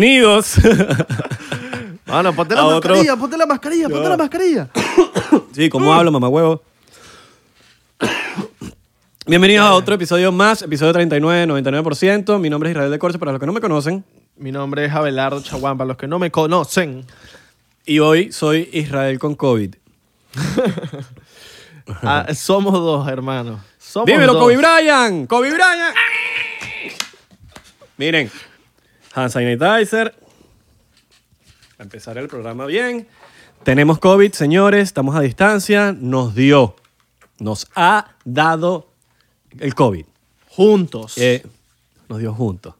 Bienvenidos. 0.00 0.56
Mano, 2.06 2.34
ponte 2.34 2.54
la 2.54 2.60
A 2.60 2.64
otro- 2.66 2.90
mascarilla, 2.90 3.16
ponte 3.16 3.36
la 3.38 3.46
mascarilla, 3.46 3.88
ponte 3.88 4.08
la 4.10 4.16
mascarilla. 4.18 4.68
sí, 5.54 5.70
¿cómo 5.70 5.90
hablo, 5.94 6.12
mamá 6.12 6.28
huevo? 6.28 6.62
Bienvenidos 9.26 9.64
a 9.64 9.72
otro 9.72 9.94
episodio 9.94 10.30
más, 10.32 10.60
episodio 10.60 10.92
39, 10.92 11.46
99%. 11.46 12.38
Mi 12.38 12.50
nombre 12.50 12.68
es 12.68 12.74
Israel 12.74 12.90
de 12.90 12.98
Corse, 12.98 13.18
para 13.18 13.32
los 13.32 13.40
que 13.40 13.46
no 13.46 13.54
me 13.54 13.60
conocen. 13.62 14.04
Mi 14.36 14.52
nombre 14.52 14.84
es 14.84 14.92
Abelardo 14.92 15.40
Chaguán, 15.40 15.78
para 15.78 15.88
los 15.88 15.96
que 15.96 16.06
no 16.06 16.18
me 16.18 16.30
conocen. 16.30 17.06
Y 17.86 17.98
hoy 18.00 18.32
soy 18.32 18.68
Israel 18.74 19.18
con 19.18 19.34
COVID. 19.34 19.74
Ah, 22.02 22.26
somos 22.34 22.72
dos, 22.74 23.06
hermanos. 23.08 23.60
Somos 23.78 24.06
Dímelo, 24.06 24.32
dos. 24.34 24.42
Kobe 24.42 24.56
Bryant. 24.56 25.28
Kobe 25.28 25.50
Bryant. 25.52 25.94
Miren, 27.96 28.28
hand 29.16 29.30
sanitizer. 29.30 30.14
A 31.78 31.82
empezar 31.82 32.16
el 32.18 32.28
programa 32.28 32.66
bien. 32.66 33.08
Tenemos 33.64 33.98
COVID, 33.98 34.32
señores. 34.32 34.84
Estamos 34.84 35.16
a 35.16 35.20
distancia. 35.20 35.94
Nos 35.98 36.34
dio. 36.34 36.76
Nos 37.38 37.66
ha 37.74 38.12
dado 38.24 38.88
el 39.58 39.74
COVID. 39.74 40.04
Juntos. 40.50 41.14
Eh, 41.18 41.44
nos 42.08 42.18
dio 42.18 42.32
juntos. 42.32 42.74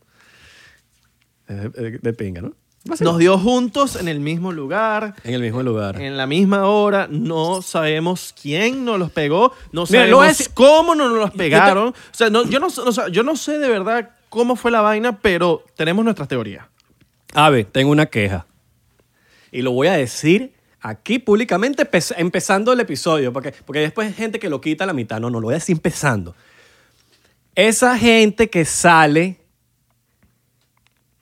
De, 1.49 1.69
de- 1.69 1.99
de 1.99 2.13
pinga, 2.13 2.43
¿no? 2.43 2.53
Nos 3.01 3.19
dio 3.19 3.37
juntos 3.37 3.97
en 3.97 4.07
el 4.07 4.21
mismo 4.21 4.53
lugar, 4.53 5.17
En 5.25 5.35
el 5.35 5.41
mismo 5.43 5.61
lugar. 5.65 6.01
en 6.01 6.17
la 6.17 6.27
misma 6.29 6.67
hora. 6.67 7.09
No 7.11 7.61
sabemos 7.61 8.33
quién 8.41 8.85
nos 8.85 8.99
los 9.01 9.11
pegó. 9.11 9.53
No 9.73 9.85
Mira, 9.91 10.03
sabemos 10.03 10.27
decir- 10.29 10.51
cómo 10.55 10.95
nos 10.95 11.11
los 11.13 11.33
pegaron. 11.33 11.89
O 11.89 11.95
sea, 12.13 12.31
no, 12.31 12.45
yo, 12.45 12.61
no, 12.61 12.69
o 12.69 12.93
sea, 12.93 13.09
yo 13.09 13.25
no 13.25 13.35
sé 13.35 13.59
de 13.59 13.69
verdad 13.69 14.11
cómo 14.29 14.57
fue 14.57 14.71
la 14.71 14.81
vaina, 14.81 15.21
pero 15.21 15.65
tenemos 15.77 16.05
nuestras 16.05 16.29
teorías. 16.29 16.67
A 17.35 17.51
ver, 17.51 17.67
tengo 17.67 17.91
una 17.91 18.07
queja. 18.07 18.47
Y 19.53 19.63
lo 19.63 19.73
voy 19.73 19.89
a 19.89 19.93
decir 19.93 20.55
aquí 20.81 21.19
públicamente 21.19 21.89
empezando 22.17 22.73
el 22.73 22.81
episodio, 22.81 23.33
porque, 23.33 23.53
porque 23.53 23.81
después 23.81 24.09
hay 24.09 24.15
gente 24.15 24.39
que 24.39 24.49
lo 24.49 24.61
quita 24.61 24.85
a 24.85 24.87
la 24.87 24.93
mitad. 24.93 25.21
No, 25.21 25.31
no, 25.31 25.41
lo 25.41 25.47
voy 25.47 25.55
a 25.55 25.59
decir 25.59 25.77
empezando. 25.77 26.35
Esa 27.55 27.99
gente 27.99 28.51
que 28.51 28.65
sale 28.65 29.41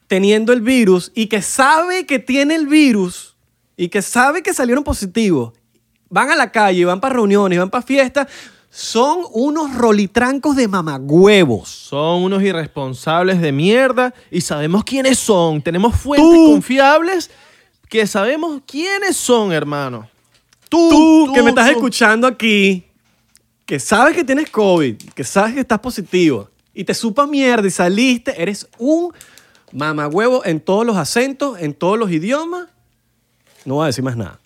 teniendo 0.06 0.52
el 0.52 0.60
virus 0.60 1.12
y 1.14 1.26
que 1.28 1.42
sabe 1.42 2.06
que 2.06 2.18
tiene 2.18 2.54
el 2.54 2.66
virus 2.66 3.36
y 3.76 3.88
que 3.88 4.02
sabe 4.02 4.42
que 4.42 4.52
salieron 4.52 4.84
positivos, 4.84 5.52
van 6.08 6.30
a 6.30 6.36
la 6.36 6.52
calle, 6.52 6.84
van 6.84 7.00
para 7.00 7.14
reuniones, 7.14 7.58
van 7.58 7.70
para 7.70 7.84
fiestas, 7.84 8.28
son 8.76 9.20
unos 9.30 9.72
rolitrancos 9.76 10.56
de 10.56 10.66
mamagüevos. 10.66 11.68
Son 11.68 12.24
unos 12.24 12.42
irresponsables 12.42 13.40
de 13.40 13.52
mierda 13.52 14.12
y 14.32 14.40
sabemos 14.40 14.82
quiénes 14.82 15.16
son. 15.16 15.62
Tenemos 15.62 15.94
fuentes 15.94 16.28
Tú. 16.28 16.50
confiables 16.50 17.30
que 17.88 18.04
sabemos 18.08 18.62
quiénes 18.66 19.16
son, 19.16 19.52
hermano. 19.52 20.08
Tú, 20.68 20.88
tú, 20.90 21.32
que 21.32 21.40
me 21.44 21.50
estás 21.50 21.66
tú. 21.70 21.76
escuchando 21.76 22.26
aquí, 22.26 22.82
que 23.64 23.78
sabes 23.78 24.16
que 24.16 24.24
tienes 24.24 24.50
COVID, 24.50 24.96
que 25.14 25.22
sabes 25.22 25.54
que 25.54 25.60
estás 25.60 25.78
positivo 25.78 26.50
y 26.74 26.82
te 26.82 26.94
supa 26.94 27.28
mierda 27.28 27.68
y 27.68 27.70
saliste, 27.70 28.42
eres 28.42 28.66
un 28.78 29.12
mamagüevo 29.70 30.44
en 30.44 30.58
todos 30.58 30.84
los 30.84 30.96
acentos, 30.96 31.60
en 31.60 31.74
todos 31.74 31.96
los 31.96 32.10
idiomas. 32.10 32.66
No 33.64 33.74
voy 33.76 33.84
a 33.84 33.86
decir 33.86 34.02
más 34.02 34.16
nada. 34.16 34.40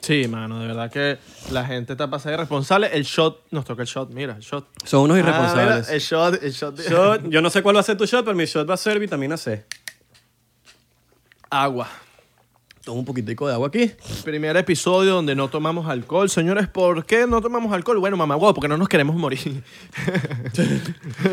Sí, 0.00 0.26
mano, 0.28 0.58
de 0.60 0.66
verdad 0.66 0.90
que 0.90 1.18
la 1.52 1.64
gente 1.66 1.92
está 1.92 2.08
pasada 2.08 2.34
irresponsable. 2.34 2.88
El 2.92 3.04
shot, 3.04 3.46
nos 3.50 3.64
toca 3.66 3.82
el 3.82 3.88
shot, 3.88 4.10
mira, 4.10 4.34
el 4.34 4.40
shot. 4.40 4.66
Son 4.84 5.02
unos 5.02 5.16
Ah, 5.16 5.20
irresponsables. 5.20 5.86
mira, 5.86 5.92
el 5.94 6.00
shot, 6.00 6.42
el 6.42 6.52
shot. 6.52 6.74
de- 6.76 6.88
Shot, 6.90 7.28
yo 7.28 7.42
no 7.42 7.50
sé 7.50 7.62
cuál 7.62 7.76
va 7.76 7.80
a 7.80 7.82
ser 7.82 7.96
tu 7.98 8.06
shot, 8.06 8.24
pero 8.24 8.34
mi 8.36 8.46
shot 8.46 8.68
va 8.68 8.74
a 8.74 8.76
ser 8.78 8.98
vitamina 8.98 9.36
C. 9.36 9.64
Agua. 11.50 11.88
Toma 12.84 13.00
un 13.00 13.04
poquitico 13.04 13.46
de 13.46 13.52
agua 13.52 13.68
aquí. 13.68 13.90
Primer 14.24 14.56
episodio 14.56 15.12
donde 15.14 15.34
no 15.34 15.48
tomamos 15.48 15.86
alcohol. 15.86 16.30
Señores, 16.30 16.66
¿por 16.66 17.04
qué 17.04 17.26
no 17.26 17.42
tomamos 17.42 17.72
alcohol? 17.74 17.98
Bueno, 17.98 18.16
mamá, 18.16 18.36
guau, 18.36 18.54
porque 18.54 18.68
no 18.68 18.78
nos 18.78 18.88
queremos 18.88 19.14
morir. 19.16 19.62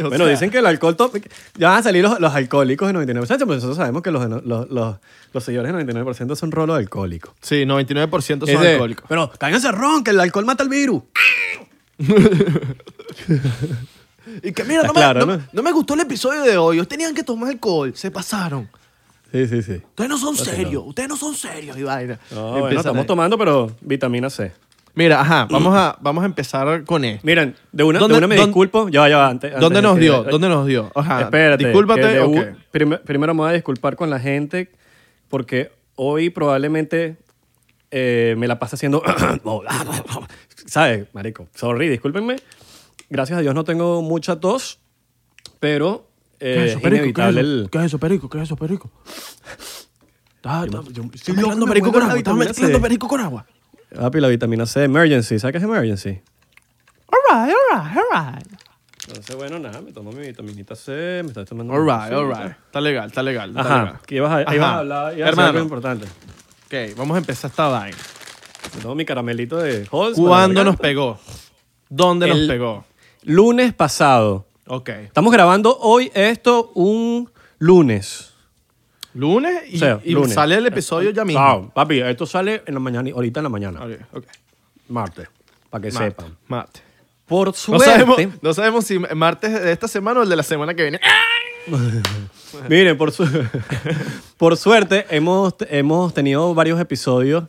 O 0.03 0.09
bueno, 0.09 0.25
sea, 0.25 0.28
dicen 0.34 0.50
que 0.52 0.58
el 0.59 0.66
alcohol... 0.66 0.96
to- 0.97 1.12
Ya 1.56 1.69
van 1.69 1.80
a 1.80 1.84
salir 1.84 2.03
los, 2.03 2.19
los 2.19 2.34
alcohólicos 2.35 2.91
de 2.91 2.94
99%, 3.00 3.28
pero 3.28 3.46
nosotros 3.46 3.78
sabemos 3.78 4.02
que 4.03 4.12
los, 4.12 4.28
los, 4.46 4.69
los, 4.69 4.97
los 5.34 5.44
señores 5.44 5.74
de 5.74 5.85
99% 5.94 6.35
son 6.35 6.52
rolos 6.52 6.78
alcohólicos. 6.78 7.34
Sí, 7.41 7.64
99% 7.64 8.46
son 8.52 8.66
alcohólicos. 8.66 9.06
Pero 9.08 9.31
cáiganse 9.40 9.72
ron, 9.72 10.03
que 10.03 10.12
el 10.12 10.19
alcohol 10.19 10.46
mata 10.46 10.64
el 10.64 10.69
virus. 10.69 11.03
Y 14.44 14.52
que 14.52 14.64
mira, 14.66 14.81
Está 14.81 14.88
no 14.88 14.94
me, 14.94 15.00
claro, 15.00 15.25
no- 15.25 15.38
¿no? 15.38 15.44
no 15.53 15.64
me 15.64 15.72
gustó 15.72 15.94
el 15.94 16.02
episodio 16.02 16.41
de 16.41 16.58
hoy. 16.58 16.75
Ellos 16.75 16.88
tenían 16.90 17.16
que 17.16 17.24
tomar 17.24 17.50
alcohol. 17.50 17.94
Se 17.96 18.12
pasaron. 18.12 18.69
Sí, 19.45 19.47
sí, 19.47 19.61
sí. 19.61 19.81
Ustedes 19.89 20.09
no 20.09 20.17
son 20.17 20.35
serios. 20.35 20.83
Ustedes 20.85 21.09
no 21.09 21.17
son 21.17 21.35
serios 21.35 21.77
y 21.77 21.83
vaina. 21.83 22.19
No, 22.31 22.37
Empiezan 22.47 22.59
bueno, 22.61 22.79
estamos 22.79 23.01
ahí. 23.01 23.07
tomando, 23.07 23.37
pero 23.37 23.71
vitamina 23.81 24.29
C. 24.29 24.51
Mira, 24.95 25.21
ajá, 25.21 25.47
vamos 25.51 25.75
a, 25.75 25.95
vamos 26.01 26.23
a 26.23 26.25
empezar 26.25 26.83
con 26.83 27.05
esto. 27.05 27.21
Miren, 27.23 27.55
de 27.71 27.83
una, 27.83 27.99
de 27.99 28.01
¿Dónde- 28.01 28.17
una 28.17 28.27
me 28.27 28.35
dónde- 28.35 28.47
disculpo. 28.47 28.89
Ya 28.89 29.01
va, 29.01 29.09
ya 29.09 29.17
va. 29.17 29.27
Antes, 29.29 29.51
¿Dónde 29.51 29.65
antes 29.79 29.83
nos 29.83 29.99
dio? 29.99 30.23
¿Dónde 30.23 30.49
nos 30.49 30.65
dio? 30.65 30.91
Ajá. 30.95 31.21
Espérate. 31.21 31.65
Discúlpate. 31.65 32.01
de 32.07 32.19
ok. 32.21 32.37
prim- 32.71 32.97
primero 33.05 33.33
me 33.35 33.41
voy 33.41 33.49
a 33.51 33.53
disculpar 33.53 33.95
con 33.95 34.09
la 34.09 34.19
gente 34.19 34.71
porque 35.29 35.71
hoy 35.95 36.31
probablemente 36.31 37.17
eh, 37.91 38.33
me 38.39 38.47
la 38.47 38.57
pasa 38.57 38.75
haciendo... 38.75 39.03
¿Sabes, 40.65 41.07
marico? 41.13 41.47
Sorry, 41.53 41.87
discúlpenme. 41.89 42.37
Gracias 43.09 43.37
a 43.37 43.41
Dios 43.41 43.53
no 43.55 43.63
tengo 43.63 44.01
mucha 44.01 44.39
tos, 44.39 44.79
pero 45.59 46.06
¿Qué 46.39 46.55
es 46.55 46.57
es 46.63 46.71
eso, 46.71 46.81
perico? 46.81 47.13
¿Qué 47.13 47.21
es 47.23 47.29
eso? 47.29 47.39
el... 47.39 47.69
¿Qué 47.71 47.77
es 47.79 47.83
eso, 47.85 47.97
perico? 47.99 48.29
¿Qué 48.29 48.37
es 48.37 48.43
eso, 48.43 48.55
perico? 48.55 48.91
Está, 50.35 50.65
está, 50.65 50.81
yo- 50.91 51.03
estás 51.03 51.15
estoy 51.15 51.35
mezclando 51.35 51.65
perico 51.65 51.91
con 51.91 52.01
agua. 52.03 52.17
Estás 52.17 52.33
vitamina 52.33 52.45
mezclando 52.45 52.81
perico 52.81 53.07
con 53.07 53.21
agua. 53.21 53.45
Papi, 53.95 54.19
la 54.19 54.27
vitamina 54.27 54.65
C, 54.65 54.83
emergency. 54.83 55.39
¿Sabes 55.39 55.53
qué 55.53 55.57
es 55.57 55.63
emergency? 55.63 56.21
All 57.07 57.19
right, 57.47 57.55
all 57.73 57.81
right, 57.83 57.97
all 57.97 58.33
right. 58.35 58.47
Entonces, 59.07 59.35
bueno, 59.37 59.57
nada, 59.59 59.81
me 59.81 59.91
tomo 59.93 60.11
mi 60.11 60.27
vitaminita 60.27 60.75
C, 60.75 61.21
me 61.23 61.29
estoy 61.29 61.45
tomando... 61.45 61.73
All 61.73 61.83
mi 61.83 61.89
right, 61.91 62.13
all 62.13 62.27
cosita. 62.27 62.47
right. 62.47 62.57
Está 62.65 62.81
legal, 62.81 63.07
está 63.07 63.23
legal. 63.23 63.49
Está 63.49 63.61
Ajá, 63.61 63.79
legal. 63.85 63.99
que 64.05 64.15
ibas 64.15 64.31
a, 64.31 64.37
Ajá. 64.41 64.55
ibas 64.55 64.67
a 64.69 64.77
hablar, 64.79 64.97
ibas 64.97 65.05
a 65.05 65.11
decir 65.15 65.27
Hermano. 65.27 65.47
algo 65.49 65.61
importante. 65.61 66.05
Ok, 66.65 66.97
vamos 66.97 67.15
a 67.15 67.17
empezar 67.19 67.49
esta 67.49 67.67
vaina. 67.67 67.97
Me 68.75 68.81
tomo 68.81 68.95
mi 68.95 69.05
caramelito 69.05 69.57
de 69.57 69.87
Halls. 69.91 70.17
¿Cuándo 70.17 70.63
nos 70.65 70.75
garganta. 70.75 70.81
pegó? 70.81 71.19
¿Dónde 71.89 72.27
nos 72.27 72.37
El- 72.37 72.47
pegó? 72.47 72.85
Lunes 73.23 73.73
pasado. 73.73 74.47
Ok. 74.67 74.89
Estamos 74.89 75.31
grabando 75.33 75.78
hoy 75.79 76.11
esto 76.13 76.72
un 76.75 77.29
lunes. 77.59 78.33
Lunes 79.13 79.63
y, 79.72 79.75
O 79.75 79.79
sea, 79.79 80.00
y 80.03 80.11
lunes. 80.13 80.33
sale 80.33 80.55
el 80.55 80.66
episodio 80.67 81.09
ya 81.09 81.25
mismo. 81.25 81.41
Chao, 81.41 81.69
papi, 81.73 82.01
esto 82.01 82.25
sale 82.25 82.61
en 82.66 82.73
la 82.73 82.79
mañana, 82.79 83.09
ahorita 83.13 83.39
en 83.39 83.44
la 83.45 83.50
mañana. 83.50 83.83
Ok, 83.83 83.91
ok. 84.13 84.23
Martes, 84.89 85.28
para 85.69 85.81
que 85.81 85.91
Mate, 85.91 86.05
sepan. 86.05 86.38
mate. 86.47 86.81
Por 87.25 87.47
No 87.47 87.53
suerte, 87.53 87.85
sabemos, 87.85 88.17
no 88.41 88.53
sabemos 88.53 88.85
si 88.85 89.00
martes 89.00 89.51
de 89.51 89.72
esta 89.72 89.88
semana 89.88 90.19
o 90.19 90.23
el 90.23 90.29
de 90.29 90.35
la 90.35 90.44
semana 90.44 90.73
que 90.75 90.84
viene. 90.84 90.99
miren, 92.69 92.97
por, 92.97 93.11
su- 93.11 93.28
por 94.38 94.55
suerte 94.55 95.05
hemos, 95.09 95.55
hemos 95.69 96.13
tenido 96.13 96.53
varios 96.53 96.79
episodios 96.79 97.45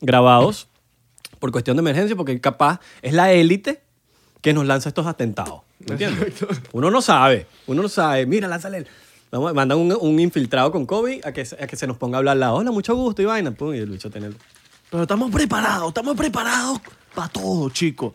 grabados 0.00 0.68
por 1.38 1.50
cuestión 1.52 1.76
de 1.76 1.80
emergencia, 1.80 2.16
porque 2.16 2.38
capaz 2.40 2.80
es 3.00 3.14
la 3.14 3.32
élite 3.32 3.80
que 4.42 4.52
nos 4.52 4.66
lanza 4.66 4.88
estos 4.88 5.06
atentados. 5.06 5.60
¿Me 5.80 5.92
entiendes? 5.92 6.34
Uno 6.72 6.90
no 6.90 7.00
sabe, 7.02 7.46
uno 7.66 7.82
no 7.82 7.88
sabe. 7.88 8.26
Mira, 8.26 8.48
lánzale. 8.48 8.78
el- 8.78 8.86
Vamos, 9.32 9.54
mandan 9.54 9.78
un, 9.78 9.96
un 10.00 10.18
infiltrado 10.18 10.72
con 10.72 10.86
COVID 10.86 11.24
a 11.24 11.32
que, 11.32 11.44
se- 11.44 11.62
a 11.62 11.66
que 11.68 11.76
se 11.76 11.86
nos 11.86 11.96
ponga 11.96 12.16
a 12.16 12.18
hablar 12.18 12.36
la 12.36 12.52
hola, 12.52 12.72
mucho 12.72 12.96
gusto 12.96 13.22
y 13.22 13.26
vaina. 13.26 13.52
Pum, 13.52 13.72
y 13.74 13.78
el 13.78 13.88
bicho 13.88 14.10
tiene 14.10 14.30
Pero 14.90 15.02
estamos 15.04 15.30
preparados, 15.30 15.86
estamos 15.88 16.16
preparados 16.16 16.80
para 17.14 17.28
todo, 17.28 17.70
chicos. 17.70 18.12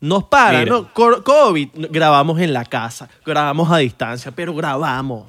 Nos 0.00 0.24
para, 0.24 0.58
Mira. 0.60 0.70
¿no? 0.72 0.92
Co- 0.92 1.22
COVID, 1.24 1.68
grabamos 1.90 2.38
en 2.40 2.52
la 2.52 2.64
casa, 2.66 3.08
grabamos 3.24 3.70
a 3.72 3.78
distancia, 3.78 4.30
pero 4.30 4.54
grabamos. 4.54 5.26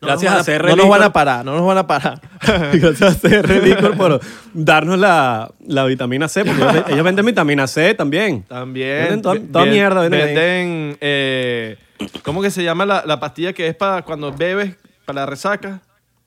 No 0.00 0.08
Gracias 0.08 0.32
a 0.32 0.36
van 0.36 0.44
CR 0.60 0.68
No 0.68 0.76
nos 0.76 0.88
van 0.88 1.02
a 1.02 1.12
parar, 1.12 1.44
no 1.44 1.54
nos 1.56 1.66
van 1.66 1.78
a 1.78 1.86
parar. 1.86 2.20
Gracias 2.74 3.02
a 3.24 3.28
CR 3.28 3.62
Licor 3.62 3.96
por 3.96 4.20
darnos 4.52 4.98
la, 4.98 5.50
la 5.66 5.84
vitamina 5.84 6.28
C, 6.28 6.44
porque 6.44 6.62
ellos, 6.62 6.84
ellos 6.88 7.04
venden 7.04 7.24
vitamina 7.26 7.66
C 7.66 7.94
también. 7.94 8.42
También. 8.42 9.04
Venden 9.22 9.22
toda, 9.50 9.64
mierda. 9.66 10.02
Venden. 10.02 10.20
Venden, 10.34 10.98
eh, 11.00 11.78
¿cómo 12.22 12.42
que 12.42 12.50
se 12.50 12.62
llama 12.62 12.84
la, 12.84 13.04
la 13.06 13.18
pastilla 13.18 13.52
que 13.54 13.68
es 13.68 13.74
para 13.74 14.02
cuando 14.02 14.32
bebes, 14.32 14.76
para 15.06 15.20
la 15.22 15.26
resaca? 15.26 15.80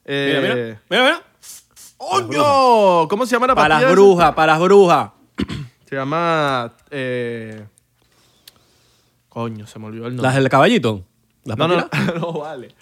Mira, 0.05 0.41
mira, 0.41 0.53
Eh, 0.57 0.77
mira, 0.89 1.03
mira. 1.03 1.21
¡Coño! 1.97 3.07
¿Cómo 3.07 3.25
se 3.25 3.33
llama 3.33 3.45
la 3.47 3.55
Para 3.55 3.75
pastilla? 3.75 3.81
las 3.89 3.91
esa? 3.93 4.01
brujas, 4.01 4.33
para 4.33 4.53
las 4.53 4.61
brujas. 4.61 5.09
Se 5.89 5.95
llama... 5.95 6.71
eh, 6.91 7.63
Coño, 9.27 9.65
se 9.67 9.79
me 9.79 9.87
olvidó 9.87 10.05
el 10.07 10.15
nombre. 10.15 10.27
Las 10.27 10.35
del 10.35 10.47
caballito. 10.49 11.03
¿Las 11.49 11.57
No, 11.57 11.67
no, 11.67 11.89
no, 12.15 12.33
vale. 12.33 12.75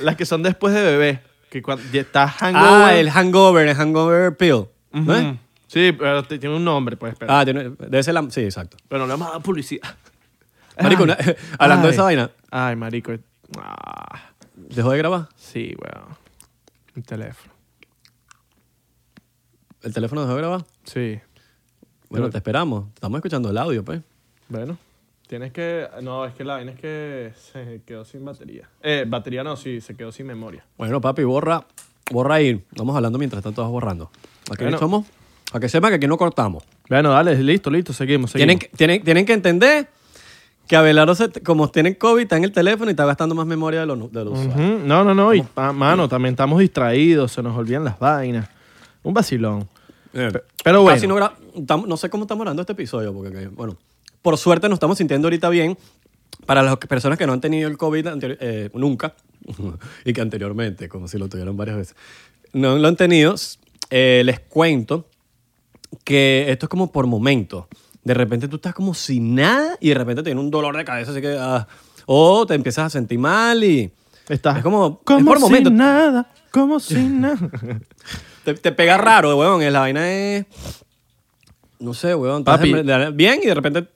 Las 0.00 0.16
que 0.16 0.26
son 0.26 0.42
después 0.42 0.74
de 0.74 0.82
bebé. 0.82 1.22
Que 1.50 1.62
cuando 1.62 1.82
está 1.98 2.28
hangover. 2.28 2.64
Ah, 2.84 2.94
el 2.94 3.10
hangover, 3.10 3.68
el 3.68 3.74
hangover 3.76 4.36
pill. 4.36 4.66
¿No 4.92 5.14
es? 5.14 5.24
Ujú. 5.24 5.38
Sí, 5.66 5.92
pero 5.92 6.22
tiene 6.24 6.54
un 6.54 6.64
nombre, 6.64 6.96
pues, 6.98 7.14
espera. 7.14 7.40
Ah, 7.40 7.44
tiene- 7.44 7.70
debe 7.70 8.02
ser 8.02 8.12
la... 8.14 8.30
Sí, 8.30 8.42
exacto. 8.42 8.76
Pero 8.88 9.00
no 9.00 9.06
le 9.06 9.12
vamos 9.14 9.28
a 9.28 9.32
dar 9.32 9.42
publicidad. 9.42 9.96
Marico, 10.82 11.02
una- 11.04 11.16
hablando 11.58 11.86
de 11.88 11.92
esa 11.94 12.02
vaina, 12.02 12.30
Ay, 12.50 12.76
marico. 12.76 13.12
Ah, 13.58 14.20
¿dejó 14.54 14.90
de 14.90 14.98
grabar? 14.98 15.28
sí, 15.36 15.74
weón. 15.80 16.08
El 16.94 17.04
teléfono. 17.04 17.52
¿El 19.82 19.92
teléfono 19.94 20.20
dejó 20.22 20.34
de 20.34 20.38
grabar? 20.40 20.64
Sí. 20.84 21.18
Bueno, 22.08 22.26
Pero- 22.26 22.30
te 22.30 22.36
esperamos. 22.38 22.88
Estamos 22.94 23.18
escuchando 23.18 23.50
el 23.50 23.58
audio, 23.58 23.84
pues. 23.84 24.00
Bueno. 24.48 24.76
Tienes 25.32 25.50
que... 25.50 25.88
No, 26.02 26.26
es 26.26 26.34
que 26.34 26.44
la 26.44 26.56
vaina 26.56 26.72
es 26.72 26.78
que 26.78 27.32
se 27.50 27.80
quedó 27.86 28.04
sin 28.04 28.22
batería. 28.22 28.68
Eh, 28.82 29.06
batería 29.08 29.42
no, 29.42 29.56
sí, 29.56 29.80
se 29.80 29.96
quedó 29.96 30.12
sin 30.12 30.26
memoria. 30.26 30.62
Bueno, 30.76 31.00
papi, 31.00 31.24
borra, 31.24 31.64
borra 32.10 32.34
ahí. 32.34 32.62
Vamos 32.76 32.94
hablando 32.94 33.18
mientras 33.18 33.42
tanto 33.42 33.62
vas 33.62 33.70
borrando. 33.70 34.10
Aquí 34.50 34.64
Bueno. 34.64 34.78
somos. 34.78 35.06
A 35.54 35.58
que 35.58 35.70
sepa 35.70 35.88
que 35.88 35.94
aquí 35.94 36.06
no 36.06 36.18
cortamos. 36.18 36.64
Bueno, 36.86 37.12
dale, 37.12 37.34
listo, 37.42 37.70
listo, 37.70 37.94
seguimos, 37.94 38.30
seguimos. 38.32 38.46
Tienen 38.46 38.58
que, 38.58 38.76
tienen, 38.76 39.02
tienen 39.04 39.24
que 39.24 39.32
entender 39.32 39.88
que 40.68 40.76
Abelardo, 40.76 41.14
se- 41.14 41.30
como 41.42 41.70
tiene 41.70 41.96
COVID, 41.96 42.24
está 42.24 42.36
en 42.36 42.44
el 42.44 42.52
teléfono 42.52 42.90
y 42.90 42.92
está 42.92 43.06
gastando 43.06 43.34
más 43.34 43.46
memoria 43.46 43.80
de 43.80 43.86
lo, 43.86 43.96
de 43.96 44.24
lo 44.26 44.32
usual. 44.32 44.48
Ujú, 44.50 44.86
No, 44.86 45.02
no, 45.02 45.14
no. 45.14 45.34
Y, 45.34 45.42
ah, 45.56 45.72
mano, 45.72 46.10
también 46.10 46.34
estamos 46.34 46.60
distraídos, 46.60 47.32
se 47.32 47.42
nos 47.42 47.56
olvidan 47.56 47.84
las 47.84 47.98
vainas. 47.98 48.50
Un 49.02 49.14
vacilón. 49.14 49.66
Eh, 50.12 50.30
Pero 50.62 50.82
bueno. 50.82 50.94
Casi 50.94 51.06
no, 51.06 51.86
no 51.86 51.96
sé 51.96 52.10
cómo 52.10 52.24
estamos 52.24 52.42
grabando 52.44 52.60
este 52.60 52.74
episodio, 52.74 53.14
porque, 53.14 53.30
que, 53.32 53.48
bueno, 53.48 53.78
por 54.22 54.38
suerte 54.38 54.68
nos 54.68 54.76
estamos 54.76 54.98
sintiendo 54.98 55.26
ahorita 55.26 55.48
bien. 55.48 55.76
Para 56.46 56.62
las 56.62 56.76
personas 56.78 57.18
que 57.18 57.26
no 57.26 57.32
han 57.34 57.40
tenido 57.40 57.68
el 57.68 57.76
COVID 57.76 58.06
eh, 58.22 58.70
nunca, 58.74 59.14
y 60.04 60.12
que 60.12 60.20
anteriormente, 60.20 60.88
como 60.88 61.06
si 61.06 61.18
lo 61.18 61.28
tuvieron 61.28 61.56
varias 61.56 61.76
veces, 61.76 61.96
no 62.52 62.76
lo 62.78 62.88
han 62.88 62.96
tenido, 62.96 63.34
eh, 63.90 64.22
les 64.24 64.40
cuento 64.40 65.08
que 66.04 66.46
esto 66.48 66.66
es 66.66 66.70
como 66.70 66.90
por 66.90 67.06
momentos. 67.06 67.66
De 68.02 68.14
repente 68.14 68.48
tú 68.48 68.56
estás 68.56 68.74
como 68.74 68.94
sin 68.94 69.34
nada 69.36 69.76
y 69.78 69.90
de 69.90 69.94
repente 69.94 70.22
tienes 70.24 70.42
un 70.42 70.50
dolor 70.50 70.76
de 70.76 70.84
cabeza, 70.84 71.12
así 71.12 71.20
que... 71.20 71.36
ah, 71.38 71.68
o 72.06 72.44
te 72.46 72.54
empiezas 72.54 72.86
a 72.86 72.90
sentir 72.90 73.18
mal 73.18 73.62
y... 73.62 73.92
Estás 74.28 74.56
Es 74.56 74.62
como- 74.64 74.98
es 75.00 75.04
como 75.04 75.24
por 75.26 75.36
sin 75.38 75.42
momentos. 75.48 75.72
nada, 75.72 76.28
como 76.50 76.80
sin 76.80 77.20
nada. 77.20 77.38
Te, 78.44 78.54
te 78.54 78.72
pega 78.72 78.96
raro, 78.98 79.36
weón. 79.36 79.72
La 79.72 79.80
vaina 79.80 80.10
es. 80.12 80.46
No 81.78 81.92
sé, 81.94 82.14
weón. 82.14 82.40
estás 82.40 82.58
Papi. 82.58 82.72
bien 83.14 83.40
y 83.42 83.46
de 83.46 83.54
repente. 83.54 83.88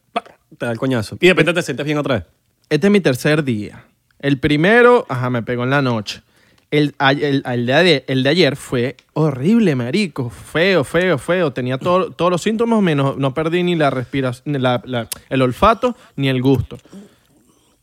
Te 0.57 0.67
da 0.67 0.73
el 0.73 0.79
coñazo. 0.79 1.17
Y 1.21 1.27
de 1.27 1.33
repente 1.33 1.53
te 1.55 1.63
sientes 1.63 1.85
bien 1.87 1.99
otra 1.99 2.15
vez. 2.17 2.25
Este 2.69 2.87
es 2.87 2.91
mi 2.93 3.01
tercer 3.01 3.45
día. 3.45 3.85
El 4.19 4.39
primero, 4.41 5.07
ajá, 5.09 5.31
me 5.31 5.43
pegó 5.43 5.65
en 5.65 5.71
la 5.71 5.83
noche. 5.83 6.23
El, 6.71 6.95
el, 6.99 7.43
el 7.47 7.67
de, 7.67 7.73
ayer, 7.75 8.05
el 8.09 8.23
de 8.25 8.29
ayer 8.29 8.57
fue 8.57 8.97
horrible, 9.13 9.77
marico. 9.77 10.31
Feo, 10.31 10.83
feo, 10.83 11.17
feo. 11.17 11.53
Tenía 11.53 11.79
todo- 11.79 12.11
todos 12.11 12.31
los 12.31 12.43
síntomas, 12.43 12.83
menos 12.83 13.17
no 13.19 13.33
perdí 13.35 13.63
ni 13.63 13.77
la 13.77 13.91
respiración, 13.91 14.61
la- 14.63 14.83
la- 14.85 15.09
el 15.29 15.43
olfato 15.43 15.97
ni 16.17 16.29
el 16.29 16.43
gusto. 16.43 16.77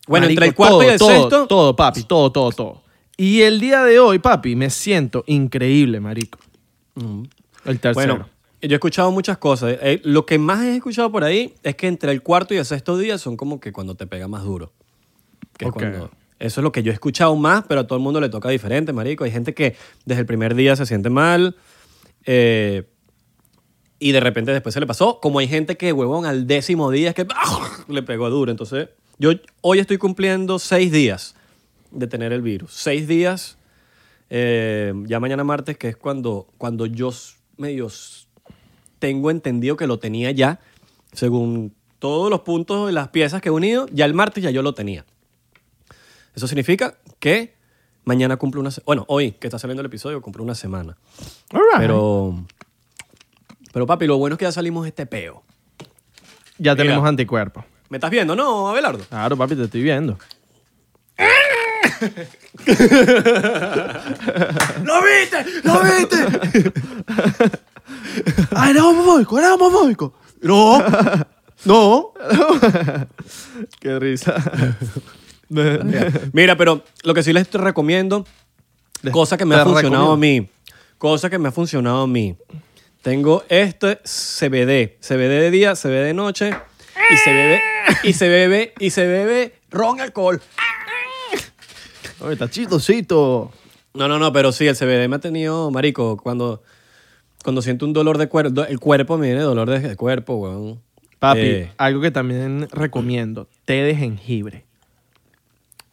Bueno, 0.05 0.25
Marico, 0.25 0.43
entre 0.43 0.47
el 0.47 0.53
cuarto 0.55 0.77
todo, 0.79 0.83
y 0.83 0.87
el 0.91 0.99
todo, 0.99 1.09
sexto. 1.09 1.47
Todo, 1.47 1.75
papi, 1.77 2.03
todo, 2.03 2.31
todo, 2.31 2.51
todo. 2.51 2.83
Y 3.15 3.41
el 3.43 3.59
día 3.61 3.83
de 3.83 3.99
hoy, 3.99 4.19
papi, 4.19 4.55
me 4.57 4.69
siento 4.69 5.23
increíble, 5.27 6.01
marico. 6.01 6.39
El 7.65 7.79
tercero. 7.79 7.93
Bueno, 8.15 8.29
yo 8.67 8.75
he 8.75 8.75
escuchado 8.75 9.11
muchas 9.11 9.37
cosas. 9.37 9.77
Eh, 9.81 10.01
lo 10.03 10.25
que 10.25 10.37
más 10.39 10.63
he 10.63 10.75
escuchado 10.77 11.11
por 11.11 11.23
ahí 11.23 11.53
es 11.63 11.75
que 11.75 11.87
entre 11.87 12.11
el 12.11 12.21
cuarto 12.21 12.53
y 12.53 12.57
el 12.57 12.65
sexto 12.65 12.97
día 12.97 13.17
son 13.17 13.37
como 13.37 13.59
que 13.59 13.71
cuando 13.71 13.95
te 13.95 14.07
pega 14.07 14.27
más 14.27 14.43
duro. 14.43 14.71
Que 15.57 15.65
es 15.65 15.69
Ok. 15.69 15.75
cuando- 15.79 16.11
eso 16.39 16.59
es 16.59 16.63
lo 16.63 16.71
que 16.71 16.83
yo 16.83 16.91
he 16.91 16.93
escuchado 16.93 17.35
más, 17.35 17.63
pero 17.67 17.81
a 17.81 17.87
todo 17.87 17.97
el 17.97 18.03
mundo 18.03 18.19
le 18.19 18.27
toca 18.29 18.49
diferente, 18.49 18.91
marico. 18.91 19.23
Hay 19.23 19.31
gente 19.31 19.53
que 19.53 19.75
desde 20.05 20.21
el 20.21 20.25
primer 20.25 20.55
día 20.55 20.75
se 20.75 20.85
siente 20.85 21.09
mal 21.09 21.55
eh, 22.25 22.83
y 23.99 24.11
de 24.11 24.19
repente 24.19 24.51
después 24.51 24.73
se 24.73 24.79
le 24.79 24.87
pasó. 24.87 25.19
Como 25.21 25.39
hay 25.39 25.47
gente 25.47 25.77
que, 25.77 25.93
huevón, 25.93 26.25
al 26.25 26.45
décimo 26.47 26.91
día 26.91 27.09
es 27.09 27.15
que 27.15 27.25
¡ah! 27.33 27.69
le 27.87 28.03
pegó 28.03 28.29
duro. 28.29 28.51
Entonces, 28.51 28.89
yo 29.19 29.31
hoy 29.61 29.79
estoy 29.79 29.97
cumpliendo 29.97 30.59
seis 30.59 30.91
días 30.91 31.35
de 31.91 32.07
tener 32.07 32.33
el 32.33 32.41
virus. 32.41 32.73
Seis 32.73 33.07
días, 33.07 33.57
eh, 34.29 34.93
ya 35.05 35.19
mañana 35.19 35.43
martes, 35.43 35.77
que 35.77 35.89
es 35.89 35.95
cuando, 35.95 36.47
cuando 36.57 36.85
yo 36.87 37.11
medio 37.57 37.87
tengo 39.03 39.29
entendido 39.31 39.75
que 39.75 39.85
lo 39.85 39.99
tenía 39.99 40.31
ya, 40.31 40.61
según 41.11 41.75
todos 41.99 42.29
los 42.29 42.39
puntos 42.39 42.89
y 42.89 42.93
las 42.93 43.09
piezas 43.09 43.41
que 43.41 43.49
he 43.49 43.51
unido, 43.51 43.85
ya 43.91 44.05
el 44.05 44.13
martes 44.13 44.41
ya 44.41 44.49
yo 44.49 44.61
lo 44.61 44.73
tenía. 44.73 45.03
Eso 46.33 46.47
significa 46.47 46.95
que 47.19 47.53
mañana 48.05 48.37
cumple 48.37 48.61
una 48.61 48.71
semana. 48.71 48.85
Bueno, 48.85 49.03
hoy 49.09 49.33
que 49.33 49.47
está 49.47 49.59
saliendo 49.59 49.81
el 49.81 49.87
episodio, 49.87 50.21
cumple 50.21 50.41
una 50.41 50.55
semana. 50.55 50.95
All 51.51 51.59
right. 51.69 51.79
Pero, 51.79 52.45
pero 53.73 53.85
papi, 53.85 54.07
lo 54.07 54.17
bueno 54.17 54.35
es 54.35 54.39
que 54.39 54.45
ya 54.45 54.53
salimos 54.53 54.87
este 54.87 55.05
peo. 55.05 55.43
ya 56.57 56.71
mira. 56.71 56.75
tenemos 56.85 57.05
anticuerpos. 57.05 57.65
¿Me 57.89 57.97
estás 57.97 58.09
viendo, 58.09 58.37
no, 58.37 58.69
Abelardo? 58.69 59.03
Claro, 59.09 59.35
papi, 59.35 59.57
te 59.57 59.63
estoy 59.63 59.81
viendo. 59.81 60.17
¡Lo 64.85 65.01
viste! 65.03 65.45
¡Lo 65.65 65.81
viste! 65.83 66.71
¡Ay, 68.55 68.71
era 68.71 68.85
homofóbico! 68.85 69.39
¡Era 69.39 69.53
homofóbico! 69.55 70.13
¡No! 70.41 70.83
¡No! 71.65 72.13
¡Qué 73.79 73.99
risa! 73.99 74.35
Mira, 76.33 76.57
pero 76.57 76.83
lo 77.03 77.13
que 77.13 77.23
sí 77.23 77.31
les 77.31 77.51
recomiendo, 77.51 78.25
cosa 79.11 79.37
que 79.37 79.45
me 79.45 79.55
ha 79.55 79.63
funcionado 79.63 80.05
recomiendo. 80.05 80.13
a 80.13 80.17
mí, 80.17 80.49
cosa 80.97 81.29
que 81.29 81.37
me 81.37 81.49
ha 81.49 81.51
funcionado 81.51 82.01
a 82.03 82.07
mí. 82.07 82.35
Tengo 83.01 83.43
este 83.49 83.97
CBD, 84.03 84.97
CBD 85.01 85.41
de 85.41 85.51
día, 85.51 85.75
CBD 85.75 86.05
de 86.05 86.13
noche 86.13 86.51
y 87.09 87.17
se 87.17 87.33
bebe 87.33 87.61
y 88.03 88.13
se 88.13 88.29
bebe 88.29 88.73
y 88.79 88.89
se 88.89 89.05
bebe 89.05 89.59
ron 89.69 89.99
alcohol. 89.99 90.41
Oye, 92.21 92.33
está 92.33 92.49
chistosito. 92.49 93.51
No, 93.93 94.07
no, 94.07 94.17
no, 94.17 94.31
pero 94.31 94.51
sí, 94.51 94.65
el 94.65 94.75
CBD 94.75 95.07
me 95.07 95.17
ha 95.17 95.19
tenido, 95.19 95.69
marico, 95.69 96.17
cuando, 96.17 96.63
cuando 97.43 97.61
siento 97.61 97.85
un 97.85 97.93
dolor 97.93 98.17
de 98.17 98.27
cuerpo, 98.27 98.63
el 98.65 98.79
cuerpo 98.79 99.17
me 99.17 99.27
viene 99.27 99.41
dolor 99.41 99.69
de, 99.69 99.95
cuerpo, 99.95 100.35
weón. 100.35 100.79
Papi, 101.19 101.39
Eh, 101.41 101.71
algo 101.77 102.01
que 102.01 102.11
también 102.11 102.67
recomiendo, 102.71 103.47
té 103.65 103.83
de 103.83 103.95
jengibre. 103.95 104.65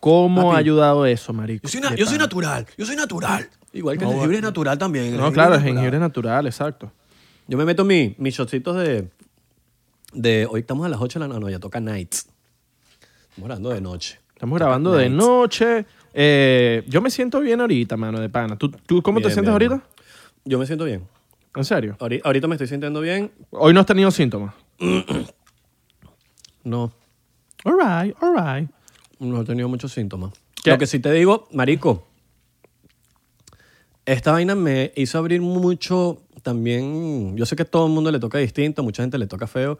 ¿Cómo 0.01 0.43
Papi. 0.45 0.55
ha 0.55 0.59
ayudado 0.59 1.07
eso, 1.07 1.33
marico? 1.33 1.63
yo 1.65 1.69
soy, 1.69 1.81
na- 1.81 1.91
De 1.91 1.97
yo 1.97 2.07
soy 2.07 2.15
pana. 2.15 2.25
natural, 2.25 2.67
yo 2.79 2.87
soy 2.87 2.97
natural. 2.97 3.49
Igual 3.73 3.99
que 3.99 4.05
el 4.05 4.11
No, 4.11 4.15
jengibre 4.17 4.37
es 4.39 4.43
natural 4.43 4.79
también. 4.79 5.17
No, 5.17 5.31
claro, 5.33 5.55
el 5.55 5.61
es 5.61 5.65
jengibre 5.67 5.97
es 5.97 6.01
natural. 6.01 6.47
exacto. 6.47 6.91
Yo 7.47 7.59
me 7.59 7.65
meto 7.65 7.85
mi- 7.85 8.15
mis 8.19 8.35
shotcitos 8.35 8.77
de, 8.77 9.09
de... 10.13 10.47
Hoy 10.51 10.61
estamos 10.61 10.87
a 10.87 10.89
las 10.89 11.01
8 11.01 11.19
de 11.19 11.27
la 11.27 11.29
noche, 11.29 11.41
no, 11.41 11.51
ya 11.51 11.59
toca 11.59 11.81
nights. 11.81 12.27
Estamos 13.31 13.45
hablando 13.51 13.71
de 13.71 13.81
noche. 13.81 14.19
Estamos 14.35 14.59
grabando 14.59 14.93
de 14.95 15.11
noche. 15.11 15.85
Eh, 16.15 16.83
yo 16.89 17.01
me 17.03 17.11
siento 17.11 17.41
bien 17.41 17.61
ahorita, 17.61 17.97
mano, 17.97 18.19
de 18.21 18.29
pana. 18.29 18.57
¿Tú, 18.57 18.71
tú 18.71 19.03
cómo 19.03 19.19
te 19.21 19.27
sientes 19.31 19.55
bien. 19.57 19.73
ahorita? 19.73 19.83
Yo 20.45 20.59
me 20.59 20.67
siento 20.67 20.85
bien. 20.87 21.07
¿En 21.55 21.65
serio? 21.65 21.97
Ahori- 21.99 22.21
Ahorita 22.25 22.47
me 22.47 22.55
estoy 22.55 22.69
sintiendo 22.69 23.01
bien. 23.01 23.33
Hoy 23.51 23.73
no 23.75 23.81
has 23.81 23.87
tenido 23.87 24.11
síntomas. 24.11 24.55
No, 26.63 26.93
All 27.65 27.73
right, 27.79 28.15
all 28.21 28.35
right. 28.37 28.69
no 29.19 29.41
he 29.41 29.45
tenido 29.47 29.67
muchos 29.69 29.93
síntomas. 29.93 30.33
¿Qué? 30.63 30.71
Lo 30.71 30.79
que 30.79 30.87
sí 30.87 30.99
te 31.01 31.11
digo, 31.11 31.49
marico, 31.53 32.07
esta 34.05 34.33
vaina 34.33 34.55
me 34.55 34.93
hizo 34.97 35.17
abrir 35.19 35.41
mucho 35.41 36.23
también... 36.43 37.35
Yo 37.37 37.47
sé 37.47 37.57
que 37.57 37.63
a 37.63 37.65
todo 37.65 37.87
el 37.87 37.93
mundo 37.93 38.11
le 38.11 38.19
toca 38.19 38.37
distinto, 38.39 38.83
a 38.83 38.85
mucha 38.85 39.03
gente 39.03 39.17
le 39.19 39.27
toca 39.27 39.47
feo, 39.47 39.79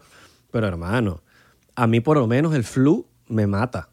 pero 0.49 0.67
hermano, 0.67 1.21
a 1.75 1.85
mí 1.87 1.99
por 1.99 2.17
lo 2.17 2.25
menos 2.27 2.55
el 2.55 2.63
flu 2.63 3.05
me 3.27 3.45
mata. 3.45 3.89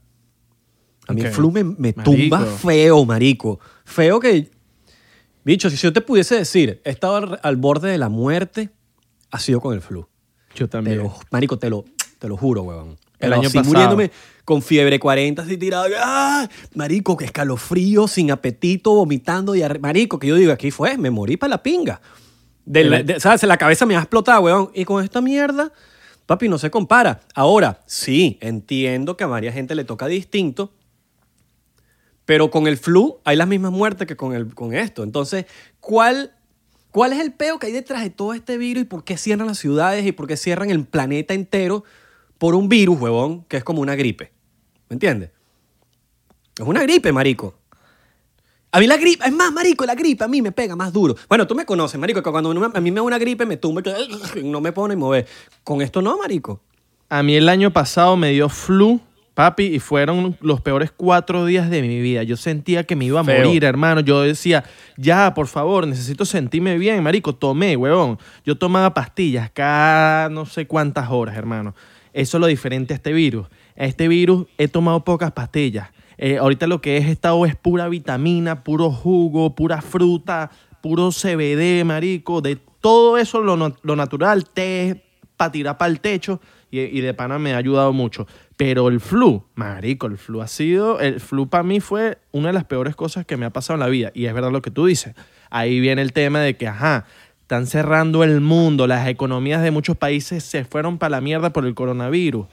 A 1.06 1.12
mí 1.12 1.20
Ok. 1.20 1.26
el 1.26 1.32
flu 1.35 1.50
me, 1.50 1.64
me 1.64 1.92
Marico. 1.94 2.02
tumba 2.04 2.44
feo, 2.47 3.04
marico. 3.04 3.61
Feo 3.85 4.18
que... 4.20 4.50
Bicho, 5.45 5.71
si 5.71 5.76
yo 5.76 5.92
te 5.92 6.00
pudiese 6.00 6.37
decir, 6.37 6.80
he 6.85 6.90
estado 6.90 7.16
al, 7.16 7.40
al 7.42 7.57
borde 7.57 7.90
de 7.90 7.99
la 7.99 8.09
muerte, 8.09 8.71
ha 9.30 9.38
sido 9.38 9.61
con 9.61 9.75
el 9.75 9.80
flu. 9.80 10.07
Yo 10.54 10.66
Te 10.66 10.73
también. 10.73 10.99
lo, 10.99 11.14
marico, 11.30 11.59
te 11.59 11.71
lo, 11.71 11.85
te 12.18 12.28
lo 12.28 12.37
juro, 12.37 12.62
huevón. 12.62 12.90
El 12.90 13.30
Pero 13.30 13.35
año 13.35 13.49
así 13.49 13.57
pasado. 13.59 13.73
muriéndome 13.73 14.11
con 14.45 14.62
fiebre 14.62 14.99
40, 15.00 15.42
así 15.42 15.57
tirado. 15.57 15.87
¡Ah! 15.99 16.49
Marico, 16.75 17.16
que 17.16 17.25
escalofrío, 17.25 18.07
sin 18.09 18.30
apetito, 18.30 18.92
vomitando. 18.95 19.54
Y 19.57 19.62
marico, 19.80 20.18
que 20.18 20.26
yo 20.28 20.37
digo, 20.37 20.52
aquí 20.52 20.71
fue, 20.71 20.97
me 20.99 21.11
morí 21.11 21.37
para 21.37 21.50
la 21.50 21.62
pinga. 21.62 22.00
De 22.64 22.85
la- 22.85 23.02
de- 23.02 23.18
¿Sabes? 23.21 23.42
La 23.45 23.57
cabeza 23.57 23.87
me 23.87 23.97
ha 23.97 24.00
explotado, 24.00 24.42
huevón. 24.42 24.71
Y 24.75 24.85
con 24.85 25.02
esta 25.02 25.21
mierda, 25.21 25.73
papi, 26.26 26.49
no 26.49 26.59
se 26.59 26.71
compara. 26.71 27.21
Ahora, 27.35 27.80
sí, 27.87 28.38
entiendo 28.40 29.16
que 29.16 29.25
a 29.25 29.28
varias 29.28 29.54
gente 29.54 29.75
le 29.75 29.85
toca 29.85 30.07
distinto. 30.07 30.73
Pero 32.28 32.50
con 32.50 32.66
el 32.66 32.76
flu 32.76 33.20
hay 33.25 33.37
las 33.37 33.49
mismas 33.49 33.73
muertes 33.73 34.06
que 34.06 34.14
con, 34.14 34.35
el, 34.35 34.54
con 34.54 34.75
esto. 34.75 35.02
Entonces, 35.02 35.47
¿cuál, 35.80 36.35
¿cuál 36.90 37.14
es 37.14 37.20
el 37.20 37.32
peo 37.32 37.58
que 37.58 37.68
hay 37.68 37.73
detrás 37.73 38.02
de 38.02 38.11
todo 38.11 38.35
este 38.35 38.58
virus 38.58 38.82
y 38.82 38.85
por 38.85 39.02
qué 39.02 39.16
cierran 39.16 39.47
las 39.47 39.56
ciudades 39.56 40.04
y 40.04 40.12
por 40.12 40.26
qué 40.26 40.37
cierran 40.37 40.68
el 40.68 40.85
planeta 40.85 41.32
entero 41.32 41.85
por 42.37 42.54
un 42.54 42.68
virus, 42.68 43.00
huevón, 43.00 43.47
que 43.49 43.56
es 43.56 43.64
como 43.64 43.80
una 43.80 43.94
gripe? 43.94 44.30
¿Me 44.90 44.94
entiendes? 44.97 45.30
Es 46.58 46.66
una 46.66 46.82
gripe, 46.82 47.12
marico. 47.12 47.54
A 48.73 48.80
mí 48.80 48.87
la 48.87 48.99
gripe, 48.99 49.25
es 49.25 49.32
más, 49.32 49.50
marico, 49.50 49.87
la 49.87 49.94
gripe 49.94 50.23
a 50.25 50.28
mí 50.28 50.42
me 50.42 50.52
pega 50.52 50.76
más 50.76 50.92
duro. 50.92 51.16
Bueno, 51.30 51.47
tú 51.47 51.54
me 51.54 51.64
conoces, 51.64 51.99
marico, 51.99 52.23
que 52.23 52.30
cuando 52.30 52.50
a 52.50 52.80
mí 52.82 52.90
me 52.90 52.97
da 52.97 53.02
una 53.04 53.18
gripe 53.18 53.47
me 53.47 53.56
tumba 53.56 53.80
y 54.37 54.42
no 54.44 54.61
me 54.61 54.73
pone 54.73 54.92
y 54.92 54.97
mover. 54.99 55.26
Con 55.64 55.80
esto 55.80 56.02
no, 56.02 56.18
marico. 56.18 56.61
A 57.08 57.23
mí 57.23 57.37
el 57.37 57.49
año 57.49 57.73
pasado 57.73 58.18
me 58.18 58.32
dio 58.32 58.50
flu, 58.50 59.00
Papi, 59.38 59.66
y 59.66 59.78
fueron 59.78 60.37
los 60.40 60.61
peores 60.62 60.90
cuatro 60.90 61.47
días 61.47 61.71
de 61.71 61.80
mi 61.80 62.00
vida. 62.00 62.25
Yo 62.25 62.37
sentía 62.37 62.83
que 62.83 62.97
me 62.97 63.04
iba 63.04 63.21
a 63.21 63.25
Feo. 63.25 63.45
morir, 63.45 63.62
hermano. 63.62 64.00
Yo 64.00 64.23
decía, 64.23 64.64
ya, 64.97 65.33
por 65.33 65.47
favor, 65.47 65.87
necesito 65.87 66.25
sentirme 66.25 66.76
bien, 66.76 67.04
marico. 67.04 67.37
Tomé, 67.37 67.76
huevón. 67.76 68.18
Yo 68.45 68.59
tomaba 68.59 68.92
pastillas 68.95 69.49
cada 69.52 70.28
no 70.28 70.45
sé 70.45 70.66
cuántas 70.66 71.09
horas, 71.11 71.37
hermano. 71.37 71.76
Eso 72.12 72.38
es 72.38 72.40
lo 72.40 72.49
diferente 72.49 72.95
a 72.95 72.97
este 72.97 73.12
virus. 73.12 73.47
A 73.76 73.85
este 73.85 74.09
virus 74.09 74.49
he 74.59 74.66
tomado 74.66 75.04
pocas 75.04 75.30
pastillas. 75.30 75.90
Eh, 76.16 76.38
ahorita 76.38 76.66
lo 76.66 76.80
que 76.80 76.97
he 76.97 77.09
estado 77.09 77.47
es 77.47 77.54
pura 77.54 77.88
vitamina, 77.88 78.64
puro 78.64 78.90
jugo, 78.90 79.54
pura 79.54 79.83
fruta, 79.83 80.50
puro 80.80 81.11
CBD, 81.11 81.85
marico. 81.85 82.40
De 82.40 82.57
todo 82.80 83.16
eso, 83.18 83.40
lo 83.40 83.95
natural, 83.95 84.47
té, 84.50 85.04
para 85.37 85.52
tirar 85.52 85.78
para 85.78 85.92
el 85.92 86.00
techo. 86.00 86.40
Y, 86.71 86.80
y 86.80 87.00
de 87.00 87.14
pana 87.14 87.38
me 87.38 87.54
ha 87.54 87.57
ayudado 87.57 87.92
mucho. 87.92 88.26
Pero 88.59 88.88
el 88.88 88.99
flu, 88.99 89.45
marico, 89.55 90.09
el 90.09 90.19
flu 90.19 90.43
ha 90.43 90.49
sido, 90.49 90.99
el 90.99 91.21
flu 91.21 91.49
para 91.49 91.62
mí 91.62 91.79
fue 91.79 92.19
una 92.33 92.49
de 92.49 92.55
las 92.55 92.65
peores 92.65 92.97
cosas 92.97 93.25
que 93.25 93.37
me 93.37 93.47
ha 93.47 93.50
pasado 93.50 93.77
en 93.77 93.81
la 93.81 93.87
vida. 93.87 94.11
Y 94.15 94.27
es 94.27 94.35
verdad 94.35 94.50
lo 94.50 94.62
que 94.62 94.73
tú 94.73 94.87
dices. 94.87 95.15
Ahí 95.49 95.79
viene 95.79 96.03
el 96.03 96.12
tema 96.12 96.41
de 96.41 96.57
que, 96.57 96.67
ajá, 96.67 97.07
están 97.43 97.69
cerrando 97.69 98.25
el 98.25 98.41
mundo, 98.41 98.88
las 98.88 99.07
economías 99.07 99.62
de 99.62 99.71
muchos 99.71 99.97
países 99.97 100.43
se 100.43 100.65
fueron 100.65 100.99
para 100.99 101.11
la 101.11 101.21
mierda 101.21 101.50
por 101.50 101.67
el 101.67 101.75
coronavirus. 101.77 102.49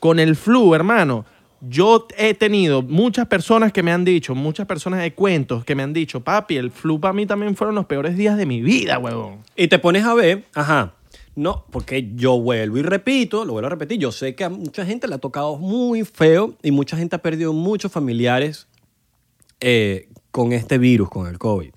Con 0.00 0.18
el 0.18 0.34
flu, 0.34 0.74
hermano, 0.74 1.24
yo 1.60 2.08
he 2.18 2.34
tenido 2.34 2.82
muchas 2.82 3.28
personas 3.28 3.72
que 3.72 3.84
me 3.84 3.92
han 3.92 4.04
dicho, 4.04 4.34
muchas 4.34 4.66
personas 4.66 5.00
de 5.00 5.14
cuentos 5.14 5.64
que 5.64 5.76
me 5.76 5.84
han 5.84 5.92
dicho, 5.92 6.22
papi, 6.22 6.56
el 6.56 6.72
flu 6.72 6.98
para 6.98 7.14
mí 7.14 7.24
también 7.24 7.54
fueron 7.54 7.76
los 7.76 7.86
peores 7.86 8.16
días 8.16 8.36
de 8.36 8.46
mi 8.46 8.62
vida, 8.62 8.98
huevón. 8.98 9.38
Y 9.54 9.68
te 9.68 9.78
pones 9.78 10.04
a 10.04 10.12
ver, 10.12 10.42
ajá, 10.54 10.92
no, 11.36 11.66
porque 11.70 12.12
yo 12.14 12.40
vuelvo 12.40 12.78
y 12.78 12.82
repito, 12.82 13.44
lo 13.44 13.52
vuelvo 13.52 13.66
a 13.66 13.70
repetir, 13.70 13.98
yo 13.98 14.10
sé 14.10 14.34
que 14.34 14.44
a 14.44 14.48
mucha 14.48 14.86
gente 14.86 15.06
le 15.06 15.16
ha 15.16 15.18
tocado 15.18 15.58
muy 15.58 16.02
feo 16.02 16.56
y 16.62 16.70
mucha 16.70 16.96
gente 16.96 17.14
ha 17.14 17.20
perdido 17.20 17.52
muchos 17.52 17.92
familiares 17.92 18.66
eh, 19.60 20.08
con 20.30 20.54
este 20.54 20.78
virus, 20.78 21.10
con 21.10 21.26
el 21.26 21.38
COVID. 21.38 21.72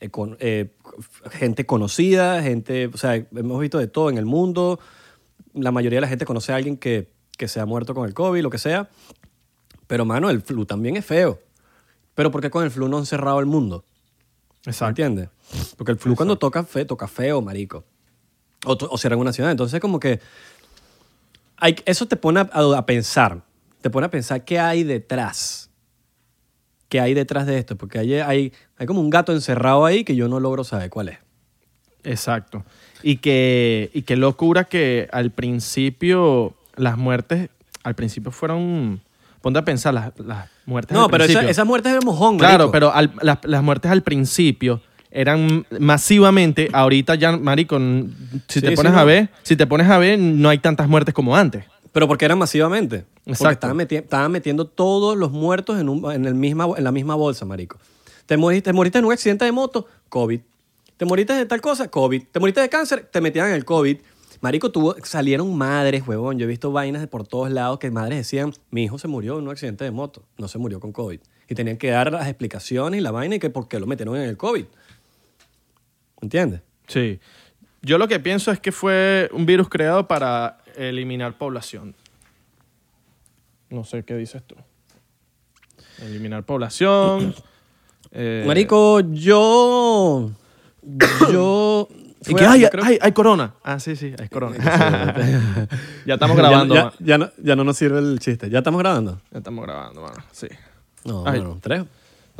Eh, 0.00 0.10
con, 0.10 0.36
eh, 0.40 0.70
gente 1.30 1.64
conocida, 1.64 2.42
gente, 2.42 2.88
o 2.92 2.96
sea, 2.98 3.14
hemos 3.14 3.60
visto 3.60 3.78
de 3.78 3.86
todo 3.86 4.10
en 4.10 4.18
el 4.18 4.26
mundo. 4.26 4.78
La 5.54 5.72
mayoría 5.72 5.96
de 5.96 6.02
la 6.02 6.08
gente 6.08 6.26
conoce 6.26 6.52
a 6.52 6.56
alguien 6.56 6.76
que, 6.76 7.10
que 7.38 7.48
se 7.48 7.58
ha 7.58 7.64
muerto 7.64 7.94
con 7.94 8.06
el 8.06 8.12
COVID, 8.12 8.42
lo 8.42 8.50
que 8.50 8.58
sea. 8.58 8.90
Pero, 9.86 10.04
mano, 10.04 10.28
el 10.28 10.42
flu 10.42 10.66
también 10.66 10.96
es 10.96 11.06
feo. 11.06 11.40
Pero 12.14 12.30
¿por 12.30 12.42
qué 12.42 12.50
con 12.50 12.64
el 12.64 12.70
flu 12.70 12.86
no 12.86 12.98
han 12.98 13.06
cerrado 13.06 13.40
el 13.40 13.46
mundo? 13.46 13.84
¿Me 14.66 14.72
entiendes? 14.88 15.30
Porque 15.78 15.92
el 15.92 15.98
flu 15.98 16.14
cuando 16.14 16.36
toca 16.36 16.64
feo, 16.64 16.86
toca 16.86 17.08
feo, 17.08 17.40
marico. 17.40 17.84
O, 18.66 18.76
o 18.90 18.98
cierran 18.98 19.18
una 19.20 19.32
ciudad. 19.32 19.50
Entonces, 19.50 19.80
como 19.80 19.98
que. 20.00 20.20
Hay, 21.56 21.76
eso 21.84 22.06
te 22.06 22.16
pone 22.16 22.40
a, 22.40 22.48
a 22.76 22.86
pensar. 22.86 23.42
Te 23.80 23.90
pone 23.90 24.06
a 24.06 24.10
pensar 24.10 24.44
qué 24.44 24.58
hay 24.58 24.82
detrás. 24.84 25.70
¿Qué 26.88 27.00
hay 27.00 27.14
detrás 27.14 27.46
de 27.46 27.58
esto? 27.58 27.76
Porque 27.76 27.98
hay, 27.98 28.14
hay, 28.14 28.52
hay 28.76 28.86
como 28.86 29.00
un 29.00 29.10
gato 29.10 29.32
encerrado 29.32 29.84
ahí 29.86 30.02
que 30.04 30.16
yo 30.16 30.26
no 30.28 30.40
logro 30.40 30.64
saber 30.64 30.90
cuál 30.90 31.10
es. 31.10 31.18
Exacto. 32.02 32.64
Y 33.02 33.16
que, 33.18 33.90
y 33.94 34.02
qué 34.02 34.16
locura 34.16 34.64
que 34.64 35.08
al 35.12 35.30
principio 35.30 36.54
las 36.76 36.98
muertes, 36.98 37.48
al 37.84 37.94
principio 37.94 38.32
fueron, 38.32 39.00
ponte 39.40 39.58
a 39.60 39.64
pensar, 39.64 39.94
las, 39.94 40.12
las 40.18 40.48
muertes 40.66 40.94
No, 40.96 41.04
al 41.04 41.10
pero 41.10 41.24
esa, 41.24 41.48
esas 41.48 41.64
muertes 41.66 41.92
de 41.92 42.00
mojón, 42.00 42.38
Claro, 42.38 42.64
marico. 42.64 42.72
pero 42.72 42.92
al- 42.92 43.12
las, 43.22 43.38
las 43.44 43.62
muertes 43.62 43.90
al 43.90 44.02
principio 44.02 44.80
eran 45.10 45.66
masivamente, 45.78 46.68
ahorita 46.72 47.14
ya, 47.16 47.36
marico, 47.36 47.78
si 48.48 48.60
Sí, 48.60 48.60
te 48.60 48.72
pones 48.72 48.92
sí, 48.92 48.98
a 48.98 49.00
no. 49.00 49.06
ver, 49.06 49.28
si 49.42 49.56
te 49.56 49.66
pones 49.66 49.88
a 49.88 49.98
ver, 49.98 50.18
no 50.18 50.48
hay 50.48 50.58
tantas 50.58 50.88
muertes 50.88 51.14
como 51.14 51.36
antes. 51.36 51.64
Pero 51.92 52.06
porque 52.06 52.24
eran 52.24 52.38
masivamente. 52.38 53.04
Porque 53.24 53.30
Exacto. 53.32 53.52
estaban, 53.66 53.76
meti- 53.78 53.96
estaban 53.98 54.30
metiendo 54.30 54.66
todos 54.66 55.16
los 55.16 55.32
muertos 55.32 55.80
en, 55.80 55.88
un- 55.88 56.10
en, 56.12 56.24
el 56.24 56.34
misma, 56.34 56.68
en 56.76 56.84
la 56.84 56.92
misma 56.92 57.14
bolsa, 57.16 57.44
marico. 57.44 57.78
Te 58.26 58.36
moriste, 58.36 58.70
te 58.70 58.72
moriste 58.72 58.98
en 58.98 59.04
un 59.04 59.12
accidente 59.12 59.44
de 59.44 59.52
moto, 59.52 59.86
COVID. 60.08 60.40
Te 60.96 61.04
moriste 61.04 61.32
de 61.32 61.46
tal 61.46 61.60
cosa, 61.60 61.88
COVID. 61.88 62.22
Te 62.30 62.38
moriste 62.40 62.60
de 62.60 62.68
cáncer, 62.68 63.08
te 63.10 63.20
metían 63.20 63.48
en 63.48 63.54
el 63.54 63.64
COVID. 63.64 63.96
Marico, 64.40 64.70
tuvo, 64.70 64.94
salieron 65.02 65.54
madres, 65.56 66.06
huevón. 66.06 66.38
Yo 66.38 66.44
he 66.44 66.48
visto 66.48 66.70
vainas 66.72 67.02
de 67.02 67.08
por 67.08 67.26
todos 67.26 67.50
lados 67.50 67.78
que 67.78 67.90
madres 67.90 68.18
decían, 68.18 68.52
mi 68.70 68.84
hijo 68.84 68.98
se 68.98 69.08
murió 69.08 69.38
en 69.38 69.44
un 69.44 69.50
accidente 69.50 69.84
de 69.84 69.90
moto, 69.90 70.22
no 70.38 70.46
se 70.48 70.58
murió 70.58 70.78
con 70.80 70.92
COVID. 70.92 71.18
Y 71.48 71.54
tenían 71.56 71.76
que 71.76 71.90
dar 71.90 72.12
las 72.12 72.28
explicaciones 72.28 73.00
y 73.00 73.02
la 73.02 73.10
vaina 73.10 73.34
y 73.34 73.38
que 73.40 73.50
por 73.50 73.66
qué 73.66 73.80
lo 73.80 73.86
metieron 73.86 74.16
en 74.16 74.22
el 74.28 74.36
COVID. 74.36 74.64
¿Entiendes? 76.20 76.60
Sí. 76.86 77.18
Yo 77.82 77.96
lo 77.98 78.08
que 78.08 78.20
pienso 78.20 78.50
es 78.52 78.60
que 78.60 78.72
fue 78.72 79.30
un 79.32 79.46
virus 79.46 79.68
creado 79.68 80.06
para 80.06 80.58
eliminar 80.76 81.38
población. 81.38 81.94
No 83.70 83.84
sé 83.84 84.04
qué 84.04 84.16
dices 84.16 84.42
tú. 84.46 84.54
Eliminar 86.02 86.44
población. 86.44 87.34
eh, 88.12 88.44
Marico, 88.46 89.00
yo... 89.00 90.30
Yo... 91.30 91.88
Y 92.22 92.34
que, 92.34 92.44
fue- 92.44 92.46
ay, 92.46 92.60
yo 92.60 92.68
creo- 92.68 92.84
ay, 92.84 92.98
hay 93.00 93.12
corona. 93.12 93.54
Ah, 93.62 93.80
sí, 93.80 93.96
sí, 93.96 94.12
hay 94.18 94.28
corona. 94.28 94.58
ya 96.04 96.14
estamos 96.14 96.36
grabando. 96.36 96.74
Ya, 96.74 96.84
ma- 96.84 96.92
ya, 96.98 97.06
ya 97.06 97.16
no, 97.18 97.30
ya 97.42 97.56
no 97.56 97.64
nos 97.64 97.78
sirve 97.78 97.98
el 97.98 98.18
chiste. 98.18 98.50
¿Ya 98.50 98.58
estamos 98.58 98.78
grabando? 98.78 99.22
Ya 99.30 99.38
estamos 99.38 99.64
grabando, 99.64 100.02
mano. 100.02 100.22
Sí. 100.30 100.46
No, 101.06 101.22
bueno, 101.22 101.58
tres. 101.62 101.82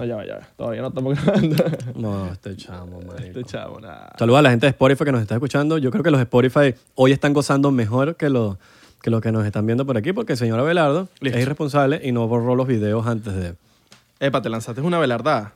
No, 0.01 0.07
ya 0.07 0.17
va, 0.17 0.25
ya 0.27 0.37
va. 0.39 0.49
Todavía 0.57 0.81
no 0.81 0.89
estamos 0.89 1.15
grabando. 1.25 1.65
No, 1.95 2.33
este 2.33 2.57
chamo, 2.57 3.01
marico. 3.07 3.39
este 3.41 3.45
chavo, 3.45 3.81
nada. 3.81 4.13
Saludos 4.19 4.39
a 4.39 4.43
la 4.43 4.51
gente 4.51 4.65
de 4.67 4.71
Spotify 4.71 5.05
que 5.05 5.13
nos 5.13 5.21
está 5.21 5.35
escuchando. 5.35 5.77
Yo 5.77 5.91
creo 5.91 6.03
que 6.03 6.11
los 6.11 6.21
Spotify 6.23 6.75
hoy 6.95 7.13
están 7.13 7.35
gozando 7.35 7.71
mejor 7.71 8.17
que 8.17 8.31
los 8.31 8.57
que, 9.03 9.11
los 9.11 9.21
que 9.21 9.31
nos 9.31 9.45
están 9.45 9.67
viendo 9.67 9.85
por 9.85 9.97
aquí 9.99 10.13
porque 10.15 10.33
el 10.33 10.39
señor 10.39 10.59
Abelardo 10.59 11.09
Listo. 11.21 11.37
es 11.39 11.43
irresponsable 11.43 12.01
y 12.03 12.13
no 12.13 12.27
borró 12.29 12.55
los 12.55 12.67
videos 12.67 13.07
antes 13.07 13.35
de... 13.35 13.55
Epa, 14.21 14.41
te 14.43 14.49
lanzaste 14.49 14.81
una 14.83 14.99
velardada. 14.99 15.53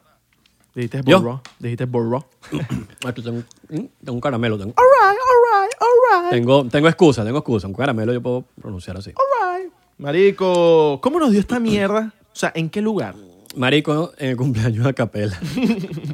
Dijiste 0.74 1.02
borró. 1.02 1.40
Dijiste 1.58 1.84
borró. 1.86 2.26
Aquí 3.06 3.22
tengo, 3.22 3.42
un- 3.70 3.90
tengo 4.02 4.12
un 4.14 4.20
caramelo. 4.20 4.58
Tengo, 4.58 4.74
Alright, 4.76 5.18
alright, 5.20 5.72
alright. 5.80 6.30
tengo, 6.32 6.64
tengo 6.66 6.88
excusa, 6.88 7.24
tengo 7.24 7.38
excusa. 7.38 7.66
Un 7.66 7.74
caramelo 7.74 8.12
yo 8.12 8.20
puedo 8.22 8.44
pronunciar 8.60 8.96
así. 8.98 9.12
Alright. 9.42 9.72
Marico, 9.98 10.98
¿cómo 11.02 11.18
nos 11.18 11.30
dio 11.30 11.40
esta 11.40 11.58
mierda? 11.60 12.12
O 12.20 12.36
sea, 12.36 12.50
¿en 12.54 12.68
qué 12.70 12.80
lugar? 12.82 13.14
Marico, 13.56 14.12
en 14.18 14.30
el 14.30 14.36
cumpleaños 14.36 14.84
de 14.84 14.90
Acapela. 14.90 15.38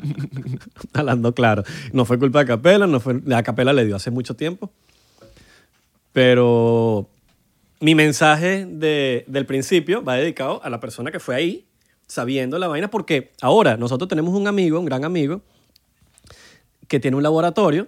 Hablando 0.92 1.34
claro. 1.34 1.62
No 1.92 2.04
fue 2.04 2.18
culpa 2.18 2.40
de 2.40 2.44
Acapela, 2.44 2.86
no 2.86 3.00
fue, 3.00 3.20
la 3.24 3.38
Acapela 3.38 3.72
le 3.72 3.84
dio 3.86 3.96
hace 3.96 4.10
mucho 4.10 4.34
tiempo. 4.36 4.70
Pero 6.12 7.08
mi 7.80 7.94
mensaje 7.94 8.66
de- 8.66 9.24
del 9.28 9.46
principio 9.46 10.02
va 10.02 10.16
dedicado 10.16 10.60
a 10.64 10.70
la 10.70 10.80
persona 10.80 11.10
que 11.10 11.20
fue 11.20 11.34
ahí, 11.34 11.66
sabiendo 12.06 12.58
la 12.58 12.68
vaina, 12.68 12.90
porque 12.90 13.32
ahora 13.40 13.76
nosotros 13.76 14.08
tenemos 14.08 14.34
un 14.34 14.48
amigo, 14.48 14.78
un 14.78 14.84
gran 14.86 15.04
amigo, 15.04 15.42
que 16.88 16.98
tiene 16.98 17.16
un 17.16 17.22
laboratorio 17.22 17.86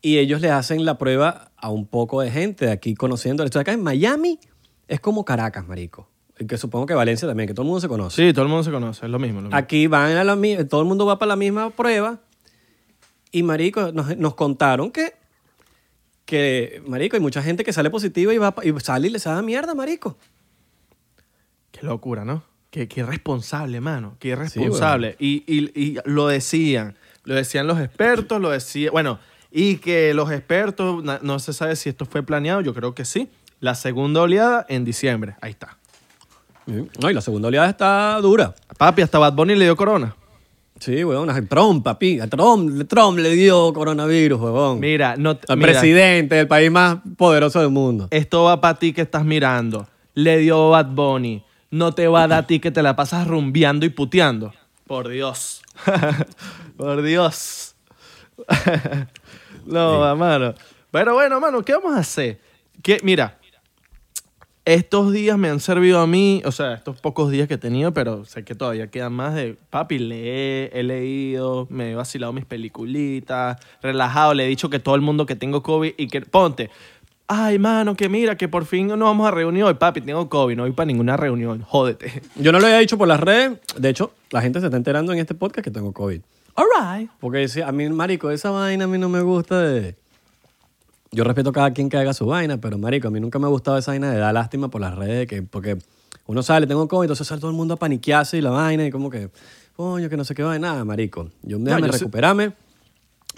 y 0.00 0.18
ellos 0.18 0.40
le 0.40 0.50
hacen 0.50 0.84
la 0.84 0.96
prueba 0.98 1.50
a 1.56 1.70
un 1.70 1.86
poco 1.86 2.20
de 2.20 2.30
gente 2.30 2.66
de 2.66 2.72
aquí 2.72 2.94
conociendo. 2.94 3.42
Esto 3.42 3.58
acá 3.58 3.72
en 3.72 3.82
Miami 3.82 4.38
es 4.86 5.00
como 5.00 5.24
Caracas, 5.24 5.66
marico. 5.66 6.08
Y 6.38 6.46
que 6.46 6.56
supongo 6.58 6.86
que 6.86 6.94
Valencia 6.94 7.28
también, 7.28 7.46
que 7.46 7.54
todo 7.54 7.62
el 7.64 7.68
mundo 7.68 7.80
se 7.80 7.88
conoce. 7.88 8.16
Sí, 8.28 8.32
todo 8.32 8.44
el 8.44 8.48
mundo 8.48 8.64
se 8.64 8.70
conoce, 8.70 9.04
es 9.06 9.10
lo 9.10 9.18
mismo. 9.18 9.40
lo 9.40 9.48
mismo. 9.48 9.56
Aquí 9.56 9.86
van 9.86 10.16
a 10.16 10.24
la 10.24 10.34
mi- 10.36 10.64
todo 10.64 10.80
el 10.80 10.86
mundo 10.88 11.04
va 11.06 11.18
para 11.18 11.28
la 11.30 11.36
misma 11.36 11.70
prueba 11.70 12.20
y 13.30 13.42
marico 13.42 13.92
nos, 13.92 14.16
nos 14.16 14.34
contaron 14.34 14.90
que 14.90 15.14
que 16.24 16.82
marico 16.86 17.16
hay 17.16 17.20
mucha 17.22 17.42
gente 17.42 17.64
que 17.64 17.72
sale 17.72 17.90
positiva 17.90 18.32
y 18.32 18.38
va 18.38 18.54
y 18.62 18.72
sale 18.80 19.08
y 19.08 19.10
les 19.10 19.24
da 19.24 19.42
mierda, 19.42 19.74
marico. 19.74 20.16
Qué 21.70 21.84
locura, 21.86 22.24
¿no? 22.24 22.42
Qué, 22.70 22.88
qué 22.88 23.00
irresponsable, 23.00 23.80
mano. 23.80 24.16
Qué 24.18 24.28
Sí, 24.28 24.32
irresponsable. 24.32 25.16
y, 25.18 25.44
y- 25.46 25.72
y 25.78 25.98
lo 26.04 26.26
decían. 26.28 26.96
Lo 27.24 27.34
decían 27.34 27.66
los 27.66 27.78
expertos, 27.80 28.40
lo 28.40 28.50
decían. 28.50 28.92
Bueno, 28.92 29.18
y 29.50 29.76
que 29.76 30.14
los 30.14 30.30
expertos, 30.32 31.04
no 31.22 31.38
se 31.38 31.52
sabe 31.52 31.76
si 31.76 31.88
esto 31.90 32.06
fue 32.06 32.22
planeado, 32.22 32.60
yo 32.62 32.72
creo 32.72 32.94
que 32.94 33.04
sí. 33.04 33.28
La 33.60 33.74
segunda 33.74 34.22
oleada 34.22 34.64
en 34.68 34.84
diciembre. 34.84 35.36
Ahí 35.40 35.50
está. 35.50 35.78
No, 36.66 37.10
y 37.10 37.14
la 37.14 37.20
segunda 37.20 37.48
oleada 37.48 37.68
está 37.68 38.20
dura. 38.20 38.54
Papi, 38.78 39.02
hasta 39.02 39.18
Bad 39.18 39.34
Bunny 39.34 39.54
le 39.54 39.64
dio 39.64 39.76
corona. 39.76 40.14
Sí, 40.78 41.04
weón, 41.04 41.30
a 41.30 41.40
Trump, 41.46 41.84
papi, 41.84 42.18
a 42.18 42.26
Trump, 42.26 42.88
Trump 42.88 43.18
le 43.18 43.30
dio 43.30 43.72
coronavirus, 43.72 44.40
weón. 44.40 44.80
Mira, 44.80 45.16
no, 45.16 45.38
Al 45.48 45.56
mira, 45.56 45.70
presidente 45.72 46.34
del 46.34 46.48
país 46.48 46.70
más 46.70 46.98
poderoso 47.16 47.60
del 47.60 47.70
mundo. 47.70 48.08
esto 48.10 48.44
va 48.44 48.60
para 48.60 48.78
ti 48.78 48.92
que 48.92 49.02
estás 49.02 49.24
mirando. 49.24 49.86
Le 50.14 50.38
dio 50.38 50.70
Bad 50.70 50.86
Bunny. 50.86 51.44
No 51.70 51.92
te 51.94 52.08
va 52.08 52.24
a 52.24 52.28
dar 52.28 52.40
a 52.40 52.46
ti 52.46 52.58
que 52.58 52.70
te 52.70 52.82
la 52.82 52.96
pasas 52.96 53.26
rumbeando 53.26 53.86
y 53.86 53.90
puteando. 53.90 54.52
Por 54.86 55.08
Dios. 55.08 55.62
Por 56.76 57.02
Dios. 57.02 57.76
no, 59.66 60.16
mano. 60.16 60.54
Pero 60.90 61.14
bueno, 61.14 61.40
mano, 61.40 61.62
¿qué 61.62 61.74
vamos 61.74 61.94
a 61.96 62.00
hacer? 62.00 62.40
Que, 62.82 62.98
mira, 63.02 63.38
estos 64.64 65.12
días 65.12 65.36
me 65.38 65.48
han 65.48 65.60
servido 65.60 66.00
a 66.00 66.06
mí, 66.06 66.42
o 66.44 66.52
sea, 66.52 66.74
estos 66.74 67.00
pocos 67.00 67.30
días 67.30 67.48
que 67.48 67.54
he 67.54 67.58
tenido, 67.58 67.92
pero 67.92 68.24
sé 68.24 68.44
que 68.44 68.54
todavía 68.54 68.88
quedan 68.88 69.12
más 69.12 69.34
de, 69.34 69.56
papi, 69.70 69.98
lee, 69.98 70.70
he 70.72 70.82
leído, 70.84 71.66
me 71.68 71.92
he 71.92 71.94
vacilado 71.94 72.32
mis 72.32 72.44
peliculitas, 72.44 73.58
relajado, 73.82 74.34
le 74.34 74.44
he 74.44 74.48
dicho 74.48 74.70
que 74.70 74.78
todo 74.78 74.94
el 74.94 75.00
mundo 75.00 75.26
que 75.26 75.34
tengo 75.34 75.62
COVID 75.62 75.94
y 75.96 76.06
que, 76.08 76.20
ponte, 76.20 76.70
Ay, 77.34 77.58
mano, 77.58 77.94
que 77.96 78.10
mira, 78.10 78.36
que 78.36 78.46
por 78.46 78.66
fin 78.66 78.88
no 78.88 79.06
vamos 79.06 79.26
a 79.26 79.30
reunir 79.30 79.64
hoy. 79.64 79.72
Papi, 79.72 80.02
tengo 80.02 80.28
COVID, 80.28 80.54
no 80.54 80.64
voy 80.64 80.72
para 80.72 80.86
ninguna 80.86 81.16
reunión. 81.16 81.62
Jódete. 81.62 82.20
Yo 82.36 82.52
no 82.52 82.60
lo 82.60 82.66
había 82.66 82.78
dicho 82.78 82.98
por 82.98 83.08
las 83.08 83.20
redes. 83.20 83.58
De 83.78 83.88
hecho, 83.88 84.12
la 84.30 84.42
gente 84.42 84.60
se 84.60 84.66
está 84.66 84.76
enterando 84.76 85.14
en 85.14 85.18
este 85.18 85.34
podcast 85.34 85.64
que 85.64 85.70
tengo 85.70 85.92
COVID. 85.92 86.20
All 86.56 86.66
right. 86.78 87.10
Porque 87.20 87.48
a 87.64 87.72
mí, 87.72 87.88
marico, 87.88 88.30
esa 88.30 88.50
vaina 88.50 88.84
a 88.84 88.86
mí 88.86 88.98
no 88.98 89.08
me 89.08 89.22
gusta 89.22 89.62
de... 89.62 89.96
Yo 91.14 91.24
respeto 91.24 91.50
a 91.50 91.52
cada 91.52 91.70
quien 91.74 91.90
que 91.90 91.98
haga 91.98 92.14
su 92.14 92.24
vaina, 92.24 92.56
pero 92.58 92.78
marico, 92.78 93.08
a 93.08 93.10
mí 93.10 93.20
nunca 93.20 93.38
me 93.38 93.44
ha 93.44 93.50
gustado 93.50 93.76
esa 93.76 93.90
vaina 93.90 94.10
de 94.10 94.18
dar 94.18 94.32
lástima 94.32 94.68
por 94.70 94.80
las 94.80 94.94
redes, 94.94 95.28
que, 95.28 95.42
porque 95.42 95.76
uno 96.26 96.42
sale, 96.42 96.66
tengo 96.66 96.88
COVID, 96.88 97.04
entonces 97.04 97.26
sale 97.26 97.38
todo 97.38 97.50
el 97.50 97.56
mundo 97.56 97.74
a 97.74 97.76
paniquearse 97.76 98.38
y 98.38 98.40
la 98.40 98.48
vaina 98.48 98.86
y 98.86 98.90
como 98.90 99.10
que, 99.10 99.28
coño, 99.76 100.08
que 100.08 100.16
no 100.16 100.24
sé 100.24 100.34
qué 100.34 100.42
vaina, 100.42 100.68
nada, 100.72 100.84
marico. 100.86 101.28
Yo 101.42 101.58
déjame 101.58 101.86
yo 101.88 101.92
sí- 101.92 101.98
recuperarme. 101.98 102.52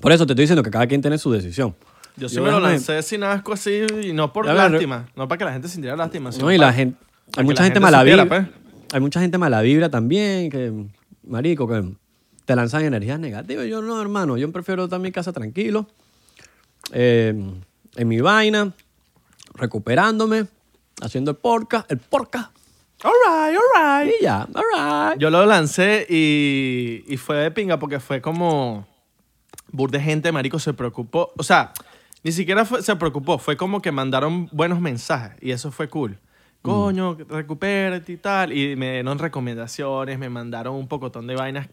Por 0.00 0.12
eso 0.12 0.24
te 0.24 0.34
estoy 0.34 0.44
diciendo 0.44 0.62
que 0.62 0.70
cada 0.70 0.86
quien 0.86 1.00
tiene 1.00 1.18
su 1.18 1.32
decisión. 1.32 1.74
Yo 2.16 2.28
sí 2.28 2.40
me 2.40 2.48
lo 2.52 2.60
lancé 2.60 3.02
sin 3.02 3.24
asco 3.24 3.52
así 3.54 3.80
y 4.04 4.12
no 4.12 4.32
por 4.32 4.46
Ya, 4.46 4.54
lástima. 4.54 5.08
No 5.16 5.26
para 5.26 5.38
que 5.38 5.44
la 5.44 5.52
gente 5.52 5.66
sintiera 5.66 5.96
lástima. 5.96 6.30
No, 6.38 6.52
y 6.52 6.58
la 6.58 6.72
gente, 6.72 6.96
hay 7.36 7.44
mucha 7.44 7.64
gente 7.64 7.80
mala 7.80 8.04
vibra. 8.04 8.26
pues. 8.28 8.46
Hay 8.92 9.00
mucha 9.00 9.20
gente 9.20 9.36
mala 9.36 9.60
vibra 9.62 9.88
también, 9.90 10.48
que, 10.48 10.72
marico, 11.26 11.66
que 11.66 11.82
te 12.44 12.54
lanzan 12.54 12.84
energías 12.84 13.18
negativas. 13.18 13.66
Yo 13.66 13.82
no, 13.82 14.00
hermano, 14.00 14.36
yo 14.36 14.52
prefiero 14.52 14.84
estar 14.84 14.98
en 14.98 15.02
mi 15.02 15.10
casa 15.10 15.32
tranquilo, 15.32 15.88
eh, 16.92 17.34
en 17.96 18.08
mi 18.08 18.20
vaina, 18.20 18.72
recuperándome, 19.54 20.46
haciendo 21.00 21.32
el 21.32 21.36
podcast, 21.36 21.90
el 21.90 21.98
podcast, 21.98 22.50
All 23.02 23.12
right, 23.26 23.58
all 23.58 24.04
right. 24.06 24.14
y 24.20 24.24
ya, 24.24 24.48
all 24.54 25.10
right. 25.10 25.20
Yo 25.20 25.30
lo 25.30 25.44
lancé 25.44 26.06
y, 26.08 27.04
y 27.06 27.16
fue 27.18 27.36
de 27.36 27.50
pinga 27.50 27.78
porque 27.78 28.00
fue 28.00 28.20
como... 28.20 28.86
Bur 29.70 29.90
de 29.90 29.98
gente, 30.00 30.30
marico, 30.30 30.58
se 30.60 30.72
preocupó. 30.72 31.32
O 31.36 31.42
sea, 31.42 31.72
ni 32.22 32.30
siquiera 32.30 32.64
fue- 32.64 32.80
se 32.82 32.94
preocupó. 32.94 33.38
Fue 33.38 33.56
como 33.56 33.82
que 33.82 33.90
mandaron 33.90 34.48
buenos 34.52 34.80
mensajes 34.80 35.36
y 35.42 35.50
eso 35.50 35.72
fue 35.72 35.88
cool. 35.88 36.16
Coño, 36.62 37.16
recupérate 37.28 38.12
y 38.12 38.16
tal. 38.16 38.52
Y 38.52 38.76
me 38.76 38.92
dieron 38.92 39.18
recomendaciones, 39.18 40.16
me 40.18 40.28
mandaron 40.30 40.76
un 40.76 40.86
pocotón 40.86 41.26
de 41.26 41.34
vainas 41.34 41.68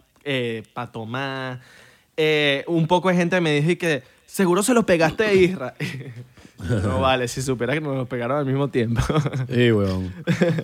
para 0.74 0.92
tomar. 0.92 1.62
Eh, 2.18 2.64
un 2.68 2.88
poco 2.88 3.10
de 3.10 3.16
gente 3.16 3.40
me 3.40 3.54
dijo 3.54 3.70
y 3.72 3.76
que 3.76 4.02
seguro 4.32 4.64
se 4.64 4.74
lo 4.74 4.86
pegaste 4.86 5.24
a 5.26 5.34
Isra. 5.34 5.74
no 6.84 7.02
vale, 7.02 7.28
si 7.28 7.42
supiera 7.42 7.74
que 7.74 7.82
nos 7.82 7.96
lo 7.96 8.06
pegaron 8.06 8.38
al 8.38 8.46
mismo 8.46 8.70
tiempo. 8.70 9.02
Sí, 9.54 9.72
weón. 9.72 10.14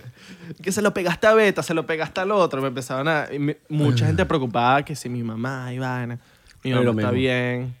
que 0.62 0.72
se 0.72 0.80
lo 0.82 0.94
pegaste 0.94 1.26
a 1.26 1.34
Beta, 1.34 1.62
se 1.62 1.74
lo 1.74 1.86
pegaste 1.86 2.20
al 2.20 2.30
otro. 2.30 2.60
Me 2.62 2.68
empezaban 2.68 3.08
a... 3.08 3.26
y 3.32 3.38
me- 3.38 3.58
mucha 3.68 4.06
gente 4.06 4.24
preocupada 4.26 4.84
que 4.84 4.94
si 4.96 5.08
mi 5.08 5.22
mamá, 5.22 5.72
Ivana, 5.72 6.18
mi 6.64 6.70
mamá 6.72 6.82
está 6.82 6.92
mismo. 6.94 7.12
bien. 7.12 7.74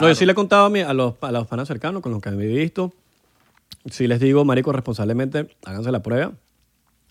No, 0.00 0.08
yo 0.08 0.14
sí 0.14 0.26
le 0.26 0.32
he 0.32 0.34
contado 0.34 0.66
a, 0.66 0.70
mi- 0.70 0.80
a 0.80 0.92
los, 0.92 1.14
a 1.20 1.30
los 1.32 1.46
panas 1.46 1.68
cercanos 1.68 2.02
con 2.02 2.12
los 2.12 2.20
que 2.20 2.30
me 2.30 2.44
he 2.44 2.48
visto. 2.48 2.92
Sí 3.90 4.06
les 4.06 4.18
digo, 4.20 4.44
marico, 4.44 4.72
responsablemente, 4.72 5.48
háganse 5.64 5.92
la 5.92 6.02
prueba. 6.02 6.32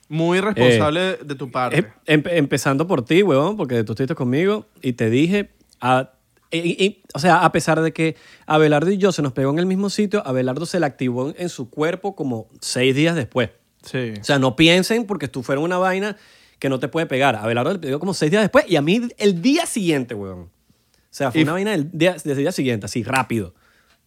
Muy 0.10 0.41
responsable 0.41 1.17
de 1.24 1.36
tu 1.36 1.50
parte. 1.50 1.77
Em- 1.77 1.86
em- 2.05 2.24
empezando 2.38 2.86
por 2.88 3.05
ti, 3.05 3.24
huevón, 3.24 3.58
porque 3.58 3.84
tú 3.84 3.93
estuviste 3.93 4.15
conmigo 4.15 4.65
y 4.82 4.93
te 4.93 5.10
dije, 5.10 5.51
a- 5.82 6.10
y- 6.57 6.86
y- 6.86 7.03
o 7.13 7.19
sea, 7.19 7.43
a 7.45 7.51
pesar 7.51 7.81
de 7.81 7.91
que 7.93 8.15
Abelardo 8.45 8.91
y 8.91 8.98
yo 8.98 9.12
se 9.12 9.22
nos 9.22 9.33
pegó 9.33 9.51
en 9.51 9.60
el 9.60 9.65
mismo 9.65 9.89
sitio, 9.89 10.25
Abelardo 10.25 10.65
se 10.65 10.79
le 10.79 10.86
activó 10.86 11.29
en, 11.29 11.36
en 11.38 11.50
su 11.50 11.69
cuerpo 11.69 12.15
como 12.15 12.48
seis 12.62 12.95
días 12.95 13.15
después. 13.15 13.50
sí. 13.83 14.13
O 14.19 14.24
sea, 14.24 14.39
no 14.39 14.55
piensen 14.55 15.05
porque 15.05 15.27
tú 15.27 15.43
fueras 15.43 15.63
una 15.63 15.77
vaina 15.77 16.15
que 16.60 16.69
no 16.69 16.79
te 16.79 16.88
puede 16.88 17.05
pegar. 17.05 17.36
Abelardo 17.36 17.74
le 17.74 17.79
pegó 17.79 18.00
como 18.00 18.13
seis 18.13 18.31
días 18.31 18.43
después 18.43 18.65
y 18.69 18.75
a 18.77 18.81
mí 18.81 19.01
el 19.17 19.41
día 19.41 19.65
siguiente, 19.65 20.13
huevón. 20.15 20.43
O 20.43 21.15
sea, 21.15 21.31
fue 21.31 21.41
Y- 21.41 21.43
una 21.43 21.51
vaina 21.53 21.72
del 21.72 21.89
día, 21.91 22.15
del 22.24 22.38
día 22.38 22.51
siguiente, 22.51 22.86
así, 22.86 23.03
rápido, 23.03 23.53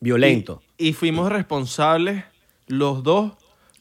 violento. 0.00 0.62
Y, 0.78 0.88
y 0.88 0.92
fuimos 0.92 1.30
responsables 1.30 2.24
los 2.66 3.02
dos, 3.02 3.32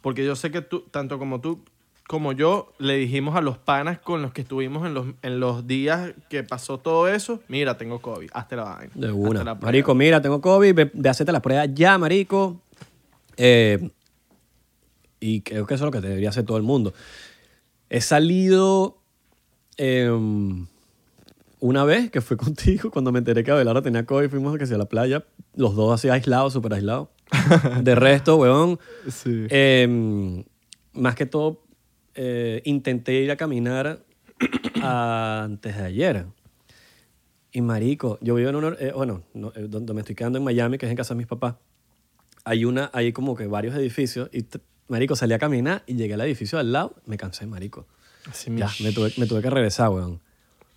porque 0.01 0.23
yo 0.25 0.35
sé 0.35 0.51
que 0.51 0.61
tú, 0.61 0.81
tanto 0.91 1.17
como 1.17 1.41
tú 1.41 1.63
como 2.07 2.33
yo, 2.33 2.71
le 2.77 2.95
dijimos 2.97 3.35
a 3.35 3.41
los 3.41 3.57
panas 3.57 3.97
con 3.99 4.21
los 4.21 4.31
que 4.31 4.41
estuvimos 4.41 4.85
en 4.85 4.93
los, 4.93 5.07
en 5.23 5.39
los 5.39 5.65
días 5.65 6.13
que 6.29 6.43
pasó 6.43 6.77
todo 6.77 7.07
eso, 7.07 7.41
mira, 7.47 7.77
tengo 7.77 7.99
COVID, 7.99 8.29
hazte 8.33 8.55
la 8.55 8.63
vaina. 8.63 8.91
De 8.93 9.11
una. 9.11 9.43
la 9.43 9.55
prueba". 9.55 9.65
Marico, 9.67 9.95
mira, 9.95 10.21
tengo 10.21 10.39
COVID, 10.41 10.73
ve, 10.75 10.91
ve 10.93 11.09
hacerte 11.09 11.31
la 11.31 11.41
prueba 11.41 11.65
ya, 11.65 11.97
marico. 11.97 12.61
Eh, 13.37 13.89
y 15.19 15.41
creo 15.41 15.65
que 15.65 15.73
eso 15.73 15.83
es 15.85 15.87
lo 15.87 15.91
que 15.91 16.07
debería 16.07 16.29
hacer 16.29 16.45
todo 16.45 16.57
el 16.57 16.63
mundo. 16.63 16.93
He 17.89 18.01
salido 18.01 18.97
em, 19.77 20.67
una 21.59 21.83
vez 21.85 22.11
que 22.11 22.21
fue 22.21 22.37
contigo, 22.37 22.91
cuando 22.91 23.11
me 23.11 23.19
enteré 23.19 23.43
que 23.43 23.49
Abelardo 23.51 23.81
tenía 23.81 24.05
COVID, 24.05 24.29
fuimos 24.29 24.57
que 24.57 24.67
sea 24.67 24.75
a 24.75 24.79
la 24.79 24.85
playa, 24.85 25.25
los 25.55 25.75
dos 25.75 25.93
así 25.93 26.09
aislados, 26.09 26.53
súper 26.53 26.73
aislados. 26.73 27.07
De 27.81 27.95
resto, 27.95 28.35
weón, 28.37 28.79
Sí. 29.09 29.47
em, 29.49 30.43
más 30.93 31.15
que 31.15 31.25
todo, 31.25 31.63
eh, 32.15 32.61
intenté 32.65 33.13
ir 33.21 33.31
a 33.31 33.35
caminar 33.35 34.03
antes 34.81 35.77
de 35.77 35.83
ayer. 35.83 36.25
Y 37.51 37.61
marico, 37.61 38.17
yo 38.21 38.35
vivo 38.35 38.49
en 38.49 38.55
un... 38.55 38.75
eh, 38.79 38.91
bueno, 38.93 39.23
no, 39.33 39.53
eh, 39.55 39.67
donde 39.69 39.93
me 39.93 40.01
estoy 40.01 40.15
quedando 40.15 40.37
en 40.37 40.43
Miami, 40.43 40.77
que 40.77 40.85
es 40.85 40.89
en 40.89 40.97
casa 40.97 41.13
de 41.13 41.19
mis 41.19 41.27
papás. 41.27 41.55
Hay 42.43 42.65
una, 42.65 42.89
hay 42.93 43.13
como 43.13 43.35
que 43.35 43.47
varios 43.47 43.75
edificios. 43.75 44.29
Y, 44.33 44.45
marico, 44.87 45.15
salí 45.15 45.33
a 45.33 45.39
caminar 45.39 45.83
y 45.87 45.95
llegué 45.95 46.15
al 46.15 46.21
edificio 46.21 46.59
al 46.59 46.71
lado. 46.71 46.95
Me 47.05 47.17
cansé, 47.17 47.45
marico. 47.45 47.87
Así 48.29 48.53
Ya, 48.55 48.69
me 48.81 48.91
tuve, 48.91 49.13
me 49.17 49.25
tuve 49.25 49.41
que 49.41 49.49
regresar, 49.49 49.89
weón. 49.89 50.21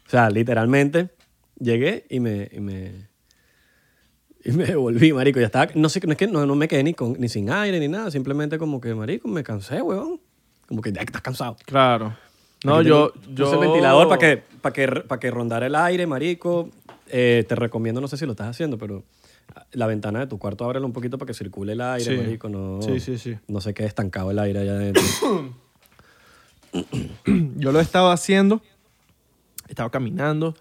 O 0.06 0.10
sea, 0.10 0.30
literalmente, 0.30 1.10
llegué 1.58 2.06
y 2.08 2.20
me... 2.20 2.48
Y 2.52 2.60
me 2.60 3.08
y 4.44 4.52
me 4.52 4.64
devolví, 4.66 5.12
marico. 5.12 5.40
Ya 5.40 5.46
estaba... 5.46 5.72
No, 5.74 5.88
sé, 5.88 6.00
no 6.06 6.12
es 6.12 6.18
que 6.18 6.26
no, 6.26 6.46
no 6.46 6.54
me 6.54 6.68
quedé 6.68 6.82
ni, 6.82 6.94
con, 6.94 7.14
ni 7.18 7.28
sin 7.28 7.50
aire 7.50 7.80
ni 7.80 7.88
nada. 7.88 8.10
Simplemente 8.10 8.56
como 8.56 8.80
que, 8.80 8.94
marico, 8.94 9.28
me 9.28 9.42
cansé, 9.42 9.82
weón. 9.82 10.20
Como 10.68 10.82
que 10.82 10.92
ya 10.92 10.98
que 11.00 11.06
estás 11.06 11.22
cansado. 11.22 11.56
Claro. 11.64 12.14
No, 12.64 12.76
Aquí 12.76 12.88
yo, 12.88 13.10
tengo- 13.10 13.34
yo... 13.34 13.44
puse 13.46 13.56
ventilador 13.56 14.08
para 14.08 14.18
que, 14.20 14.36
para 14.60 14.72
que, 14.72 14.86
para 15.02 15.18
que 15.20 15.30
rondara 15.30 15.66
el 15.66 15.74
aire, 15.74 16.06
marico. 16.06 16.68
Eh, 17.08 17.44
te 17.48 17.54
recomiendo, 17.54 18.00
no 18.00 18.08
sé 18.08 18.16
si 18.18 18.26
lo 18.26 18.32
estás 18.32 18.48
haciendo, 18.48 18.76
pero 18.78 19.02
la 19.72 19.86
ventana 19.86 20.18
de 20.20 20.26
tu 20.26 20.38
cuarto 20.38 20.64
ábrela 20.64 20.84
un 20.84 20.92
poquito 20.92 21.16
para 21.16 21.28
que 21.28 21.34
circule 21.34 21.72
el 21.72 21.80
aire, 21.80 22.16
Sí. 22.16 22.22
marico. 22.22 22.48
No, 22.48 22.82
Sí, 22.82 23.00
sí, 23.00 23.16
sí. 23.16 23.36
No 23.48 23.60
se 23.62 23.72
quede 23.74 23.86
estancado 23.86 24.30
el 24.30 24.38
aire 24.38 24.60
allá 24.60 24.72
adentro. 24.72 25.02
Yo 27.56 27.72
lo 27.72 27.78
he 27.78 27.82
estado 27.82 28.10
haciendo. 28.10 28.60
He 29.66 29.70
estado 29.72 29.90
caminando 29.90 30.54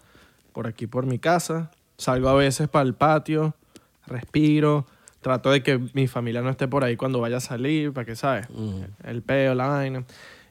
por 0.52 0.66
aquí, 0.66 0.86
por 0.86 1.06
mi 1.06 1.18
casa. 1.18 1.70
Salgo 1.96 2.28
a 2.28 2.34
veces 2.34 2.68
para 2.68 2.84
el 2.84 2.94
patio, 2.94 3.54
respiro. 4.06 4.86
Trato 5.20 5.50
de 5.50 5.62
que 5.62 5.80
mi 5.94 6.06
familia 6.06 6.42
no 6.42 6.50
esté 6.50 6.68
por 6.68 6.84
ahí 6.84 6.96
cuando 6.96 7.20
vaya 7.20 7.38
a 7.38 7.40
salir, 7.40 7.92
para 7.92 8.04
que, 8.04 8.14
¿sabes? 8.16 8.46
El 9.04 9.22
peo, 9.22 9.54
la 9.54 9.66
vaina. 9.66 10.04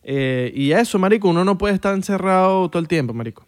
Eh, 0.03 0.51
y 0.55 0.71
eso, 0.71 0.99
marico, 0.99 1.29
uno 1.29 1.43
no 1.45 1.57
puede 1.57 1.73
estar 1.73 1.93
encerrado 1.93 2.69
todo 2.69 2.79
el 2.81 2.87
tiempo, 2.87 3.13
marico. 3.13 3.45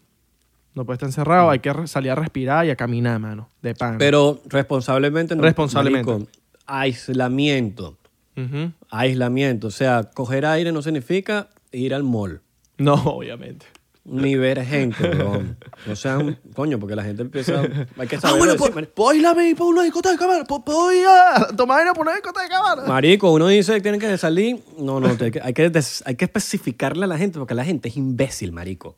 No 0.76 0.86
puede 0.86 0.96
estar 0.96 1.10
encerrado, 1.10 1.50
hay 1.50 1.60
que 1.60 1.74
salir 1.88 2.12
a 2.12 2.16
respirar 2.16 2.66
y 2.66 2.70
a 2.70 2.76
caminar, 2.76 3.20
mano, 3.20 3.50
de 3.62 3.74
pan. 3.76 3.98
pero 3.98 4.42
responsablemente. 4.46 5.36
no, 5.36 5.42
Responsablemente. 5.44 6.10
marico, 6.12 6.30
aislamiento. 6.66 7.98
Ujú. 8.38 8.72
Aislamiento. 8.90 9.68
O 9.68 9.72
sea, 9.72 10.04
coger 10.14 10.46
aire 10.46 10.72
no 10.72 10.82
significa 10.82 11.50
ir 11.72 11.94
al 11.94 12.04
mall. 12.04 12.42
No, 12.78 12.94
obviamente. 12.94 13.66
Ni 14.12 14.36
ver 14.36 14.66
gente, 14.66 15.08
weón. 15.08 15.56
No 15.86 15.96
sean, 15.96 16.38
coño, 16.56 16.80
porque 16.80 16.96
la 16.96 17.04
gente 17.04 17.22
empieza. 17.22 17.62
Hay 17.98 18.08
que 18.08 18.18
Ah, 18.22 18.32
bueno, 18.32 18.54
decir, 18.54 18.72
¿puedo, 18.72 18.90
¿puedo 18.90 19.14
ir 19.14 19.26
a 19.26 19.34
ver 19.34 19.56
por 19.56 19.68
una 19.68 19.84
discoteca, 19.84 20.28
mano? 20.28 20.44
¿Puedo- 20.46 20.64
¿Puedo 20.66 20.92
ir 20.92 21.06
a 21.08 21.48
tomar 21.56 21.80
aire 21.80 21.92
por 21.94 22.02
una 22.06 22.14
discoteca, 22.16 22.62
mano? 22.62 22.86
Marico, 22.88 23.32
uno 23.32 23.48
dice 23.48 23.74
que 23.76 23.82
tienen 23.82 24.00
que 24.02 24.18
salir. 24.18 24.62
No, 24.78 25.00
no, 25.00 25.08
hay 25.08 25.32
que, 25.32 25.40
hay, 25.42 25.54
que 25.54 25.70
des- 25.70 26.04
hay 26.06 26.16
que 26.16 26.26
especificarle 26.26 27.06
a 27.06 27.08
la 27.08 27.18
gente 27.18 27.40
porque 27.40 27.54
la 27.54 27.64
gente 27.64 27.88
es 27.90 27.96
imbécil, 27.98 28.52
marico. 28.52 28.96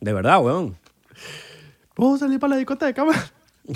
De 0.00 0.12
verdad, 0.12 0.40
weón. 0.42 0.76
¿Puedo 1.94 2.18
salir 2.18 2.38
para 2.38 2.50
la 2.52 2.56
discoteca, 2.58 3.04
mano? 3.04 3.20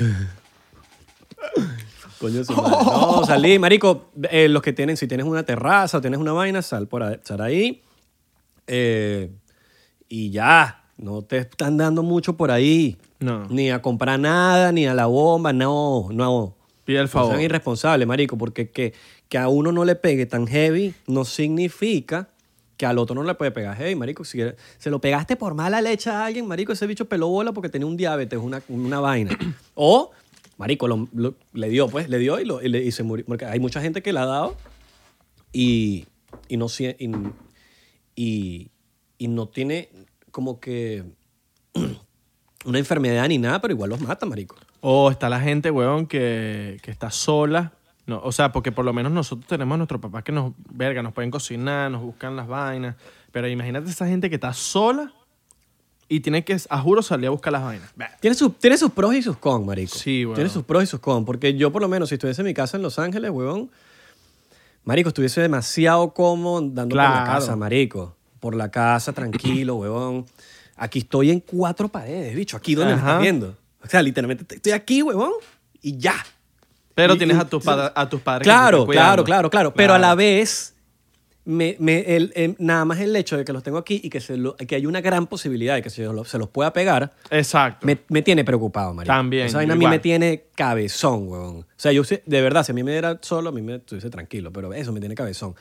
Coño, 2.20 2.44
su 2.44 2.52
madre. 2.52 2.76
No, 2.84 3.24
salí, 3.24 3.58
marico. 3.58 4.10
eh, 4.30 4.48
los 4.48 4.60
que 4.62 4.72
tienen, 4.72 4.96
si 4.96 5.06
tienes 5.06 5.26
una 5.26 5.44
terraza 5.44 5.98
o 5.98 6.00
tienes 6.00 6.18
una 6.18 6.32
vaina, 6.32 6.62
sal 6.62 6.88
por 6.88 7.02
ahí. 7.02 7.16
Sal 7.22 7.40
ahí 7.40 7.82
eh, 8.66 9.30
y 10.08 10.30
ya. 10.30 10.84
No 10.96 11.22
te 11.22 11.38
están 11.38 11.76
dando 11.76 12.02
mucho 12.02 12.36
por 12.36 12.50
ahí. 12.50 12.96
No. 13.20 13.46
Ni 13.48 13.70
a 13.70 13.80
comprar 13.82 14.18
nada, 14.18 14.72
ni 14.72 14.86
a 14.86 14.94
la 14.94 15.06
bomba, 15.06 15.52
no, 15.52 16.08
no. 16.10 16.56
Pide 16.84 16.98
el 16.98 17.04
No 17.04 17.08
favor. 17.08 17.30
sean 17.32 17.42
irresponsables, 17.42 18.08
marico, 18.08 18.36
porque 18.38 18.70
que, 18.70 18.94
que 19.28 19.38
a 19.38 19.48
uno 19.48 19.70
no 19.72 19.84
le 19.84 19.94
pegue 19.94 20.26
tan 20.26 20.46
heavy 20.46 20.94
no 21.06 21.24
significa 21.24 22.28
que 22.76 22.86
al 22.86 22.98
otro 22.98 23.14
no 23.14 23.22
le 23.24 23.34
puede 23.34 23.50
pegar 23.50 23.76
heavy, 23.76 23.94
marico. 23.94 24.24
Si 24.24 24.38
se 24.78 24.90
lo 24.90 25.00
pegaste 25.00 25.36
por 25.36 25.54
mala 25.54 25.80
leche 25.82 26.10
a 26.10 26.24
alguien, 26.24 26.46
marico, 26.46 26.72
ese 26.72 26.86
bicho 26.86 27.04
peló 27.08 27.28
bola 27.28 27.52
porque 27.52 27.68
tenía 27.68 27.86
un 27.86 27.96
diabetes, 27.96 28.38
una, 28.40 28.62
una 28.68 28.98
vaina. 29.00 29.36
O, 29.74 30.10
marico, 30.56 30.88
lo- 30.88 31.08
lo- 31.14 31.34
le 31.52 31.68
dio, 31.68 31.88
pues, 31.88 32.08
le 32.08 32.18
dio 32.18 32.40
y, 32.40 32.44
lo- 32.44 32.60
y 32.62 32.68
le- 32.68 32.82
y 32.84 32.90
se 32.92 33.02
murió. 33.04 33.24
Porque 33.26 33.44
hay 33.44 33.60
mucha 33.60 33.80
gente 33.80 34.02
que 34.02 34.12
le 34.12 34.18
ha 34.20 34.26
dado 34.26 34.56
y, 35.52 36.06
y 36.48 36.56
no 36.56 36.66
y, 36.78 37.10
y, 38.16 38.70
y 39.18 39.28
no 39.28 39.48
tiene 39.48 39.88
como 40.30 40.60
que 40.60 41.04
una 42.64 42.78
enfermedad 42.78 43.26
ni 43.28 43.38
nada, 43.38 43.60
pero 43.60 43.74
igual 43.74 43.90
los 43.90 44.00
mata, 44.00 44.26
marico. 44.26 44.56
O 44.80 45.10
está 45.10 45.28
la 45.28 45.40
gente, 45.40 45.70
weón, 45.70 46.06
que, 46.06 46.78
que 46.82 46.90
está 46.90 47.10
sola, 47.10 47.72
No, 48.06 48.20
o 48.22 48.30
sea, 48.32 48.52
porque 48.52 48.72
por 48.72 48.84
lo 48.84 48.92
menos 48.92 49.10
nosotros 49.12 49.46
tenemos 49.48 49.74
a 49.74 49.78
nuestros 49.78 50.00
papás 50.00 50.22
que 50.24 50.32
nos, 50.32 50.52
verga, 50.70 51.02
nos 51.02 51.12
pueden 51.12 51.30
cocinar, 51.30 51.90
nos 51.90 52.00
buscan 52.02 52.36
las 52.36 52.46
vainas. 52.46 52.96
Pero 53.32 53.48
imagínate 53.48 53.90
esa 53.90 54.06
gente 54.06 54.28
que 54.30 54.36
está 54.36 54.52
sola 54.54 55.12
y 56.08 56.20
tiene 56.20 56.42
que, 56.44 56.56
a 56.70 56.78
juro, 56.80 57.02
salir 57.02 57.26
a 57.26 57.30
buscar 57.30 57.52
las 57.52 57.62
vainas. 57.62 57.92
Tiene, 58.20 58.34
su- 58.34 58.50
tiene 58.50 58.78
sus 58.78 58.92
pros 58.92 59.14
y 59.14 59.20
sus 59.22 59.36
cons, 59.36 59.66
marico. 59.66 59.94
Sí, 59.94 60.24
weón. 60.24 60.36
Tiene 60.36 60.48
sus 60.48 60.64
pros 60.64 60.84
y 60.84 60.86
sus 60.86 61.00
cons. 61.00 61.26
Porque 61.26 61.54
yo, 61.54 61.70
por 61.70 61.82
lo 61.82 61.88
menos, 61.88 62.08
si 62.08 62.14
estuviese 62.14 62.40
en 62.40 62.46
mi 62.46 62.54
casa 62.54 62.76
en 62.78 62.82
Los 62.82 62.98
Ángeles, 62.98 63.30
huevón, 63.30 63.70
marico, 64.84 65.08
estuviese 65.08 65.40
demasiado 65.42 66.14
cómodo 66.14 66.60
dando 66.62 66.94
por 66.94 66.96
la 66.96 67.10
Claro. 67.24 67.26
casa, 67.26 67.56
marico. 67.56 68.16
Por 68.40 68.54
la 68.54 68.70
casa, 68.70 69.12
tranquilo, 69.12 69.76
huevón. 69.76 70.26
Aquí 70.76 71.00
estoy 71.00 71.30
en 71.30 71.40
cuatro 71.40 71.88
paredes, 71.88 72.34
bicho. 72.34 72.56
Aquí 72.56 72.74
donde 72.74 72.94
me 72.94 73.00
Ajá. 73.00 73.08
estás 73.10 73.22
viendo. 73.22 73.56
O 73.84 73.88
sea, 73.88 74.02
literalmente 74.02 74.54
estoy 74.54 74.72
aquí, 74.72 75.02
huevón, 75.02 75.32
y 75.82 75.96
ya. 75.98 76.14
Pero 76.94 77.14
Y- 77.14 77.18
tienes 77.18 77.36
y- 77.36 77.40
a 77.40 77.44
tus, 77.44 77.66
a 77.66 78.08
tus 78.08 78.20
padres. 78.20 78.44
Claro, 78.44 78.86
claro, 78.86 79.24
claro, 79.24 79.50
claro. 79.50 79.72
Pero 79.74 79.94
a 79.94 79.98
la 79.98 80.14
vez, 80.14 80.74
me, 81.44 81.76
me- 81.78 82.00
el- 82.16 82.32
em, 82.34 82.54
nada 82.58 82.84
más 82.84 82.98
el 83.00 83.14
hecho 83.16 83.36
de 83.36 83.44
que 83.44 83.52
los 83.52 83.62
tengo 83.62 83.78
aquí 83.78 84.00
y 84.04 84.10
que, 84.10 84.20
se 84.20 84.36
lo- 84.36 84.54
que 84.56 84.74
hay 84.74 84.84
una 84.84 85.00
gran 85.00 85.26
posibilidad 85.26 85.74
de 85.76 85.82
que 85.82 85.90
se, 85.90 86.02
lo- 86.04 86.24
se 86.24 86.36
los 86.38 86.48
pueda 86.48 86.72
pegar, 86.72 87.12
Exacto. 87.30 87.86
me, 87.86 87.98
me 88.08 88.20
tiene 88.22 88.44
preocupado, 88.44 88.92
María. 88.94 89.12
También, 89.14 89.46
Esa 89.46 89.58
vaina 89.58 89.72
a 89.74 89.76
mí 89.76 89.86
me 89.86 89.98
tiene 89.98 90.44
cabezón, 90.54 91.28
huevón. 91.28 91.56
O 91.60 91.66
sea, 91.76 91.90
yo 91.92 92.02
de 92.02 92.42
verdad, 92.42 92.64
si 92.64 92.72
a 92.72 92.74
mí 92.74 92.82
me 92.82 92.90
diera 92.92 93.18
solo, 93.22 93.48
a 93.48 93.52
mí 93.52 93.62
me 93.62 93.76
estuviese 93.76 94.10
tranquilo, 94.10 94.52
pero 94.52 94.72
eso 94.74 94.92
me 94.92 95.00
tiene 95.00 95.14
cabezón. 95.14 95.54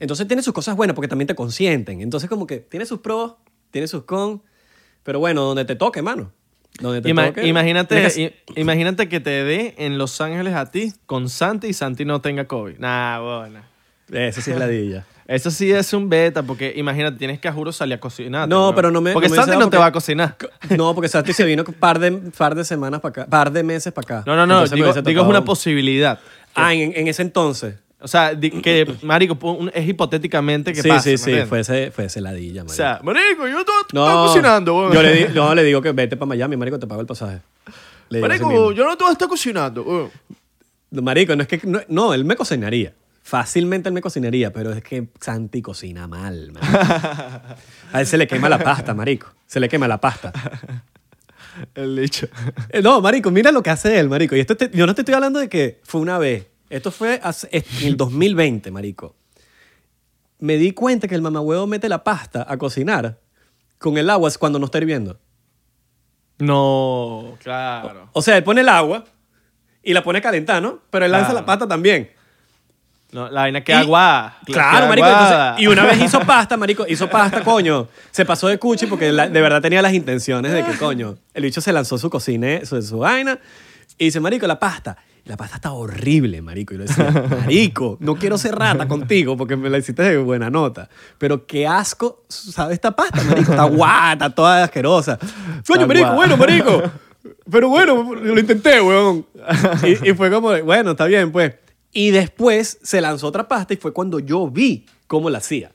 Entonces 0.00 0.26
tiene 0.26 0.42
sus 0.42 0.52
cosas 0.52 0.76
buenas 0.76 0.94
porque 0.94 1.08
también 1.08 1.26
te 1.26 1.34
consienten. 1.34 2.00
Entonces 2.00 2.28
como 2.28 2.46
que 2.46 2.58
tiene 2.58 2.86
sus 2.86 3.00
pros, 3.00 3.34
tiene 3.70 3.88
sus 3.88 4.04
cons, 4.04 4.40
pero 5.02 5.18
bueno, 5.18 5.42
donde 5.42 5.64
te 5.64 5.74
toque, 5.76 6.02
mano. 6.02 6.32
Donde 6.80 7.00
te 7.00 7.08
Ima- 7.08 7.28
toque. 7.28 7.46
imagínate, 7.46 8.02
que- 8.14 8.42
imagínate 8.60 9.08
que 9.08 9.18
te 9.20 9.30
dé 9.44 9.74
en 9.78 9.98
Los 9.98 10.20
Ángeles 10.20 10.54
a 10.54 10.70
ti 10.70 10.92
con 11.06 11.28
Santi 11.28 11.68
y 11.68 11.72
Santi 11.72 12.04
no 12.04 12.20
tenga 12.20 12.46
COVID. 12.46 12.78
Nah, 12.78 13.18
bueno. 13.20 13.60
Eso 14.12 14.40
sí 14.40 14.50
es 14.52 14.58
ladilla. 14.58 15.04
Eso 15.28 15.50
sí 15.50 15.70
es 15.70 15.92
un 15.92 16.08
beta, 16.08 16.42
porque 16.42 16.72
imagínate, 16.76 17.18
tienes 17.18 17.38
que 17.38 17.48
a 17.48 17.52
juro 17.52 17.70
salir 17.70 17.94
a 17.94 18.00
cocinar. 18.00 18.48
No, 18.48 18.74
pero 18.74 18.90
no 18.90 19.02
me- 19.02 19.12
Porque 19.12 19.28
no 19.28 19.34
me 19.34 19.42
Santi 19.42 19.58
no 19.58 19.68
te 19.68 19.76
va 19.76 19.86
a 19.86 19.92
cocinar. 19.92 20.36
No, 20.78 20.94
porque 20.94 21.08
Santi 21.08 21.32
se 21.34 21.44
vino 21.44 21.64
un 21.66 21.74
par 21.74 21.98
de, 21.98 22.12
par 22.12 22.54
de 22.54 22.64
semanas 22.64 23.00
para 23.00 23.10
acá, 23.10 23.26
par 23.26 23.52
de 23.52 23.62
meses 23.62 23.92
para 23.92 24.18
acá. 24.20 24.22
No, 24.26 24.36
no, 24.36 24.46
no. 24.46 24.54
Entonces 24.62 24.76
Digo, 24.76 24.92
digo 25.02 25.22
es 25.22 25.28
una 25.28 25.44
posibilidad. 25.44 26.18
Ah, 26.54 26.72
en, 26.74 26.92
en 26.96 27.08
ese 27.08 27.20
entonces. 27.22 27.74
O 28.00 28.06
sea, 28.08 28.34
di- 28.34 28.50
que, 28.62 28.86
marico, 29.02 29.34
pu- 29.36 29.58
un- 29.58 29.70
es 29.74 29.86
hipotéticamente 29.88 30.72
que 30.72 30.82
sí, 30.82 30.88
pase, 30.88 31.10
sí, 31.10 31.10
¿me 31.12 31.18
sí, 31.18 31.22
entiendes? 31.40 31.48
fue 31.48 31.60
ese, 31.60 31.90
fue 31.90 32.04
ese 32.04 32.20
ladilla, 32.20 32.62
O 32.62 32.64
marico. 32.64 32.74
sea, 32.76 33.00
marico, 33.02 33.46
yo 33.48 33.54
no, 33.54 33.60
estoy 33.60 34.26
cocinando, 34.26 34.76
weón. 34.76 34.92
Yo 34.92 35.02
le, 35.02 35.12
di- 35.14 35.34
no, 35.34 35.54
le 35.54 35.64
digo 35.64 35.82
que 35.82 35.92
vete 35.92 36.16
para 36.16 36.28
Miami, 36.28 36.56
marico, 36.56 36.78
te 36.78 36.86
pago 36.86 37.00
el 37.00 37.06
pasaje. 37.06 37.40
Le 38.10 38.18
digo 38.18 38.26
así 38.26 38.40
Marico, 38.42 38.48
mismo. 38.48 38.72
yo 38.72 38.84
no 38.86 38.96
te 38.96 39.04
voy 39.04 39.10
a 39.10 39.12
estar 39.12 39.28
cocinando, 39.28 39.82
weón. 39.82 40.10
Marico, 40.90 41.36
no 41.36 41.42
es 41.42 41.48
que... 41.48 41.60
No, 41.64 41.80
no, 41.88 42.14
él 42.14 42.24
me 42.24 42.34
cocinaría. 42.36 42.94
Fácilmente 43.22 43.90
él 43.90 43.92
me 43.92 44.00
cocinaría, 44.00 44.52
pero 44.54 44.72
es 44.72 44.82
que 44.82 45.08
Santi 45.20 45.60
cocina 45.60 46.06
mal, 46.08 46.50
marico. 46.52 46.78
A 47.92 48.00
él 48.00 48.06
se 48.06 48.16
le 48.16 48.26
quema 48.26 48.48
la 48.48 48.58
pasta, 48.58 48.94
marico. 48.94 49.26
Se 49.46 49.60
le 49.60 49.68
quema 49.68 49.86
la 49.86 50.00
pasta. 50.00 50.32
El 51.74 51.96
dicho. 51.96 52.28
Eh, 52.70 52.80
No, 52.80 53.00
marico, 53.00 53.30
mira 53.30 53.50
lo 53.52 53.62
que 53.62 53.70
hace 53.70 53.98
él, 53.98 54.08
marico. 54.08 54.34
Y 54.36 54.40
esto 54.40 54.56
te- 54.56 54.70
yo 54.72 54.86
no 54.86 54.94
te 54.94 55.02
estoy 55.02 55.14
hablando 55.14 55.38
de 55.40 55.48
que 55.48 55.80
fue 55.82 56.00
una 56.00 56.16
vez. 56.18 56.46
Esto 56.70 56.90
fue 56.90 57.20
hace- 57.22 57.48
en 57.52 57.64
el 57.86 57.96
2020, 57.96 58.70
marico. 58.70 59.14
Me 60.38 60.56
di 60.56 60.72
cuenta 60.72 61.08
que 61.08 61.14
el 61.14 61.22
mamahuevo 61.22 61.66
mete 61.66 61.88
la 61.88 62.04
pasta 62.04 62.46
a 62.48 62.56
cocinar 62.58 63.18
con 63.78 63.98
el 63.98 64.08
agua 64.10 64.30
cuando 64.38 64.58
no 64.58 64.66
está 64.66 64.78
hirviendo. 64.78 65.18
No, 66.38 67.36
claro. 67.42 68.08
O 68.12 68.22
sea, 68.22 68.36
él 68.36 68.44
pone 68.44 68.60
el 68.60 68.68
agua 68.68 69.04
y 69.82 69.92
la 69.92 70.02
pone 70.04 70.20
a 70.20 70.22
calentar, 70.22 70.62
¿no? 70.62 70.80
Pero 70.90 71.04
él 71.06 71.10
lanza 71.12 71.28
Claro. 71.30 71.40
la 71.40 71.46
pasta 71.46 71.66
también. 71.66 72.10
No, 73.10 73.28
la 73.30 73.40
vaina 73.42 73.64
queda 73.64 73.80
aguada. 73.80 74.38
Claro, 74.44 74.76
Queda 74.78 74.88
marico. 74.88 75.08
entonces- 75.08 75.62
y 75.62 75.66
una 75.66 75.84
vez 75.86 76.00
hizo 76.02 76.20
pasta, 76.20 76.56
marico. 76.58 76.86
Hizo 76.86 77.08
pasta, 77.08 77.42
coño. 77.42 77.88
Se 78.10 78.24
pasó 78.26 78.48
de 78.48 78.58
cuchi 78.58 78.86
porque 78.86 79.10
la- 79.10 79.28
de 79.28 79.40
verdad 79.40 79.62
tenía 79.62 79.80
las 79.82 79.94
intenciones 79.94 80.52
de 80.52 80.62
que, 80.62 80.76
coño, 80.76 81.16
el 81.32 81.42
bicho 81.42 81.60
se 81.62 81.72
lanzó 81.72 81.96
su 81.98 82.10
cocina, 82.10 82.64
su, 82.66 82.80
su 82.82 82.98
vaina. 82.98 83.38
Y 83.96 84.04
dice, 84.06 84.20
marico, 84.20 84.46
la 84.46 84.58
pasta. 84.60 84.96
La 85.24 85.36
pasta 85.36 85.56
está 85.56 85.72
horrible, 85.72 86.40
marico. 86.42 86.74
Y 86.74 86.78
yo 86.78 86.84
decía, 86.84 87.10
marico, 87.44 87.96
no 88.00 88.16
quiero 88.16 88.38
ser 88.38 88.54
rata 88.56 88.88
contigo 88.88 89.36
porque 89.36 89.56
me 89.56 89.68
la 89.70 89.78
hiciste 89.78 90.02
de 90.02 90.18
buena 90.18 90.48
nota. 90.50 90.88
Pero 91.18 91.46
qué 91.46 91.66
asco 91.66 92.24
sabe 92.28 92.74
esta 92.74 92.92
pasta, 92.96 93.22
marico. 93.24 93.50
Está 93.52 93.64
guata, 93.64 94.34
toda 94.34 94.64
asquerosa. 94.64 95.18
Coño, 95.66 95.86
marico, 95.86 96.12
bueno, 96.14 96.36
marico. 96.36 96.82
Pero 97.50 97.68
bueno, 97.68 98.14
lo 98.14 98.38
intenté, 98.38 98.80
weón. 98.80 99.26
Y, 99.84 100.10
y 100.10 100.14
fue 100.14 100.30
como, 100.30 100.50
bueno, 100.62 100.92
está 100.92 101.04
bien, 101.06 101.30
pues. 101.32 101.54
Y 101.92 102.10
después 102.10 102.78
se 102.82 103.00
lanzó 103.00 103.26
otra 103.26 103.48
pasta 103.48 103.74
y 103.74 103.76
fue 103.76 103.92
cuando 103.92 104.18
yo 104.20 104.48
vi 104.48 104.86
cómo 105.06 105.28
la 105.30 105.38
hacía. 105.38 105.72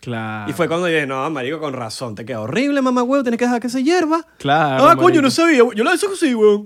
Claro. 0.00 0.50
Y 0.50 0.52
fue 0.54 0.68
cuando 0.68 0.86
dije, 0.86 1.06
no, 1.06 1.28
marico, 1.30 1.58
con 1.60 1.72
razón, 1.72 2.14
te 2.14 2.24
queda 2.24 2.40
horrible, 2.40 2.82
mamá, 2.82 3.02
huevo, 3.02 3.22
tienes 3.24 3.38
que 3.38 3.46
dejar 3.46 3.60
que 3.60 3.68
se 3.70 3.82
hierva. 3.82 4.26
Claro, 4.38 4.84
Ah, 4.84 4.96
coño, 4.96 5.04
marico. 5.06 5.22
no 5.22 5.30
sabía. 5.30 5.62
Yo 5.74 5.82
la 5.84 5.94
hice 5.94 6.06
así, 6.12 6.34
weón. 6.34 6.64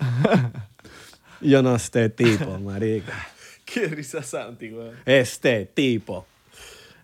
Yo 1.41 1.63
no, 1.63 1.75
este 1.75 2.09
tipo, 2.11 2.59
marico. 2.61 3.11
Qué 3.65 3.87
risa 3.87 4.23
Santi, 4.23 4.71
weón. 4.73 4.97
Este 5.05 5.67
tipo. 5.67 6.27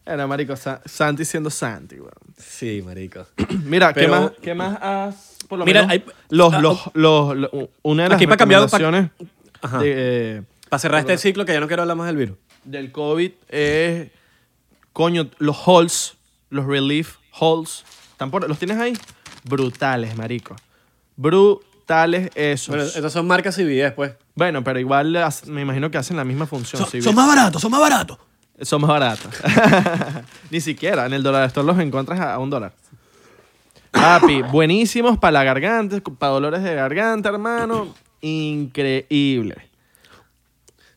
Era, 0.06 0.26
marico, 0.26 0.54
Sa- 0.56 0.80
Santi 0.84 1.24
siendo 1.24 1.50
Santi, 1.50 1.96
weón. 1.96 2.12
Sí, 2.38 2.82
marico. 2.84 3.26
Mira, 3.64 3.92
¿qué, 3.92 4.08
más, 4.08 4.32
¿qué 4.42 4.54
más 4.54 4.78
has...? 4.80 5.36
Por 5.48 5.58
lo 5.58 5.66
Mira, 5.66 5.86
menos, 5.86 5.92
hay- 5.92 6.04
los, 6.30 6.54
ah, 6.54 6.60
los, 6.60 6.80
los, 6.94 7.36
los- 7.36 7.50
una 7.82 8.04
de 8.04 8.08
las 8.08 8.18
pa' 8.22 8.26
pa- 8.28 8.32
recomendaciones 8.34 9.10
de, 9.80 10.36
eh, 10.38 10.42
Para 10.70 10.78
cerrar 10.80 11.00
este 11.00 11.18
ciclo, 11.18 11.44
que 11.44 11.52
ya 11.52 11.60
no 11.60 11.66
quiero 11.66 11.82
hablar 11.82 11.96
más 11.98 12.06
del 12.06 12.16
virus. 12.16 12.36
del 12.64 12.90
COVID 12.92 13.30
es, 13.50 14.10
coño, 14.94 15.28
los 15.38 15.56
halls, 15.68 16.16
los 16.48 16.64
relief 16.66 17.16
halls, 17.38 17.84
¿están 18.12 18.30
por- 18.30 18.48
¿los 18.48 18.58
tienes 18.58 18.78
ahí? 18.78 18.94
Brutales, 19.44 20.16
marico. 20.16 20.56
Brutales 21.16 21.73
esos. 22.34 22.68
Bueno, 22.68 22.84
Bueno, 22.84 22.96
estas 22.96 23.12
son 23.12 23.26
marcas 23.26 23.54
CBS, 23.56 23.92
pues. 23.92 24.12
pero 24.36 24.78
igual 24.78 25.16
me 25.46 25.62
imagino 25.62 25.90
que 25.90 25.98
hacen 25.98 26.16
la 26.16 26.24
misma 26.24 26.46
función. 26.46 26.84
Son, 26.86 27.02
son 27.02 27.14
más 27.14 27.28
baratos, 27.28 27.60
son 27.62 27.70
más 27.70 27.80
baratos. 27.80 28.18
Son 28.62 28.80
más 28.80 28.88
baratos. 28.88 29.30
Ni 30.50 30.60
siquiera. 30.60 31.06
En 31.06 31.12
el 31.12 31.22
dólar 31.22 31.46
store 31.48 31.66
los 31.66 31.78
encuentras 31.78 32.20
a, 32.20 32.34
a 32.34 32.38
un 32.38 32.50
dólar. 32.50 32.72
Papi, 33.90 34.42
buenísimos 34.52 35.18
para 35.18 35.32
la 35.32 35.44
garganta, 35.44 36.00
para 36.18 36.32
dolores 36.32 36.62
de 36.62 36.74
garganta, 36.74 37.28
hermano. 37.30 37.94
Increíble. 38.20 39.56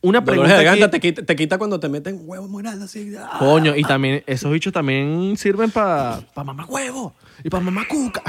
Una 0.00 0.20
Dolores 0.20 0.24
pregunta 0.26 0.58
de 0.58 0.64
garganta 0.64 0.90
te 0.90 1.00
quita, 1.00 1.22
te 1.26 1.34
quita 1.36 1.58
cuando 1.58 1.80
te 1.80 1.88
meten 1.88 2.20
huevos 2.22 2.48
muy 2.48 2.62
grandes 2.62 2.84
así. 2.84 3.12
¡ah! 3.18 3.36
Coño, 3.40 3.74
y 3.74 3.82
también, 3.82 4.22
esos 4.26 4.50
bichos 4.52 4.72
también 4.72 5.36
sirven 5.36 5.70
para 5.72 6.20
pa 6.34 6.44
mamá 6.44 6.64
huevo 6.66 7.14
y 7.42 7.50
para 7.50 7.64
mamá 7.64 7.86
cuca. 7.88 8.22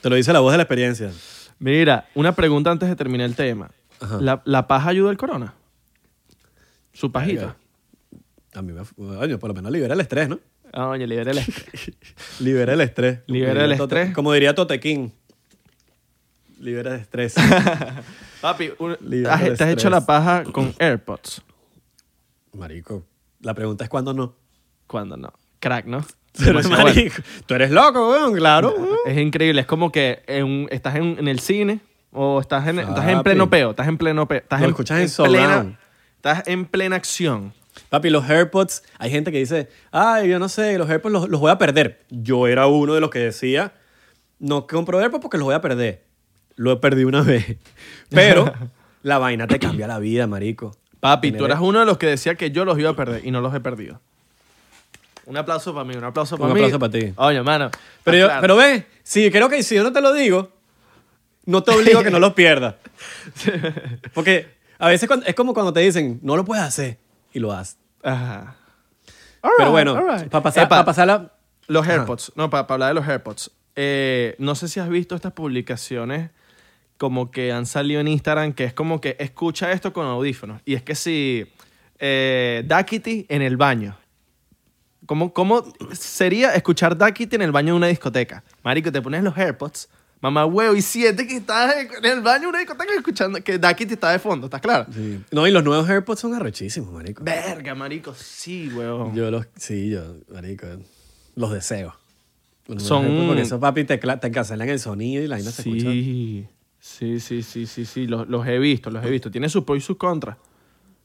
Te 0.00 0.08
lo 0.08 0.16
dice 0.16 0.32
la 0.32 0.40
voz 0.40 0.52
de 0.52 0.56
la 0.56 0.62
experiencia. 0.62 1.12
Mira, 1.62 2.08
una 2.14 2.32
pregunta 2.34 2.70
antes 2.70 2.88
de 2.88 2.96
terminar 2.96 3.26
el 3.26 3.36
tema. 3.36 3.70
Ajá. 4.00 4.18
¿La, 4.20 4.42
la 4.44 4.66
paja 4.66 4.88
ayuda 4.90 5.10
al 5.10 5.16
corona? 5.16 5.54
Su 6.92 7.10
pajita. 7.12 7.56
A 8.54 8.62
mí 8.62 8.72
me... 8.72 8.82
Coño, 8.84 9.38
por 9.38 9.48
lo 9.48 9.54
menos 9.54 9.70
libera 9.72 9.94
el 9.94 10.00
estrés, 10.00 10.28
¿no? 10.28 10.40
Ah, 10.72 10.88
Oye, 10.88 11.06
libera 11.06 11.30
el 11.30 11.38
estrés. 11.38 11.92
Libera 12.40 12.72
el 12.74 12.80
estrés. 12.80 13.20
Libera 13.26 13.64
el 13.64 13.76
Tote- 13.78 13.82
estrés. 14.00 14.14
Como 14.14 14.32
diría 14.32 14.54
Totequín. 14.54 15.12
Libera 16.58 16.94
el 16.94 17.00
estrés. 17.00 17.34
Papi, 18.40 18.72
un- 18.78 18.96
Libera 19.00 19.34
has- 19.34 19.42
el 19.42 19.56
te 19.56 19.64
has 19.64 19.70
hecho 19.70 19.88
la 19.88 20.04
paja 20.04 20.42
con 20.44 20.74
AirPods. 20.78 21.42
Marico, 22.54 23.04
la 23.40 23.54
pregunta 23.54 23.84
es 23.84 23.90
cuándo 23.90 24.12
no. 24.12 24.34
¿Cuándo 24.86 25.16
no? 25.16 25.32
Crack, 25.60 25.86
¿no? 25.86 26.04
Pero, 26.38 26.60
marico, 26.68 27.22
tú 27.46 27.54
eres 27.54 27.70
loco, 27.70 28.10
weón, 28.10 28.34
claro. 28.34 28.74
bueno. 28.76 28.96
Es 29.06 29.18
increíble. 29.18 29.60
Es 29.60 29.66
como 29.66 29.92
que 29.92 30.22
en 30.26 30.66
estás 30.70 30.96
en, 30.96 31.16
en 31.18 31.28
el 31.28 31.40
cine 31.40 31.80
o 32.10 32.40
estás 32.40 32.66
en, 32.68 32.78
estás 32.78 33.08
en 33.08 33.22
pleno 33.22 33.50
peo. 33.50 33.70
Estás 33.70 33.88
en 33.88 33.98
pleno 33.98 34.26
peo. 34.26 34.38
Estás 34.38 34.60
Lo 34.60 34.66
en, 34.66 34.70
escuchas 34.70 35.00
en 35.00 35.08
surround. 35.08 35.36
plena, 35.36 35.78
Estás 36.16 36.42
en 36.46 36.64
plena 36.66 36.96
acción. 36.96 37.52
Papi, 37.88 38.10
los 38.10 38.28
AirPods, 38.28 38.82
hay 38.98 39.10
gente 39.10 39.32
que 39.32 39.38
dice, 39.38 39.68
ay, 39.90 40.28
yo 40.28 40.38
no 40.38 40.48
sé, 40.48 40.76
los 40.78 40.88
AirPods 40.88 41.12
los, 41.12 41.28
los 41.28 41.40
voy 41.40 41.50
a 41.50 41.58
perder. 41.58 42.00
Yo 42.10 42.46
era 42.46 42.66
uno 42.66 42.94
de 42.94 43.00
los 43.00 43.10
que 43.10 43.18
decía, 43.18 43.72
no 44.38 44.66
compro 44.66 44.98
AirPods 45.00 45.22
porque 45.22 45.38
los 45.38 45.44
voy 45.46 45.54
a 45.54 45.60
perder. 45.60 46.02
Lo 46.56 46.72
he 46.72 46.76
perdido 46.76 47.08
una 47.08 47.22
vez. 47.22 47.56
Pero 48.10 48.52
la 49.02 49.18
vaina 49.18 49.46
te 49.46 49.58
cambia 49.58 49.86
la 49.86 49.98
vida, 49.98 50.26
marico. 50.26 50.76
Papi, 51.00 51.32
tú 51.32 51.44
eras 51.44 51.60
uno 51.60 51.80
de 51.80 51.86
los 51.86 51.98
que 51.98 52.06
decía 52.06 52.36
que 52.36 52.50
yo 52.52 52.64
los 52.64 52.78
iba 52.78 52.90
a 52.90 52.96
perder 52.96 53.26
y 53.26 53.30
no 53.30 53.40
los 53.40 53.52
he 53.54 53.60
perdido. 53.60 54.00
Un 55.32 55.38
aplauso 55.38 55.72
para 55.72 55.84
mí, 55.86 55.94
un 55.96 56.04
aplauso 56.04 56.36
para 56.36 56.48
Un 56.48 56.54
mí. 56.54 56.60
aplauso 56.60 56.78
para 56.78 56.92
ti. 56.92 57.10
Oye, 57.16 57.42
mano. 57.42 57.70
Pero, 58.04 58.16
yo, 58.18 58.28
pero 58.42 58.54
ve, 58.54 58.86
sí, 59.02 59.30
creo 59.30 59.48
que 59.48 59.62
si 59.62 59.74
yo 59.74 59.82
no 59.82 59.90
te 59.90 60.02
lo 60.02 60.12
digo, 60.12 60.50
no 61.46 61.62
te 61.62 61.70
obligo 61.70 62.00
a 62.00 62.04
que 62.04 62.10
no 62.10 62.18
los 62.18 62.34
pierdas. 62.34 62.74
Porque 64.14 64.48
a 64.78 64.88
veces 64.88 65.08
cuando- 65.08 65.24
es 65.24 65.34
como 65.34 65.54
cuando 65.54 65.72
te 65.72 65.80
dicen, 65.80 66.20
no 66.22 66.36
lo 66.36 66.44
puedes 66.44 66.62
hacer, 66.62 66.98
y 67.32 67.38
lo 67.38 67.50
haces. 67.50 67.78
Ajá. 68.02 68.56
Pero 69.56 69.70
bueno, 69.70 69.94
para 70.30 70.42
pasar, 70.42 70.64
Epa, 70.66 70.76
pa 70.80 70.84
pasarla... 70.84 71.32
Los. 71.68 71.88
AirPods. 71.88 72.32
No, 72.36 72.50
para 72.50 72.66
hablar 72.68 72.88
de 72.90 72.94
los 72.94 73.08
AirPods. 73.08 73.50
Eh, 73.74 74.34
no 74.38 74.54
sé 74.54 74.68
si 74.68 74.80
has 74.80 74.90
visto 74.90 75.14
estas 75.14 75.32
publicaciones 75.32 76.28
como 76.98 77.30
que 77.30 77.52
han 77.52 77.64
salido 77.64 78.00
en 78.02 78.08
Instagram 78.08 78.52
que 78.52 78.64
es 78.64 78.74
como 78.74 79.00
que 79.00 79.16
escucha 79.18 79.72
esto 79.72 79.94
con 79.94 80.04
audífonos. 80.04 80.60
Y 80.66 80.74
es 80.74 80.82
que 80.82 80.94
si 80.94 81.50
eh, 81.98 82.62
Duckity 82.66 83.24
en 83.30 83.40
el 83.40 83.56
baño. 83.56 83.96
¿Cómo, 85.06 85.32
¿Cómo 85.32 85.64
sería 85.92 86.54
escuchar 86.54 86.96
Duckity 86.96 87.36
en 87.36 87.42
el 87.42 87.52
baño 87.52 87.72
de 87.74 87.76
una 87.78 87.86
discoteca? 87.88 88.44
Marico, 88.62 88.92
te 88.92 89.02
pones 89.02 89.22
los 89.24 89.36
AirPods, 89.36 89.88
mamá 90.20 90.46
huevo, 90.46 90.74
y 90.76 90.82
sientes 90.82 91.26
que 91.26 91.36
estás 91.36 91.74
en 91.76 92.04
el 92.04 92.20
baño 92.20 92.42
de 92.42 92.48
una 92.48 92.58
discoteca 92.60 92.94
escuchando 92.96 93.42
que 93.42 93.58
Duckity 93.58 93.94
está 93.94 94.10
de 94.10 94.18
fondo, 94.20 94.46
¿estás 94.46 94.60
claro? 94.60 94.86
Sí. 94.92 95.20
No, 95.32 95.46
y 95.46 95.50
los 95.50 95.64
nuevos 95.64 95.88
AirPods 95.88 96.20
son 96.20 96.34
arrechísimos, 96.34 96.92
marico. 96.92 97.24
Verga, 97.24 97.74
marico, 97.74 98.14
sí, 98.14 98.68
huevón. 98.72 99.14
Yo 99.14 99.30
los, 99.30 99.46
sí, 99.56 99.90
yo, 99.90 100.02
marico, 100.32 100.66
los 101.34 101.52
deseo. 101.52 101.96
Los 102.68 102.82
Son- 102.84 103.26
Porque 103.26 103.42
esos 103.42 103.58
papi 103.60 103.82
te, 103.84 103.98
te 103.98 104.30
cancelan 104.30 104.68
el 104.68 104.78
sonido 104.78 105.24
y 105.24 105.26
la 105.26 105.34
vaina 105.36 105.50
se 105.50 105.62
escucha. 105.62 105.90
Sí, 105.90 106.46
sí, 106.78 107.18
sí, 107.20 107.42
sí, 107.42 107.66
sí, 107.66 107.84
sí, 107.86 108.06
los, 108.06 108.28
los 108.28 108.46
he 108.46 108.58
visto, 108.60 108.88
los 108.90 109.04
he 109.04 109.10
visto. 109.10 109.32
Tiene 109.32 109.48
sus 109.48 109.64
pros 109.64 109.78
y 109.78 109.80
sus 109.80 109.96
contras. 109.96 110.36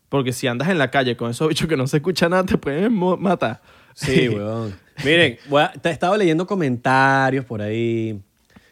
Porque 0.09 0.31
si 0.33 0.45
andas 0.47 0.69
en 0.69 0.77
la 0.77 0.89
calle 0.91 1.17
con 1.17 1.31
esos 1.31 1.49
bichos 1.49 1.67
que 1.67 1.75
no 1.75 1.85
se 1.87 1.97
escucha 1.97 2.29
nada, 2.29 2.43
te 2.45 2.57
pueden 2.59 2.93
matar. 3.19 3.61
Sí, 3.97 4.29
weón. 4.29 4.79
Miren, 5.03 5.39
a- 5.57 5.73
te 5.73 5.89
he 5.89 5.91
estado 5.91 6.15
leyendo 6.15 6.45
comentarios 6.45 7.43
por 7.45 7.61
ahí. 7.63 8.21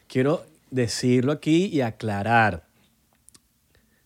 Quiero 0.07 0.45
decirlo 0.69 1.31
aquí 1.31 1.65
y 1.65 1.81
aclarar. 1.81 2.63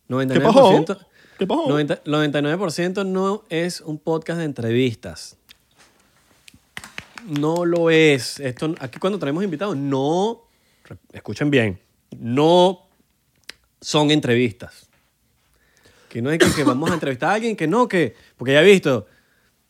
99%, 0.07 0.85
pasó? 0.87 1.05
¿Qué 1.37 1.45
pasó? 1.45 1.67
90 1.67 2.03
99% 2.05 3.05
no 3.05 3.43
es 3.49 3.81
un 3.81 3.99
podcast 3.99 4.39
de 4.39 4.45
entrevistas. 4.45 5.35
No 7.27 7.65
lo 7.65 7.89
es. 7.89 8.39
Esto, 8.39 8.73
aquí 8.79 8.97
cuando 8.97 9.19
traemos 9.19 9.43
invitados, 9.43 9.75
no, 9.75 10.45
escuchen 11.11 11.51
bien, 11.51 11.79
no 12.17 12.87
son 13.81 14.09
entrevistas. 14.11 14.87
Que 16.07 16.21
no 16.21 16.31
es 16.31 16.39
que, 16.39 16.49
que 16.51 16.63
vamos 16.63 16.89
a 16.89 16.93
entrevistar 16.93 17.31
a 17.31 17.33
alguien 17.33 17.55
que 17.57 17.67
no, 17.67 17.87
que, 17.87 18.15
porque 18.37 18.53
ya 18.53 18.61
he 18.61 18.65
visto, 18.65 19.05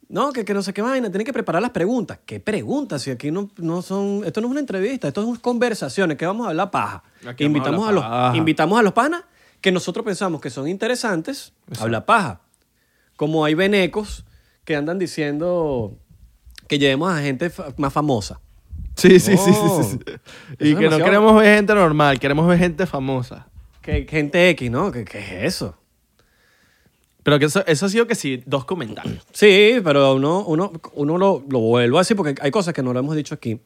no, 0.09 0.31
que, 0.33 0.43
que 0.43 0.53
no 0.53 0.61
sé 0.61 0.73
qué 0.73 0.81
vaina, 0.81 1.09
tienen 1.09 1.25
que 1.25 1.31
preparar 1.33 1.61
las 1.61 1.71
preguntas. 1.71 2.19
¿Qué 2.25 2.39
preguntas? 2.39 3.01
Si 3.03 3.11
aquí 3.11 3.31
no, 3.31 3.49
no 3.57 3.81
son, 3.81 4.23
esto 4.25 4.41
no 4.41 4.47
es 4.47 4.51
una 4.51 4.59
entrevista, 4.59 5.07
esto 5.07 5.31
es 5.33 5.39
conversaciones, 5.39 6.17
que 6.17 6.25
vamos 6.25 6.47
a 6.47 6.49
hablar 6.49 6.71
paja. 6.71 7.03
Aquí 7.27 7.43
a 7.43 7.47
invitamos, 7.47 7.87
a 7.87 7.91
los, 7.91 8.03
paja. 8.03 8.35
invitamos 8.37 8.79
a 8.79 8.81
los 8.83 8.93
panas 8.93 9.23
que 9.61 9.71
nosotros 9.71 10.03
pensamos 10.05 10.41
que 10.41 10.49
son 10.49 10.67
interesantes, 10.67 11.53
habla 11.79 12.05
paja. 12.05 12.41
Como 13.15 13.43
hay 13.45 13.53
venecos 13.53 14.25
que 14.65 14.75
andan 14.75 14.97
diciendo 14.99 15.93
que 16.67 16.79
llevemos 16.79 17.11
a 17.11 17.21
gente 17.21 17.49
fa- 17.49 17.67
más 17.77 17.91
famosa. 17.93 18.39
Sí, 18.95 19.19
sí, 19.19 19.37
sí, 19.37 19.51
Oh. 19.53 19.83
sí, 19.83 19.89
sí. 19.91 19.99
Eso 20.05 20.19
Y 20.59 20.75
que 20.75 20.89
no 20.89 20.97
queremos 20.97 21.35
ver 21.39 21.55
gente 21.57 21.73
normal, 21.73 22.19
queremos 22.19 22.47
ver 22.47 22.57
gente 22.59 22.85
famosa. 22.85 23.47
Que 23.81 24.05
gente 24.09 24.49
X, 24.49 24.69
¿no? 24.71 24.91
¿Qué, 24.91 25.05
qué 25.05 25.19
es 25.19 25.55
eso? 25.55 25.75
Pero 27.23 27.37
que 27.39 27.45
eso, 27.45 27.63
eso 27.65 27.85
ha 27.85 27.89
sido 27.89 28.07
que 28.07 28.15
sí, 28.15 28.43
dos 28.45 28.65
comentarios. 28.65 29.25
Sí, 29.33 29.79
pero 29.83 30.15
uno, 30.15 30.43
uno, 30.45 30.71
uno 30.93 31.17
lo, 31.17 31.43
lo 31.49 31.59
vuelvo 31.59 31.97
a 31.97 32.01
decir 32.01 32.15
porque 32.15 32.35
hay 32.41 32.51
cosas 32.51 32.73
que 32.73 32.81
no 32.81 32.93
lo 32.93 32.99
hemos 32.99 33.15
dicho 33.15 33.35
aquí 33.35 33.59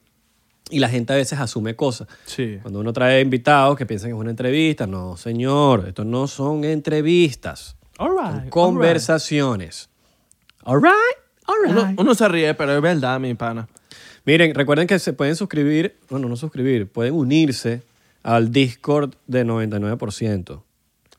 y 0.70 0.80
la 0.80 0.90
gente 0.90 1.14
a 1.14 1.16
veces 1.16 1.40
asume 1.40 1.76
cosas. 1.76 2.08
Sí. 2.26 2.58
Cuando 2.62 2.80
uno 2.80 2.94
trae 2.94 3.22
invitados 3.22 3.78
que 3.78 3.86
piensan 3.86 4.10
que 4.10 4.16
es 4.16 4.20
una 4.20 4.32
entrevista, 4.32 4.88
no, 4.88 5.18
señor, 5.18 5.86
estos 5.88 6.06
no 6.06 6.28
son 6.28 6.64
entrevistas, 6.64 7.76
All 7.98 8.16
son 8.16 8.42
right. 8.42 8.50
conversaciones. 8.50 9.90
All 10.64 10.82
right, 10.82 10.94
all 11.46 11.56
right. 11.64 11.72
Uno, 11.72 11.94
uno 11.98 12.16
se 12.16 12.28
ríe, 12.28 12.54
pero 12.54 12.76
es 12.76 12.82
verdad, 12.82 13.20
mi 13.20 13.34
pana. 13.34 13.68
Miren, 14.26 14.56
recuerden 14.56 14.88
que 14.88 14.98
se 15.00 15.12
pueden 15.14 15.36
suscribir, 15.36 15.98
bueno, 16.10 16.30
no 16.30 16.38
suscribir, 16.38 16.88
pueden 16.88 17.14
unirse 17.14 17.84
al 18.24 18.52
Discord 18.52 19.16
de 19.28 19.46
99%. 19.46 20.64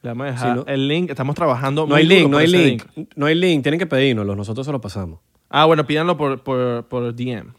Le 0.04 0.10
vamos 0.10 0.26
a 0.26 0.30
dejar 0.32 0.48
Sí, 0.52 0.62
¿no? 0.66 0.72
el 0.72 0.86
link. 0.88 1.08
Estamos 1.10 1.34
trabajando 1.34 1.82
No 1.82 1.86
muy 1.94 1.98
hay 2.00 2.04
duro 2.04 2.14
link, 2.18 2.24
no 2.28 2.30
por 2.36 2.40
hay 2.40 2.46
ese 2.46 2.58
link, 2.64 2.84
no 3.16 3.26
hay 3.26 3.34
link, 3.34 3.62
tienen 3.62 3.78
que 3.78 3.86
pedírnoslo, 3.86 4.36
nosotros 4.36 4.66
se 4.66 4.70
lo 4.72 4.80
pasamos. 4.80 5.18
Ah, 5.48 5.64
bueno, 5.64 5.86
pídanlo 5.86 6.16
por, 6.16 6.42
por, 6.42 6.84
por 6.88 7.14
DM. 7.14 7.54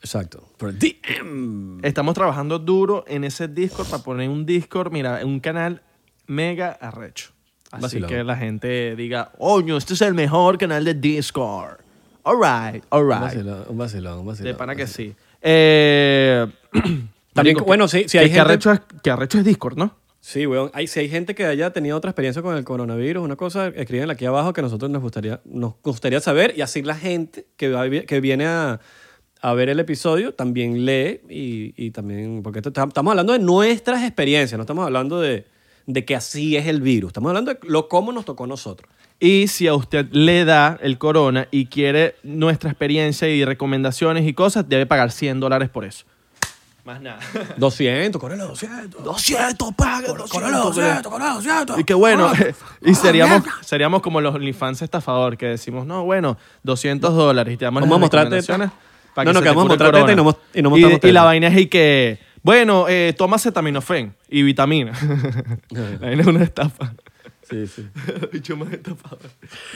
Exacto. 0.00 0.44
Por 0.58 0.74
DM. 0.78 1.80
Estamos 1.82 2.14
trabajando 2.14 2.60
duro 2.60 3.04
en 3.08 3.24
ese 3.24 3.48
Discord 3.48 3.88
para 3.88 4.02
poner 4.02 4.28
un 4.30 4.46
Discord, 4.46 4.92
mira, 4.92 5.20
un 5.24 5.40
canal 5.40 5.82
mega 6.28 6.70
arrecho. 6.70 7.30
Así 7.72 7.82
Vacilón. 7.82 8.08
que 8.10 8.22
la 8.24 8.36
gente 8.36 8.94
diga, 8.96 9.32
oño, 9.38 9.76
este 9.76 9.94
es 9.94 10.02
el 10.02 10.14
mejor 10.14 10.56
canal 10.56 10.84
de 10.84 10.94
Discord. 10.94 11.80
All 12.22 12.36
right, 12.36 12.84
all 12.90 13.02
Un 13.04 13.10
right. 13.10 13.20
vacilón, 13.22 13.64
un 13.68 13.76
vacilón, 13.78 14.18
un 14.20 14.26
vacilón. 14.26 14.52
De 14.52 14.56
pana 14.56 14.76
que 14.76 14.86
sí. 14.86 15.14
Eh, 15.42 16.46
También, 17.32 17.56
bueno, 17.66 17.88
sí, 17.88 18.04
si 18.08 18.18
hay 18.18 18.26
que 18.26 18.30
gente- 18.36 18.40
arrecho 18.40 18.72
es, 18.72 18.80
que 19.02 19.10
arrecho 19.10 19.38
es 19.38 19.44
Discord, 19.44 19.76
¿no? 19.78 19.96
Sí, 20.20 20.46
weón. 20.46 20.70
Si 20.86 21.00
hay 21.00 21.08
gente 21.08 21.34
que 21.34 21.44
haya 21.46 21.72
tenido 21.72 21.96
otra 21.96 22.10
experiencia 22.10 22.42
con 22.42 22.56
el 22.56 22.64
coronavirus, 22.64 23.22
una 23.24 23.36
cosa, 23.36 23.68
escriben 23.68 24.10
aquí 24.10 24.24
abajo 24.24 24.52
que 24.52 24.62
nosotros 24.62 24.90
nos 24.90 25.00
gustaría, 25.00 25.40
nos 25.44 25.74
gustaría 25.82 26.20
saber 26.20 26.54
y 26.56 26.60
así 26.60 26.82
la 26.82 26.96
gente 26.96 27.46
que, 27.56 27.70
va- 27.70 27.88
que 27.88 28.20
viene 28.20 28.46
a, 28.46 28.80
ver 29.54 29.68
el 29.68 29.78
episodio 29.78 30.34
también 30.34 30.84
lee 30.84 31.20
y, 31.30 31.72
y 31.76 31.90
también, 31.92 32.42
porque 32.42 32.58
estamos 32.58 33.10
hablando 33.12 33.32
de 33.32 33.38
nuestras 33.38 34.02
experiencias, 34.02 34.58
no 34.58 34.62
estamos 34.62 34.84
hablando 34.84 35.20
de, 35.20 35.46
de 35.86 36.04
que 36.04 36.16
así 36.16 36.56
es 36.56 36.66
el 36.66 36.80
virus, 36.82 37.10
estamos 37.10 37.28
hablando 37.30 37.54
de 37.54 37.60
lo 37.62 37.88
cómo 37.88 38.10
nos 38.12 38.24
tocó 38.24 38.44
a 38.44 38.48
nosotros. 38.48 38.90
Y 39.20 39.46
si 39.48 39.66
a 39.68 39.74
usted 39.74 40.06
le 40.10 40.44
da 40.44 40.78
el 40.82 40.98
corona 40.98 41.46
y 41.52 41.66
quiere 41.66 42.16
nuestra 42.24 42.70
experiencia 42.70 43.28
y 43.28 43.44
recomendaciones 43.44 44.26
y 44.26 44.32
cosas, 44.34 44.68
debe 44.68 44.86
pagar 44.86 45.10
100 45.12 45.40
dólares 45.40 45.68
por 45.70 45.84
eso. 45.84 46.04
Más 46.88 47.02
nada. 47.02 47.18
200, 47.58 48.18
corre 48.18 48.38
los 48.38 48.48
200. 48.48 49.04
200, 49.04 49.74
paga, 49.74 50.06
Corre 50.06 50.50
los 50.50 50.74
200, 50.74 51.12
corre 51.12 51.24
los 51.26 51.34
200. 51.44 51.78
Y 51.80 51.84
que 51.84 51.92
bueno, 51.92 52.32
y 52.80 52.94
seríamos, 52.94 53.42
seríamos 53.60 54.00
como 54.00 54.22
los 54.22 54.34
OnlyFans 54.34 54.80
estafador 54.80 55.36
que 55.36 55.44
decimos, 55.48 55.84
no, 55.84 56.04
bueno, 56.04 56.38
200 56.62 57.14
dólares 57.14 57.52
y 57.52 57.56
te 57.58 57.66
damos 57.66 57.82
Vamos 57.82 57.96
a 57.98 58.00
las 58.00 58.10
recomendaciones 58.10 58.70
para 59.14 59.26
No, 59.26 59.32
no, 59.34 59.42
que 59.42 59.48
vamos 59.48 59.64
a 59.66 59.68
mostrar 59.68 59.92
teta 59.92 60.12
y 60.12 60.16
no 60.16 60.24
mos- 60.24 60.36
y 60.54 60.62
no 60.62 60.68
y, 60.68 60.80
mostramos 60.80 61.00
y 61.04 61.12
la 61.12 61.24
vaina 61.24 61.48
es 61.48 61.58
y 61.58 61.66
que, 61.66 62.20
bueno, 62.42 62.86
eh, 62.88 63.14
toma 63.18 63.36
acetaminofén 63.36 64.14
y 64.30 64.42
vitamina. 64.42 64.92
la 65.68 65.98
vaina 65.98 66.22
es 66.22 66.26
una 66.26 66.42
estafa. 66.42 66.94
Sí, 67.50 67.66
sí. 67.66 67.86
Bicho 68.32 68.56
más 68.56 68.72
estafador. 68.72 69.18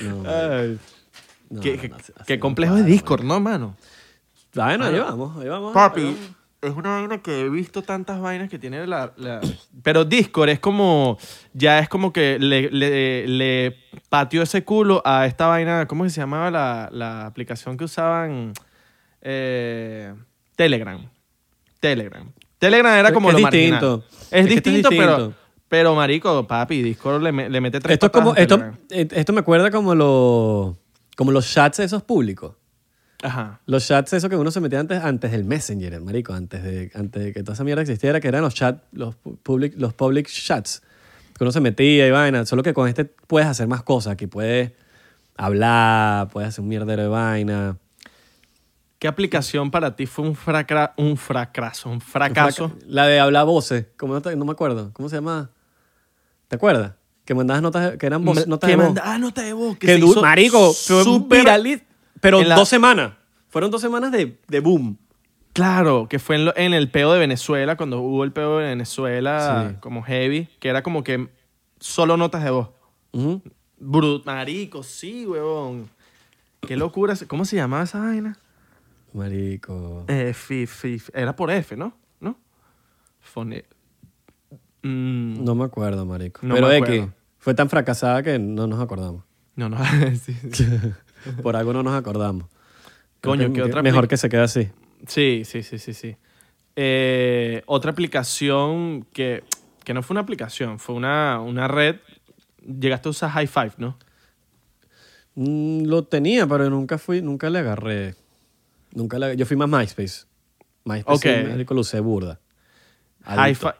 No, 0.02 0.22
Ay. 0.30 0.78
no, 1.50 1.60
qué 1.60 1.74
no, 1.76 1.82
qué- 1.82 1.88
no, 1.90 1.96
así- 1.96 2.12
así 2.16 2.24
qué 2.26 2.36
no 2.38 2.40
complejo 2.40 2.76
es 2.78 2.86
Discord, 2.86 3.22
¿no, 3.22 3.38
mano? 3.38 3.76
Bueno, 4.54 4.86
ahí 4.86 4.98
vamos, 4.98 5.36
ahí 5.42 5.48
vamos. 5.48 5.68
ahí 5.68 5.74
Papi, 5.74 6.02
vamos. 6.04 6.18
Es 6.62 6.70
una 6.76 6.90
vaina 7.00 7.18
que 7.20 7.40
he 7.42 7.48
visto 7.50 7.82
tantas 7.82 8.20
vainas 8.20 8.48
que 8.48 8.58
tiene 8.58 8.86
la... 8.86 9.12
la- 9.16 9.40
Pero 9.82 10.04
Discord 10.04 10.48
es 10.50 10.60
como... 10.60 11.18
Ya 11.52 11.80
es 11.80 11.88
como 11.88 12.12
que 12.12 12.38
le, 12.38 12.70
le, 12.70 13.26
le 13.26 13.76
pateó 14.08 14.42
ese 14.42 14.64
culo 14.64 15.02
a 15.04 15.26
esta 15.26 15.48
vaina... 15.48 15.86
¿Cómo 15.88 16.08
se 16.08 16.20
llamaba 16.20 16.50
la, 16.50 16.88
la 16.92 17.26
aplicación 17.26 17.76
que 17.76 17.84
usaban? 17.84 18.52
Eh, 19.20 20.14
Telegram. 20.54 21.04
Telegram. 21.80 22.30
Telegram 22.58 22.94
era 22.96 23.12
como 23.12 23.32
lo 23.32 23.38
es 23.38 23.42
marginal. 23.42 23.80
distinto. 23.80 24.04
Es, 24.30 24.32
Es 24.32 24.46
que 24.46 24.54
esto 24.54 24.68
es 24.70 24.74
distinto, 24.76 24.88
pero... 24.90 25.16
distinto. 25.16 25.38
Pero, 25.68 25.94
marico, 25.94 26.46
papi, 26.46 26.82
Discord 26.82 27.22
le, 27.22 27.32
le 27.48 27.60
mete 27.62 27.80
tres 27.80 27.94
Esto 27.94 28.06
es 28.06 28.12
como, 28.12 28.34
esto, 28.36 28.62
eh, 28.90 29.08
esto 29.10 29.32
me 29.32 29.40
acuerda 29.40 29.70
como, 29.70 29.94
lo, 29.94 30.76
como 31.16 31.32
los 31.32 31.50
chats 31.50 31.78
esos 31.80 32.02
públicos. 32.02 32.54
Ajá. 33.22 33.60
Los 33.66 33.86
chats 33.86 34.12
esos 34.12 34.28
que 34.28 34.36
uno 34.36 34.50
se 34.50 34.60
metía 34.60 34.80
antes, 34.80 35.02
antes 35.02 35.30
del 35.30 35.44
Messenger, 35.44 36.00
marico, 36.00 36.32
antes 36.34 36.62
de, 36.62 36.90
antes 36.94 37.22
de 37.22 37.32
que 37.32 37.42
toda 37.42 37.54
esa 37.54 37.64
mierda 37.64 37.82
existiera, 37.82 38.20
que 38.20 38.28
eran 38.28 38.42
los 38.42 38.54
chats, 38.54 38.80
los 38.92 39.14
pu- 39.22 39.38
public, 39.42 39.74
los 39.76 39.94
public 39.94 40.28
chats, 40.28 40.82
que 41.36 41.44
uno 41.44 41.52
se 41.52 41.60
metía 41.60 42.06
y 42.06 42.10
vaina. 42.10 42.44
Solo 42.46 42.62
que 42.62 42.74
con 42.74 42.88
este 42.88 43.04
puedes 43.04 43.48
hacer 43.48 43.68
más 43.68 43.82
cosas, 43.82 44.12
aquí 44.14 44.26
puedes 44.26 44.72
hablar, 45.36 46.28
puedes 46.28 46.48
hacer 46.48 46.62
un 46.62 46.68
mierdero 46.68 47.02
de 47.02 47.08
vaina. 47.08 47.76
¿Qué 48.98 49.08
aplicación 49.08 49.70
para 49.70 49.96
ti 49.96 50.06
fue 50.06 50.24
un, 50.24 50.36
fracra 50.36 50.94
un 50.96 51.16
fracaso? 51.16 51.90
Un 51.90 52.00
fracaso. 52.00 52.72
La 52.86 53.06
de 53.06 53.18
hablar 53.18 53.46
voces, 53.46 53.86
¿cómo 53.96 54.14
no, 54.14 54.22
te- 54.22 54.36
no 54.36 54.44
me 54.44 54.52
acuerdo. 54.52 54.90
¿Cómo 54.92 55.08
se 55.08 55.16
llama? 55.16 55.50
¿Te 56.48 56.56
acuerdas? 56.56 56.92
Que 57.24 57.34
mandabas 57.34 57.62
notas, 57.62 57.96
que 57.96 58.06
eran 58.06 58.24
voces, 58.24 58.46
notas 58.46 58.68
que 58.68 58.72
de 58.72 58.76
voz. 58.76 58.86
manda- 58.86 59.02
ah, 59.04 59.18
nota 59.18 59.42
de 59.42 59.52
voz. 59.52 59.76
Que 59.78 59.86
Que 59.86 59.94
se 59.94 60.00
du- 60.00 60.10
hizo 60.12 60.22
marico, 60.22 60.72
viral, 61.28 61.82
pero 62.22 62.42
la- 62.42 62.54
dos 62.56 62.68
semanas. 62.70 63.12
Fueron 63.50 63.70
dos 63.70 63.82
semanas 63.82 64.10
de, 64.12 64.40
de 64.48 64.60
boom. 64.60 64.96
Claro, 65.52 66.06
que 66.08 66.18
fue 66.18 66.36
en, 66.36 66.46
lo- 66.46 66.56
en 66.56 66.72
el 66.72 66.90
peo 66.90 67.12
de 67.12 67.18
Venezuela, 67.18 67.76
cuando 67.76 68.00
hubo 68.00 68.24
el 68.24 68.32
peo 68.32 68.56
de 68.56 68.68
Venezuela 68.68 69.68
Sí. 69.72 69.76
como 69.80 70.02
heavy, 70.02 70.48
que 70.58 70.68
era 70.70 70.82
como 70.82 71.04
que 71.04 71.28
solo 71.78 72.16
notas 72.16 72.42
de 72.42 72.50
voz. 72.50 72.70
Brut, 73.78 74.24
marico, 74.24 74.82
sí, 74.82 75.26
huevón. 75.26 75.90
Qué 76.66 76.76
locura. 76.78 77.14
¿Cómo 77.26 77.44
se 77.44 77.56
llamaba 77.56 77.82
esa 77.82 77.98
vaina? 77.98 78.38
Marico. 79.12 80.04
Eh, 80.08 80.32
fi- 80.32 80.66
fi- 80.66 81.02
era 81.12 81.36
por 81.36 81.50
F, 81.50 81.76
¿no? 81.76 81.92
¿No? 82.20 82.38
Fone... 83.20 83.66
Mm, 84.82 85.44
No 85.44 85.54
me 85.54 85.64
acuerdo, 85.64 86.06
marico. 86.06 86.40
No 86.44 86.54
Pero 86.54 86.70
X, 86.72 87.04
fue 87.38 87.52
tan 87.54 87.68
fracasada 87.68 88.22
que 88.22 88.38
no 88.38 88.66
nos 88.66 88.80
acordamos. 88.80 89.22
no, 89.56 89.68
no. 89.68 89.76
sí, 90.24 90.34
sí. 90.52 90.66
Por 91.42 91.56
algo 91.56 91.72
no 91.72 91.82
nos 91.82 91.94
acordamos. 91.94 92.48
Coño, 93.20 93.52
¿qué 93.52 93.62
otra 93.62 93.82
Mejor 93.82 94.08
que 94.08 94.16
se 94.16 94.28
quede 94.28 94.42
así. 94.42 94.68
Sí, 95.06 95.42
sí, 95.44 95.62
sí, 95.62 95.78
sí, 95.78 95.94
sí. 95.94 96.16
Eh, 96.74 97.62
otra 97.66 97.90
aplicación 97.90 99.06
que 99.12 99.44
que 99.82 99.94
no 99.94 100.02
fue 100.02 100.14
una 100.14 100.20
aplicación, 100.20 100.78
fue 100.78 100.94
una, 100.94 101.40
una 101.40 101.68
red. 101.68 101.96
Llegaste 102.64 103.08
a 103.08 103.10
usar 103.10 103.30
High 103.30 103.46
Five, 103.46 103.72
¿no? 103.78 103.98
Mm, 105.34 105.84
lo 105.86 106.04
tenía, 106.04 106.46
pero 106.46 106.68
nunca 106.70 106.98
fui, 106.98 107.22
nunca 107.22 107.50
le 107.50 107.58
agarré. 107.58 108.14
Nunca 108.92 109.18
le, 109.18 109.36
yo 109.36 109.46
fui 109.46 109.56
más 109.56 109.68
MySpace. 109.68 110.26
MySpace 110.84 111.16
Ok. 111.16 111.22
sí, 111.22 111.50
marico, 111.50 111.74
lo 111.74 111.80
usé 111.80 112.00
burda. 112.00 112.40
High. 113.24 113.54
Five. 113.54 113.74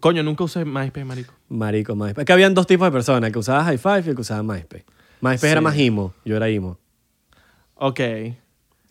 Coño, 0.00 0.22
nunca 0.22 0.44
usé 0.44 0.64
MySpace, 0.64 1.04
marico. 1.04 1.34
Marico, 1.48 1.94
MySpace. 1.94 2.22
Es 2.22 2.26
que 2.26 2.32
habían 2.32 2.54
dos 2.54 2.66
tipos 2.66 2.86
de 2.86 2.92
personas, 2.92 3.28
el 3.28 3.32
que 3.32 3.38
usaba 3.38 3.64
High 3.64 3.78
Five 3.78 4.02
y 4.06 4.08
el 4.10 4.14
que 4.14 4.22
usaba 4.22 4.42
MySpace. 4.42 4.84
MySpace 5.20 5.50
era 5.52 5.60
Sí. 5.60 5.64
más 5.64 5.76
imo, 5.78 6.14
yo 6.24 6.36
era 6.36 6.48
imo. 6.50 6.78
Ok. 7.76 8.00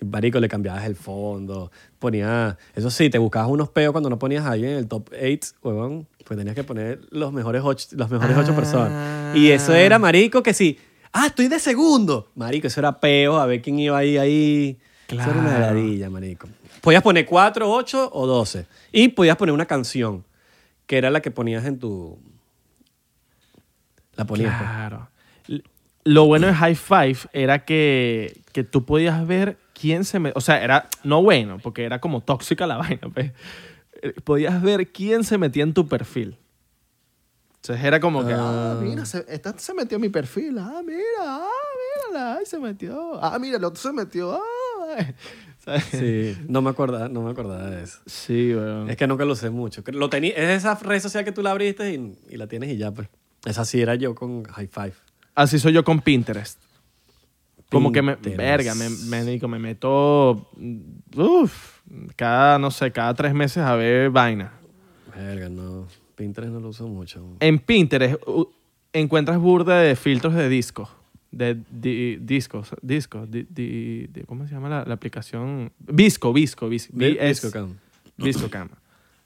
Marico, 0.06 0.40
le 0.40 0.48
cambiabas 0.50 0.86
el 0.86 0.96
fondo, 0.96 1.72
ponía... 2.00 2.58
Eso 2.76 2.92
sí, 2.92 3.10
te 3.10 3.18
buscabas 3.18 3.50
unos 3.50 3.70
peos 3.70 3.92
cuando 3.92 4.10
no 4.10 4.20
ponías 4.20 4.46
a 4.46 4.52
alguien 4.52 4.72
en 4.72 4.78
el 4.80 4.88
top 4.88 5.10
8, 5.14 5.54
huevón. 5.64 6.08
Pues 6.26 6.38
tenías 6.38 6.56
que 6.56 6.64
poner 6.64 7.00
los 7.12 7.32
mejores 7.32 7.62
ocho, 7.64 7.88
las 7.92 8.10
mejores 8.12 8.36
ocho 8.38 8.52
Ah. 8.52 8.56
personas. 8.56 9.36
Y 9.38 9.50
eso 9.52 9.74
era, 9.74 9.98
marico, 9.98 10.44
que 10.44 10.54
sí. 10.54 10.78
Ah, 11.14 11.28
estoy 11.28 11.48
de 11.48 11.60
segundo. 11.60 12.30
Marico, 12.36 12.68
eso 12.68 12.80
era 12.82 13.00
peo, 13.00 13.38
a 13.38 13.46
ver 13.46 13.62
quién 13.62 13.80
iba 13.80 13.98
ahí, 13.98 14.18
ahí. 14.18 14.78
Eso 15.08 15.22
era 15.22 15.40
una 15.40 15.56
Claro. 15.56 15.78
heladilla, 15.78 16.10
marico. 16.10 16.48
Podías 16.82 17.02
poner 17.02 17.26
4, 17.26 17.72
8 17.72 18.10
o 18.14 18.28
12. 18.28 18.68
Y 18.92 19.08
podías 19.10 19.38
poner 19.38 19.54
una 19.54 19.66
canción, 19.66 20.24
que 20.88 20.98
era 20.98 21.10
la 21.10 21.22
que 21.22 21.32
ponías 21.32 21.64
en 21.66 21.80
tu... 21.80 22.20
La 24.16 24.26
ponías. 24.26 24.56
pues. 24.58 24.70
Claro. 24.70 25.10
Lo 26.06 26.26
bueno 26.26 26.48
de 26.48 26.54
High 26.54 26.76
Five 26.76 27.18
era 27.34 27.66
que, 27.66 28.42
que 28.54 28.64
tú 28.64 28.86
podías 28.86 29.26
ver 29.28 29.58
quién 29.74 30.06
se 30.06 30.20
me... 30.20 30.32
O 30.36 30.40
sea, 30.42 30.64
era 30.64 30.88
no 31.04 31.22
bueno, 31.24 31.58
porque 31.62 31.84
era 31.84 32.00
como 32.00 32.22
tóxica 32.22 32.66
la 32.68 32.78
vaina. 32.78 33.10
pues. 33.14 33.32
Eh, 34.02 34.14
Podías 34.24 34.62
ver 34.62 34.92
quién 34.92 35.24
se 35.24 35.38
metía 35.38 35.64
en 35.64 35.74
tu 35.74 35.88
perfil. 35.88 36.38
Entonces 37.56 37.84
era 37.84 38.00
como 38.00 38.24
que, 38.26 38.34
ah, 38.34 38.76
Ah. 38.78 38.80
mira, 38.82 39.06
se, 39.06 39.26
esta 39.28 39.58
se 39.58 39.74
metió 39.74 39.96
en 39.96 40.02
mi 40.04 40.10
perfil. 40.10 40.58
Ah, 40.60 40.82
mira, 40.86 41.02
ah, 41.22 41.50
mírala, 42.12 42.36
ay, 42.38 42.46
se 42.46 42.60
metió. 42.60 43.16
Ah, 43.24 43.40
mira, 43.40 43.58
el 43.58 43.64
otro 43.64 43.82
se 43.82 43.92
metió. 43.92 44.34
Ah. 44.36 45.06
¿Sabes? 45.58 45.84
Sí, 45.86 46.38
no 46.48 46.62
me 46.62 46.70
acordaba, 46.70 47.10
no 47.10 47.24
me 47.24 47.32
acordaba 47.32 47.68
de 47.72 47.84
eso. 47.84 47.98
Sí, 48.06 48.54
weón. 48.54 48.88
Es 48.92 48.98
que 48.98 49.08
nunca 49.08 49.26
lo 49.26 49.34
usé 49.34 49.50
mucho. 49.50 49.82
Lo 49.88 50.10
tenía, 50.12 50.34
es 50.36 50.60
esa 50.60 50.76
red 50.76 51.00
social 51.02 51.26
que 51.26 51.32
tú 51.32 51.42
la 51.42 51.50
abriste 51.52 51.92
y, 51.92 52.16
y 52.30 52.38
la 52.38 52.46
tienes 52.46 52.70
y 52.70 52.78
ya, 52.78 52.92
pues. 52.92 53.10
Esa 53.46 53.66
sí 53.66 53.82
era 53.82 53.96
yo 53.96 54.14
con 54.14 54.44
High 54.44 54.68
Five. 54.68 54.94
Así 55.36 55.60
soy 55.60 55.74
yo 55.74 55.84
con 55.84 56.00
Pinterest. 56.02 56.60
Como 57.70 57.92
que 57.92 58.02
me, 58.02 58.16
verga, 58.16 58.74
me, 58.76 58.90
me, 58.90 59.24
digo, 59.26 59.48
me 59.48 59.60
meto, 59.60 60.50
uff, 61.16 61.80
cada, 62.16 62.58
no 62.58 62.72
sé, 62.72 62.92
cada 62.92 63.14
tres 63.14 63.34
meses 63.34 63.58
a 63.64 63.76
ver 63.76 64.10
vaina. 64.12 64.54
Verga, 65.16 65.50
no. 65.50 65.88
Pinterest 66.16 66.54
no 66.54 66.60
lo 66.62 66.70
uso 66.70 66.88
mucho. 66.88 67.26
En 67.42 67.60
Pinterest 67.60 68.16
encuentras 68.94 69.40
burda 69.40 69.80
de 69.80 69.96
filtros 69.96 70.34
de 70.36 70.48
disco. 70.48 70.90
De, 71.32 71.58
di- 71.70 72.16
discos, 72.18 72.70
discos, 72.82 73.30
di- 73.30 73.46
di- 73.50 74.08
di- 74.08 74.22
¿cómo 74.26 74.48
se 74.48 74.54
llama 74.54 74.70
la, 74.70 74.86
la 74.86 74.94
aplicación? 74.94 75.70
Visco, 75.80 76.32
Visco, 76.32 76.70
Vis- 76.70 76.88
Vi- 76.94 77.16
VS, 77.18 77.28
Viscocam. 77.42 77.74
Viscocam. 78.16 78.70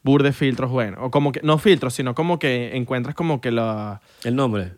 Burda 0.02 0.30
de 0.30 0.34
filtros, 0.34 0.72
bueno. 0.72 0.98
O 1.04 1.12
como 1.12 1.32
que, 1.32 1.42
no 1.44 1.60
filtros, 1.60 1.94
sino 1.94 2.16
como 2.16 2.40
que 2.40 2.76
encuentras 2.76 3.14
como 3.14 3.42
que 3.42 3.52
la, 3.52 4.02
El 4.24 4.36
nombre. 4.36 4.72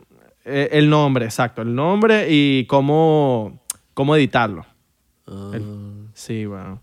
Eh, 0.46 0.70
el 0.74 0.90
nombre, 0.90 1.26
exacto, 1.26 1.62
el 1.62 1.74
nombre 1.76 2.28
y 2.30 2.66
cómo, 2.66 3.60
cómo 3.94 4.16
editarlo. 4.16 4.66
Ah, 5.28 5.52
Sí, 6.14 6.46
bueno. 6.46 6.82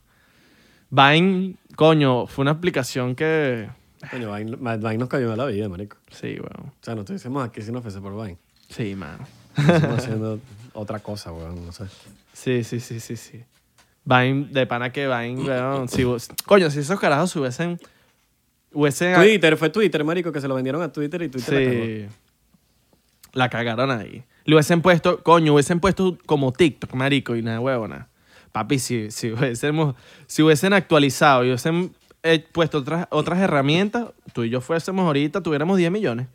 Vine, 0.90 1.55
coño, 1.77 2.27
fue 2.27 2.42
una 2.42 2.53
aplicación 2.53 3.14
que... 3.14 3.68
Coño, 4.11 4.35
Vine, 4.35 4.57
Vine 4.57 4.99
nos 4.99 5.09
cayó 5.09 5.33
a 5.33 5.37
la 5.37 5.44
vida, 5.47 5.68
marico. 5.68 5.97
Sí, 6.11 6.37
bueno. 6.38 6.73
O 6.81 6.85
sea, 6.85 6.94
no 6.94 7.03
estuviésemos 7.03 7.47
aquí 7.47 7.61
si 7.62 7.71
no 7.73 7.83
fuese 7.83 8.01
por 8.01 8.14
Vine. 8.16 8.38
Sí, 8.68 8.94
mano. 8.94 9.25
Estamos 9.57 9.99
haciendo 9.99 10.40
otra 10.73 11.01
cosa, 11.01 11.33
weón, 11.33 11.66
no 11.66 11.73
sé. 11.73 11.85
Sí, 12.33 12.64
sí, 12.64 12.81
sí, 12.81 13.01
sí, 13.01 13.16
sí. 13.16 13.42
Vine, 14.05 14.47
de 14.51 14.66
pana 14.66 14.90
que 14.92 15.07
Vine, 15.07 15.42
weón. 15.42 15.88
Si 15.88 16.05
vos- 16.05 16.29
coño, 16.47 16.71
si 16.71 16.79
esos 16.79 16.99
carajos 16.99 17.35
hubiesen... 17.37 17.79
hubiesen 18.73 19.14
Twitter, 19.14 19.57
fue 19.57 19.68
Twitter, 19.71 20.03
marico, 20.05 20.33
que 20.33 20.40
se 20.40 20.49
lo 20.49 20.55
vendieron 20.55 20.81
a 20.83 20.90
Twitter 20.92 21.21
y 21.23 21.29
Twitter 21.29 21.55
la 21.55 21.71
cagó. 22.07 22.12
La 23.33 23.49
cagaron 23.49 23.91
ahí. 23.91 24.25
Le 24.45 24.55
hubiesen 24.55 24.81
puesto, 24.81 25.23
coño, 25.23 25.55
hubiesen 25.55 25.81
puesto 25.81 26.17
como 26.27 26.53
TikTok, 26.53 26.95
marico, 26.95 27.37
y 27.37 27.43
nada, 27.43 27.61
huevona. 27.61 28.09
Papi, 28.53 28.79
si, 28.79 29.11
si, 29.11 29.31
hubiésemos, 29.33 29.95
si 30.27 30.43
hubiesen 30.43 30.73
actualizado 30.73 31.45
y 31.45 31.49
hubiesen 31.49 31.95
eh, 32.23 32.45
puesto 32.53 32.79
otras, 32.79 33.07
otras 33.11 33.41
herramientas, 33.41 34.09
tú 34.33 34.45
y 34.45 34.51
yo 34.51 34.61
fuésemos 34.61 35.05
ahorita, 35.07 35.43
tuviéramos 35.43 35.77
10 35.77 35.91
millones. 35.91 36.29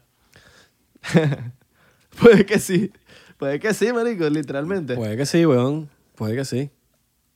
puede 2.22 2.46
que 2.46 2.60
sí. 2.60 2.92
Puede 3.38 3.60
que 3.60 3.74
sí, 3.74 3.92
marico, 3.92 4.30
literalmente. 4.30 4.96
Puede 4.96 5.18
que 5.18 5.26
sí, 5.26 5.46
weón. 5.46 5.90
Puede 6.16 6.36
que 6.36 6.46
sí. 6.46 6.70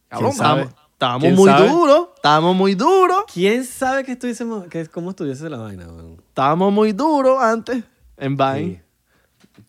Cabrón, 0.08 0.32
¿quién 0.32 0.38
sabe? 0.38 0.62
estábamos, 0.62 0.91
estábamos 0.93 1.24
¿Quién 1.24 1.36
muy 1.36 1.70
duros. 1.70 2.08
Estábamos 2.15 2.56
muy 2.56 2.76
duros. 2.76 3.24
¿Quién 3.34 3.65
sabe 3.65 4.04
que 4.04 4.13
estuviésemos, 4.13 4.67
que, 4.67 4.86
cómo 4.86 5.10
estuviese 5.10 5.50
la 5.50 5.58
vaina, 5.58 5.88
weón? 5.88 6.17
Estábamos 6.28 6.72
muy 6.72 6.93
duros 6.93 7.41
antes 7.41 7.84
en 8.17 8.38
Vine. 8.38 8.76
Sí. 8.76 8.87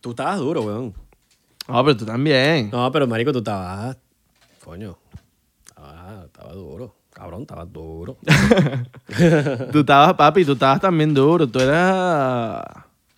Tú 0.01 0.11
estabas 0.11 0.38
duro, 0.38 0.62
weón. 0.62 0.94
No, 1.68 1.85
pero 1.85 1.96
tú 1.96 2.05
también. 2.07 2.70
No, 2.70 2.90
pero 2.92 3.07
marico, 3.07 3.33
tú 3.33 3.38
estabas... 3.38 3.96
Coño. 4.64 4.96
Estaba, 5.68 6.24
estaba 6.27 6.53
duro. 6.53 6.94
Cabrón, 7.12 7.42
estaba 7.42 7.64
duro. 7.64 8.16
Tú 9.72 9.81
estabas, 9.81 10.14
papi, 10.14 10.44
tú 10.44 10.53
estabas 10.53 10.81
también 10.81 11.12
duro. 11.12 11.48
Tú 11.48 11.59
eras 11.59 12.64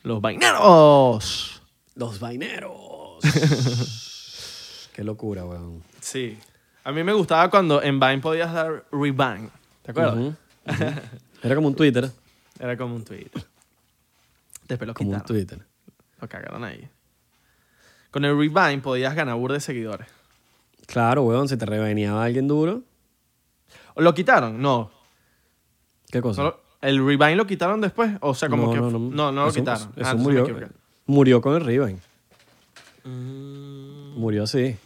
los 0.03 0.23
vaineros. 0.23 1.61
Los 1.97 2.19
vaineros. 2.19 3.19
Qué 4.95 5.05
locura, 5.05 5.45
weón. 5.45 5.83
Sí. 6.01 6.39
A 6.83 6.93
mí 6.93 7.05
me 7.05 7.13
gustaba 7.13 7.51
cuando 7.51 7.83
en 7.83 8.01
Vine 8.01 8.19
podías 8.21 8.53
dar 8.55 8.85
rebind. 8.91 9.51
¿Te 9.83 9.91
acuerdas? 9.91 10.15
Ujú, 10.15 10.27
ujú. 10.67 10.85
Era 11.43 11.55
como 11.55 11.69
un 11.69 11.75
Twitter. 11.75 12.11
Era 12.59 12.77
como 12.79 12.95
un 12.95 13.05
tweet. 13.05 13.31
Después 14.67 14.89
lo 14.89 14.95
Como 14.95 15.11
un. 15.11 15.21
Twitter. 15.23 15.59
Lo 16.21 16.29
cagaron 16.29 16.65
ahí. 16.65 16.89
Con 18.11 18.25
el 18.25 18.37
rebind 18.37 18.83
podías 18.83 19.15
ganar 19.15 19.37
burda 19.37 19.55
de 19.55 19.61
seguidores. 19.61 20.07
Claro, 20.87 21.23
weón, 21.23 21.49
si 21.49 21.57
te 21.57 21.65
reveneaba 21.67 22.25
alguien 22.25 22.49
duro. 22.49 22.83
¿O 23.95 24.03
¿Lo 24.03 24.13
quitaron? 24.15 24.61
No. 24.61 24.91
¿Qué 26.11 26.21
cosa? 26.21 26.37
Solo- 26.43 26.61
¿El 26.81 26.99
rebind 27.05 27.37
lo 27.37 27.47
quitaron 27.47 27.81
después? 27.81 28.13
O 28.21 28.35
sea, 28.35 28.49
como 28.49 28.67
no, 28.67 28.73
que... 28.73 28.81
no, 29.15 29.31
no. 29.31 29.33
lo 29.33 29.49
Eso- 29.49 29.61
quitaron. 29.61 29.83
Eso 29.83 29.89
Ah, 29.89 30.11
entonces 30.11 30.17
me 30.17 30.23
murió. 30.23 30.43
equivoqué. 30.45 30.67
Murió 31.07 31.41
con 31.41 31.55
el 31.57 31.65
Rewind. 31.65 31.99
Mm, 33.05 34.19
Murió 34.19 34.45
así. 34.45 34.77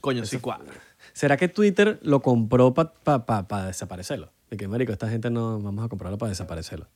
Coño, 0.00 0.24
sí 0.24 0.38
cuadra. 0.38 0.72
¿Será 1.12 1.36
que 1.36 1.48
Twitter 1.48 1.98
lo 2.02 2.20
compró 2.20 2.72
para 2.72 2.92
pa, 2.92 3.26
pa, 3.26 3.46
pa 3.48 3.66
desaparecerlo? 3.66 4.30
De 4.50 4.56
que, 4.56 4.66
marico, 4.68 4.92
esta 4.92 5.08
gente 5.08 5.30
no 5.30 5.60
vamos 5.60 5.84
a 5.84 5.88
comprarlo 5.88 6.16
para 6.18 6.30
desaparecerlo. 6.30 6.86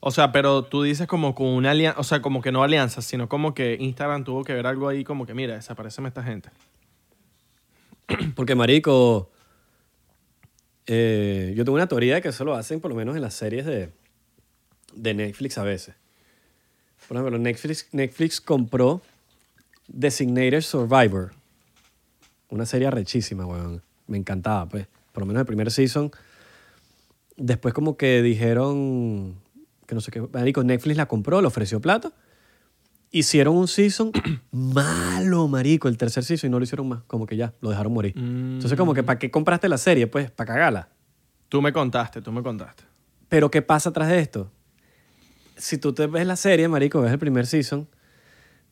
O 0.00 0.10
sea, 0.10 0.32
pero 0.32 0.64
tú 0.64 0.82
dices 0.82 1.06
como 1.06 1.34
con 1.34 1.46
una 1.46 1.72
alianza, 1.72 2.00
o 2.00 2.04
sea, 2.04 2.22
como 2.22 2.40
que 2.40 2.52
no 2.52 2.62
alianza, 2.62 3.02
sino 3.02 3.28
como 3.28 3.52
que 3.52 3.76
Instagram 3.78 4.24
tuvo 4.24 4.44
que 4.44 4.54
ver 4.54 4.66
algo 4.66 4.88
ahí 4.88 5.04
como 5.04 5.26
que, 5.26 5.34
mira, 5.34 5.54
desapareceme 5.54 6.08
esta 6.08 6.22
gente. 6.22 6.48
Porque, 8.34 8.54
marico, 8.54 9.30
eh, 10.86 11.52
yo 11.54 11.64
tengo 11.64 11.76
una 11.76 11.86
teoría 11.86 12.14
de 12.14 12.22
que 12.22 12.28
eso 12.28 12.44
lo 12.44 12.54
hacen 12.54 12.80
por 12.80 12.90
lo 12.90 12.96
menos 12.96 13.14
en 13.14 13.22
las 13.22 13.34
series 13.34 13.66
de, 13.66 13.90
de 14.94 15.14
Netflix 15.14 15.58
a 15.58 15.64
veces. 15.64 15.94
Por 17.06 17.18
ejemplo, 17.18 17.38
Netflix, 17.38 17.88
Netflix 17.92 18.40
compró 18.40 19.02
Designated 19.86 20.62
Survivor. 20.62 21.32
Una 22.48 22.64
serie 22.64 22.88
arrechísima, 22.88 23.44
weón. 23.44 23.82
Me 24.06 24.16
encantaba, 24.16 24.66
pues. 24.68 24.86
Por 25.12 25.22
lo 25.22 25.26
menos 25.26 25.40
el 25.40 25.46
primer 25.46 25.70
season. 25.70 26.10
Después 27.36 27.74
como 27.74 27.96
que 27.96 28.22
dijeron 28.22 29.36
que 29.90 29.94
no 29.94 30.00
sé 30.00 30.10
qué. 30.10 30.22
Marico, 30.32 30.64
Netflix 30.64 30.96
la 30.96 31.06
compró, 31.06 31.40
le 31.42 31.46
ofreció 31.46 31.80
plata. 31.80 32.12
Hicieron 33.10 33.56
un 33.56 33.66
season 33.68 34.12
malo, 34.52 35.48
marico, 35.48 35.88
el 35.88 35.98
tercer 35.98 36.24
season 36.24 36.48
y 36.48 36.50
no 36.52 36.58
lo 36.58 36.64
hicieron 36.64 36.88
más. 36.88 37.02
Como 37.06 37.26
que 37.26 37.36
ya, 37.36 37.52
lo 37.60 37.68
dejaron 37.70 37.92
morir. 37.92 38.14
Entonces 38.16 38.78
como 38.78 38.94
que, 38.94 39.02
¿para 39.02 39.18
qué 39.18 39.30
compraste 39.30 39.68
la 39.68 39.78
serie? 39.78 40.06
Pues, 40.06 40.30
para 40.30 40.54
cagarla. 40.54 40.88
Tú 41.48 41.60
me 41.60 41.72
contaste, 41.72 42.22
tú 42.22 42.30
me 42.32 42.42
contaste. 42.42 42.84
Pero 43.28 43.50
¿qué 43.50 43.62
pasa 43.62 43.90
atrás 43.90 44.08
de 44.08 44.20
esto? 44.20 44.50
Si 45.56 45.76
tú 45.76 45.92
te 45.92 46.06
ves 46.06 46.26
la 46.26 46.36
serie, 46.36 46.68
marico, 46.68 47.00
ves 47.02 47.12
el 47.12 47.18
primer 47.18 47.46
season, 47.46 47.88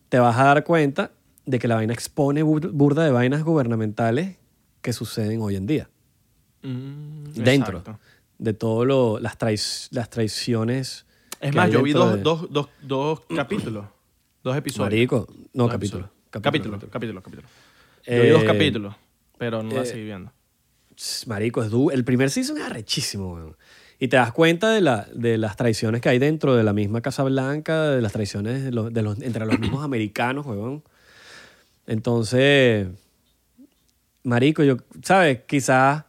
te 0.08 0.18
vas 0.18 0.36
a 0.38 0.44
dar 0.44 0.64
cuenta 0.64 1.10
de 1.44 1.58
que 1.58 1.66
la 1.68 1.74
vaina 1.74 1.92
expone 1.92 2.42
bur- 2.44 2.70
burda 2.72 3.04
de 3.04 3.10
vainas 3.10 3.42
gubernamentales 3.42 4.36
que 4.80 4.92
suceden 4.92 5.40
hoy 5.42 5.56
en 5.56 5.66
día. 5.66 5.90
Dentro. 6.62 7.78
Exacto. 7.78 7.98
De 8.38 8.52
todo 8.52 9.18
las, 9.18 9.36
trais- 9.38 9.88
las 9.90 10.08
traiciones. 10.10 11.06
Es 11.40 11.54
más, 11.54 11.70
yo 11.70 11.82
vi 11.82 11.92
dos, 11.92 12.14
de- 12.16 12.22
dos, 12.22 12.46
dos, 12.50 12.68
dos 12.82 13.20
capítulos, 13.34 13.86
dos 14.42 14.56
episodios. 14.56 14.86
Marico, 14.90 15.26
no, 15.52 15.64
Dos 15.64 15.72
capítulo. 15.72 16.04
episodios. 16.04 16.42
Capítulo, 16.42 16.78
capítulo, 16.90 17.22
capítulo. 17.22 17.48
Yo 18.06 18.12
Eh, 18.12 18.20
vi 18.22 18.28
dos 18.30 18.44
capítulos, 18.44 18.94
pero 19.38 19.62
no 19.62 19.74
la 19.76 19.82
eh, 19.82 19.86
seguí 19.86 20.04
viendo. 20.04 20.32
Marico, 21.26 21.62
es 21.62 21.70
du- 21.70 21.90
el 21.90 22.04
primer 22.04 22.30
season 22.30 22.58
es 22.58 22.64
arrechísimo, 22.64 23.34
weón. 23.34 23.56
Y 24.00 24.08
te 24.08 24.16
das 24.16 24.32
cuenta 24.32 24.70
de, 24.70 24.80
la, 24.80 25.08
de 25.14 25.38
las 25.38 25.56
traiciones 25.56 26.00
que 26.00 26.08
hay 26.08 26.18
dentro 26.18 26.54
de 26.56 26.62
la 26.64 26.72
misma 26.72 27.00
Casa 27.00 27.22
Blanca, 27.24 27.90
de 27.90 28.00
las 28.02 28.12
traiciones 28.12 28.62
de 28.64 28.70
los, 28.72 28.92
de 28.92 29.02
los- 29.02 29.20
entre 29.22 29.44
los 29.46 29.58
mismos 29.58 29.84
americanos, 29.84 30.44
huevón. 30.46 30.82
Entonces, 31.86 32.88
marico, 34.24 34.62
yo, 34.62 34.76
¿sabes? 35.02 35.40
Quizás 35.46 36.04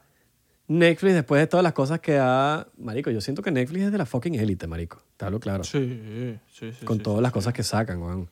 Netflix, 0.68 1.14
después 1.14 1.40
de 1.42 1.48
todas 1.48 1.64
las 1.64 1.74
cosas 1.74 2.00
que 2.00 2.18
ha... 2.20 2.68
Marico, 2.78 3.10
yo 3.12 3.22
siento 3.22 3.42
que 3.42 3.52
Netflix 3.52 3.86
es 3.86 3.92
de 3.92 3.98
la 3.98 4.06
fucking 4.06 4.36
élite, 4.36 4.68
marico. 4.68 5.02
Te 5.20 5.26
hablo 5.26 5.42
claro. 5.42 5.66
Sí, 5.66 6.40
sí, 6.50 6.72
sí. 6.72 6.86
con 6.86 6.96
sí, 6.96 7.04
todas 7.04 7.18
sí, 7.18 7.24
las 7.24 7.32
sí. 7.32 7.34
cosas 7.34 7.54
que 7.54 7.64
sacan, 7.64 8.02
weón. 8.02 8.30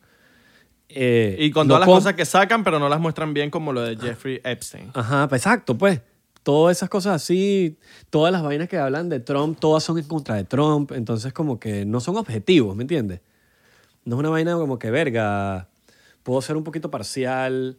Eh, 0.88 1.36
Y 1.38 1.50
con 1.50 1.68
no 1.68 1.74
todas 1.74 1.86
las 1.86 1.94
cosas 1.94 2.14
que 2.14 2.24
sacan, 2.24 2.64
pero 2.64 2.78
no 2.78 2.88
las 2.88 2.98
muestran 2.98 3.34
bien 3.34 3.50
como 3.50 3.74
lo 3.74 3.82
de 3.82 3.94
Jeffrey 3.98 4.40
Epstein. 4.42 4.90
Ajá, 4.94 5.28
pues, 5.28 5.42
exacto, 5.42 5.76
pues. 5.76 6.00
Todas 6.42 6.78
esas 6.78 6.88
cosas 6.88 7.16
así, 7.22 7.76
todas 8.08 8.32
las 8.32 8.42
vainas 8.42 8.70
que 8.70 8.78
hablan 8.78 9.10
de 9.10 9.20
Trump, 9.20 9.58
todas 9.60 9.84
son 9.84 9.98
en 9.98 10.04
contra 10.08 10.36
de 10.36 10.44
Trump. 10.44 10.92
Entonces, 10.92 11.34
como 11.34 11.60
que 11.60 11.84
no 11.84 12.00
son 12.00 12.16
objetivos, 12.16 12.74
¿me 12.74 12.84
entiendes? 12.84 13.20
No 14.06 14.16
es 14.16 14.20
una 14.20 14.30
vaina 14.30 14.54
como 14.54 14.78
que, 14.78 14.90
verga, 14.90 15.68
puedo 16.22 16.40
ser 16.40 16.56
un 16.56 16.64
poquito 16.64 16.90
parcial. 16.90 17.76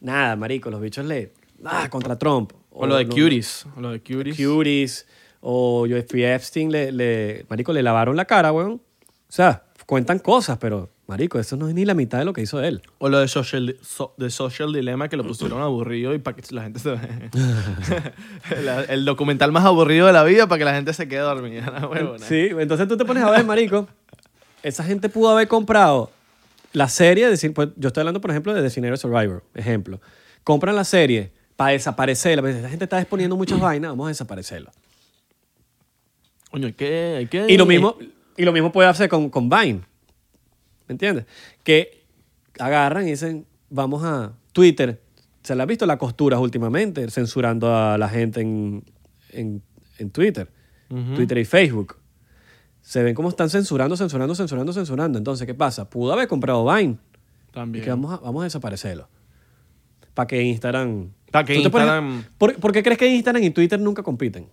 Nada, 0.00 0.36
marico, 0.36 0.70
los 0.70 0.80
bichos 0.80 1.04
le... 1.04 1.32
Ah, 1.64 1.88
contra 1.90 2.16
Trump. 2.16 2.52
O 2.70 2.86
lo 2.86 2.94
de 2.94 3.04
no- 3.06 3.10
Cuties. 3.14 3.66
O 3.76 3.80
lo 3.80 3.90
de 3.90 3.98
Cuties. 4.00 4.36
Cuties. 4.36 5.06
O 5.46 5.84
Jeffrey 5.86 6.24
Epstein, 6.24 6.72
le, 6.72 6.90
le- 6.90 7.44
marico, 7.50 7.72
le 7.74 7.82
lavaron 7.82 8.16
la 8.16 8.24
cara, 8.24 8.50
weón. 8.50 8.80
O 9.28 9.32
sea, 9.32 9.64
cuentan 9.84 10.18
cosas, 10.18 10.56
pero, 10.58 10.88
marico, 11.06 11.38
eso 11.38 11.56
no 11.56 11.68
es 11.68 11.74
ni 11.74 11.84
la 11.84 11.92
mitad 11.92 12.18
de 12.18 12.24
lo 12.24 12.32
que 12.32 12.40
hizo 12.40 12.62
él. 12.62 12.80
O 12.98 13.10
lo 13.10 13.18
de 13.18 13.28
Social, 13.28 13.76
so- 13.82 14.14
de 14.16 14.30
social 14.30 14.72
Dilemma 14.72 15.08
que 15.10 15.18
lo 15.18 15.24
pusieron 15.26 15.60
aburrido 15.60 16.14
y 16.14 16.18
para 16.18 16.36
que 16.36 16.54
la 16.54 16.62
gente 16.62 16.78
se... 16.78 16.94
El 18.88 19.04
documental 19.04 19.52
más 19.52 19.64
aburrido 19.64 20.06
de 20.06 20.12
la 20.12 20.24
vida 20.24 20.46
para 20.46 20.58
que 20.58 20.64
la 20.64 20.74
gente 20.74 20.92
se 20.94 21.08
quede 21.08 21.20
dormida. 21.20 21.88
huevona. 21.90 22.24
Sí, 22.24 22.48
entonces 22.58 22.88
tú 22.88 22.96
te 22.96 23.04
pones 23.04 23.22
a 23.22 23.30
ver, 23.30 23.44
marico, 23.44 23.86
esa 24.62 24.84
gente 24.84 25.08
pudo 25.08 25.30
haber 25.30 25.48
comprado 25.48 26.10
la 26.72 26.88
serie, 26.88 27.28
de, 27.28 27.50
pues, 27.50 27.68
yo 27.76 27.88
estoy 27.88 28.00
hablando, 28.00 28.20
por 28.20 28.30
ejemplo, 28.30 28.54
de 28.54 28.62
Designated 28.62 28.96
Survivor, 28.96 29.42
ejemplo. 29.54 30.00
Compran 30.42 30.74
la 30.74 30.84
serie 30.84 31.32
para 31.56 31.72
desaparecerla. 31.72 32.42
pues, 32.42 32.62
La 32.62 32.68
gente 32.68 32.84
está 32.84 32.98
exponiendo 33.00 33.36
muchas 33.36 33.60
vainas, 33.60 33.90
vamos 33.90 34.06
a 34.06 34.08
desaparecerla. 34.08 34.72
Coño, 36.54 36.66
hay 36.68 36.72
que... 36.72 37.14
Hay 37.18 37.26
que 37.26 37.46
Y 37.48 37.56
lo 37.56 37.66
mismo, 37.66 37.96
y 38.36 38.44
lo 38.44 38.52
mismo 38.52 38.70
puede 38.70 38.88
hacer 38.88 39.08
con, 39.08 39.28
con 39.28 39.48
Vine. 39.50 39.80
¿Me 40.86 40.92
entiendes? 40.92 41.26
Que 41.64 42.04
agarran 42.58 43.06
y 43.08 43.10
dicen, 43.10 43.44
vamos 43.70 44.04
a 44.04 44.32
Twitter. 44.52 45.00
¿Se 45.42 45.54
le 45.56 45.62
ha 45.62 45.66
visto 45.66 45.84
las 45.84 45.96
costuras 45.96 46.38
últimamente? 46.40 47.10
Censurando 47.10 47.74
a 47.76 47.98
la 47.98 48.08
gente 48.08 48.40
en, 48.40 48.84
en, 49.30 49.62
en 49.98 50.10
Twitter. 50.10 50.48
Twitter 51.16 51.38
y 51.38 51.44
Facebook. 51.44 51.96
Se 52.82 53.02
ven 53.02 53.14
como 53.16 53.30
están 53.30 53.50
censurando, 53.50 53.96
censurando, 53.96 54.34
censurando, 54.36 54.72
censurando. 54.72 55.18
Entonces, 55.18 55.44
¿qué 55.46 55.54
pasa? 55.54 55.90
Pudo 55.90 56.12
haber 56.12 56.28
comprado 56.28 56.64
Vine. 56.72 56.98
Y 57.48 57.52
También. 57.52 57.84
que 57.84 57.90
vamos 57.90 58.12
a, 58.12 58.18
vamos 58.18 58.42
a 58.42 58.44
desaparecerlo. 58.44 59.08
Para 60.14 60.28
que 60.28 60.40
Instagram... 60.42 61.10
Pa' 61.32 61.44
que 61.44 61.54
¿Tú 61.56 61.62
te 61.64 61.70
pones- 61.70 61.88
Instagram- 61.88 62.24
¿Por, 62.38 62.54
por 62.60 62.70
qué 62.70 62.82
crees 62.84 62.98
que 62.98 63.08
Instagram 63.08 63.42
y 63.42 63.50
Twitter 63.50 63.80
nunca 63.80 64.04
compiten? 64.04 64.46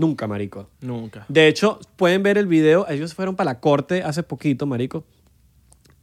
Nunca, 0.00 0.26
marico. 0.26 0.68
Nunca. 0.80 1.26
De 1.28 1.46
hecho, 1.48 1.78
pueden 1.96 2.22
ver 2.22 2.38
el 2.38 2.46
video. 2.46 2.88
Ellos 2.88 3.14
fueron 3.14 3.36
para 3.36 3.50
la 3.52 3.60
corte 3.60 4.02
hace 4.02 4.22
poquito, 4.22 4.66
marico. 4.66 5.04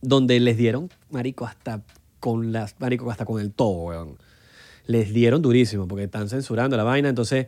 Donde 0.02 0.39
les 0.39 0.56
dieron, 0.58 0.89
marico, 1.10 1.45
hasta 1.45 1.82
con 2.20 2.52
las, 2.52 2.80
marico, 2.80 3.10
hasta 3.10 3.26
con 3.26 3.41
el 3.41 3.52
todo, 3.52 3.72
weón. 3.86 4.18
Les 4.86 5.14
dieron 5.14 5.41
durísimo 5.41 5.88
porque 5.88 6.04
están 6.06 6.30
censurando 6.30 6.78
la 6.78 6.84
vaina. 6.84 7.10
Entonces, 7.10 7.48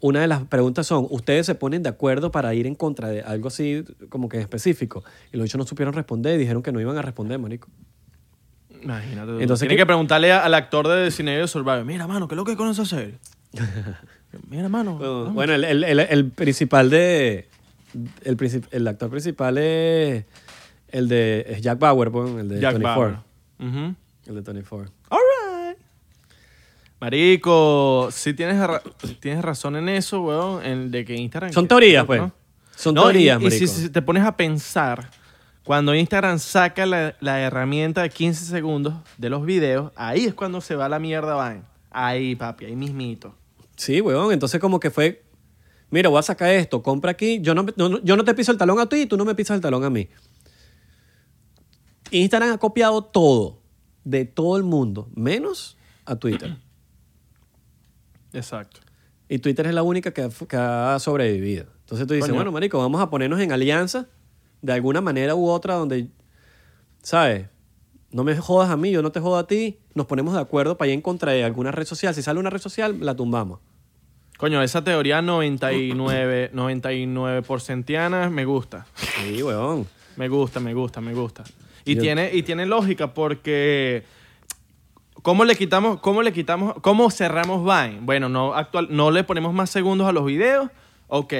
una 0.00 0.20
de 0.20 0.26
las 0.26 0.42
preguntas 0.44 0.86
son, 0.86 1.06
¿ustedes 1.10 1.46
se 1.46 1.54
ponen 1.54 1.82
de 1.82 1.88
acuerdo 1.88 2.30
para 2.30 2.52
ir 2.54 2.66
en 2.66 2.74
contra 2.74 3.08
de 3.08 3.22
algo 3.22 3.48
así 3.48 3.84
como 4.08 4.28
que 4.28 4.40
específico? 4.40 5.04
Y 5.32 5.36
los 5.36 5.44
dichos 5.44 5.58
no 5.58 5.66
supieron 5.66 5.94
responder 5.94 6.34
y 6.34 6.38
dijeron 6.38 6.62
que 6.62 6.72
no 6.72 6.80
iban 6.80 6.98
a 6.98 7.02
responder, 7.02 7.38
marico. 7.38 7.68
Imagínate. 8.82 9.32
Entonces, 9.40 9.60
Tienes 9.60 9.76
¿qué- 9.76 9.82
que 9.82 9.86
preguntarle 9.86 10.32
al 10.32 10.52
actor 10.54 10.86
de 10.88 10.96
Designated 10.96 11.46
Survivor. 11.46 11.84
Mira, 11.84 12.06
mano, 12.06 12.28
¿qué 12.28 12.34
es 12.34 12.36
lo 12.36 12.44
que 12.44 12.56
conoce 12.56 12.82
hacer? 12.82 13.18
Mira, 14.48 14.68
mano. 14.68 14.96
Bueno, 15.32 15.54
el, 15.54 15.64
el- 15.64 15.84
el- 15.84 16.00
el 16.00 16.30
principal 16.30 16.90
de... 16.90 17.48
El, 18.24 18.36
princip- 18.36 18.66
el 18.72 18.86
actor 18.88 19.08
principal 19.10 19.56
es 19.58 20.24
el 20.88 21.08
de 21.08 21.46
es 21.48 21.62
Jack 21.62 21.78
Bauer, 21.78 22.10
pues, 22.10 22.30
el 22.36 22.48
de 22.48 22.60
Jack 22.60 22.74
24. 22.74 23.02
Bauer. 23.02 23.16
Ujú. 23.58 23.94
El 24.26 24.34
de 24.34 24.40
24. 24.40 24.92
All 25.10 25.18
right. 25.68 25.78
Marico, 27.00 28.08
sí 28.10 28.32
tienes, 28.34 28.58
ra- 28.58 28.82
tienes 29.20 29.44
razón 29.44 29.76
en 29.76 29.88
eso, 29.88 30.22
weón, 30.22 30.64
en 30.64 30.90
de 30.90 31.04
que 31.04 31.14
Instagram... 31.14 31.52
Son 31.52 31.64
que- 31.64 31.68
teorías, 31.68 32.02
¿no? 32.02 32.06
pues. 32.06 32.22
Son 32.74 32.94
No, 32.94 33.02
teorías, 33.04 33.40
y, 33.40 33.46
y 33.46 33.50
si, 33.50 33.56
marico. 33.64 33.72
si 33.80 33.88
te 33.90 34.02
pones 34.02 34.24
a 34.24 34.36
pensar, 34.36 35.10
cuando 35.64 35.94
Instagram 35.94 36.38
saca 36.38 36.84
la, 36.86 37.14
la 37.20 37.40
herramienta 37.40 38.02
de 38.02 38.10
15 38.10 38.44
segundos 38.46 38.94
de 39.18 39.30
los 39.30 39.44
videos, 39.46 39.92
ahí 39.96 40.24
es 40.26 40.34
cuando 40.34 40.60
se 40.60 40.74
va 40.76 40.88
la 40.88 40.98
mierda, 40.98 41.34
van. 41.34 41.64
Ahí, 41.90 42.34
papi, 42.36 42.66
ahí 42.66 42.76
mismito. 42.76 43.34
Sí, 43.76 44.00
weón. 44.00 44.32
Entonces 44.32 44.60
como 44.60 44.80
que 44.80 44.90
fue, 44.90 45.24
mira, 45.90 46.08
voy 46.08 46.18
a 46.18 46.22
sacar 46.22 46.50
esto, 46.50 46.82
compra 46.82 47.12
aquí. 47.12 47.40
Yo 47.40 47.54
no, 47.54 47.66
yo 48.02 48.16
no 48.16 48.24
te 48.24 48.34
piso 48.34 48.52
el 48.52 48.58
talón 48.58 48.80
a 48.80 48.88
ti 48.88 49.02
y 49.02 49.06
tú 49.06 49.16
no 49.16 49.24
me 49.24 49.34
pisas 49.34 49.54
el 49.56 49.60
talón 49.60 49.84
a 49.84 49.90
mí. 49.90 50.08
Instagram 52.10 52.52
ha 52.52 52.58
copiado 52.58 53.02
todo 53.02 53.62
de 54.04 54.24
todo 54.24 54.56
el 54.56 54.62
mundo, 54.62 55.08
menos 55.14 55.76
a 56.04 56.16
Twitter. 56.16 56.56
Exacto. 58.32 58.80
Y 59.28 59.38
Twitter 59.38 59.66
es 59.66 59.74
la 59.74 59.82
única 59.82 60.12
que 60.12 60.22
ha, 60.22 60.28
que 60.28 60.56
ha 60.56 60.98
sobrevivido. 61.00 61.66
Entonces 61.80 62.06
tú 62.06 62.14
dices, 62.14 62.28
Coño. 62.28 62.36
bueno, 62.36 62.52
marico, 62.52 62.78
vamos 62.78 63.00
a 63.00 63.10
ponernos 63.10 63.40
en 63.40 63.50
alianza 63.52 64.06
de 64.62 64.72
alguna 64.72 65.00
manera 65.00 65.34
u 65.34 65.48
otra 65.48 65.74
donde, 65.74 66.08
¿sabes? 67.02 67.48
No 68.16 68.24
me 68.24 68.34
jodas 68.34 68.70
a 68.70 68.78
mí, 68.78 68.90
yo 68.90 69.02
no 69.02 69.12
te 69.12 69.20
jodo 69.20 69.36
a 69.36 69.46
ti. 69.46 69.76
Nos 69.92 70.06
ponemos 70.06 70.32
de 70.32 70.40
acuerdo 70.40 70.78
para 70.78 70.88
ir 70.88 70.94
en 70.94 71.02
contra 71.02 71.32
de 71.32 71.44
alguna 71.44 71.70
red 71.70 71.84
social. 71.84 72.14
Si 72.14 72.22
sale 72.22 72.40
una 72.40 72.48
red 72.48 72.62
social, 72.62 72.96
la 73.00 73.14
tumbamos. 73.14 73.60
Coño, 74.38 74.62
esa 74.62 74.82
teoría 74.82 75.20
99, 75.20 76.48
99 76.54 77.42
porcentiana 77.42 78.30
me 78.30 78.46
gusta. 78.46 78.86
Sí, 78.94 79.42
weón. 79.42 79.86
Me 80.16 80.28
gusta, 80.28 80.60
me 80.60 80.72
gusta, 80.72 81.02
me 81.02 81.12
gusta. 81.12 81.44
Y, 81.84 81.96
Yo- 81.96 82.00
tiene, 82.00 82.30
y 82.32 82.42
tiene 82.42 82.64
lógica 82.64 83.12
porque... 83.12 84.04
¿Cómo 85.20 85.44
le 85.44 85.54
quitamos, 85.54 86.00
cómo 86.00 86.22
le 86.22 86.32
quitamos, 86.32 86.76
cómo 86.80 87.10
cerramos 87.10 87.64
Vine? 87.64 87.98
Bueno, 88.00 88.30
no, 88.30 88.54
actual, 88.54 88.88
no 88.88 89.10
le 89.10 89.24
ponemos 89.24 89.52
más 89.52 89.68
segundos 89.68 90.08
a 90.08 90.12
los 90.12 90.24
videos. 90.24 90.70
Ok. 91.08 91.34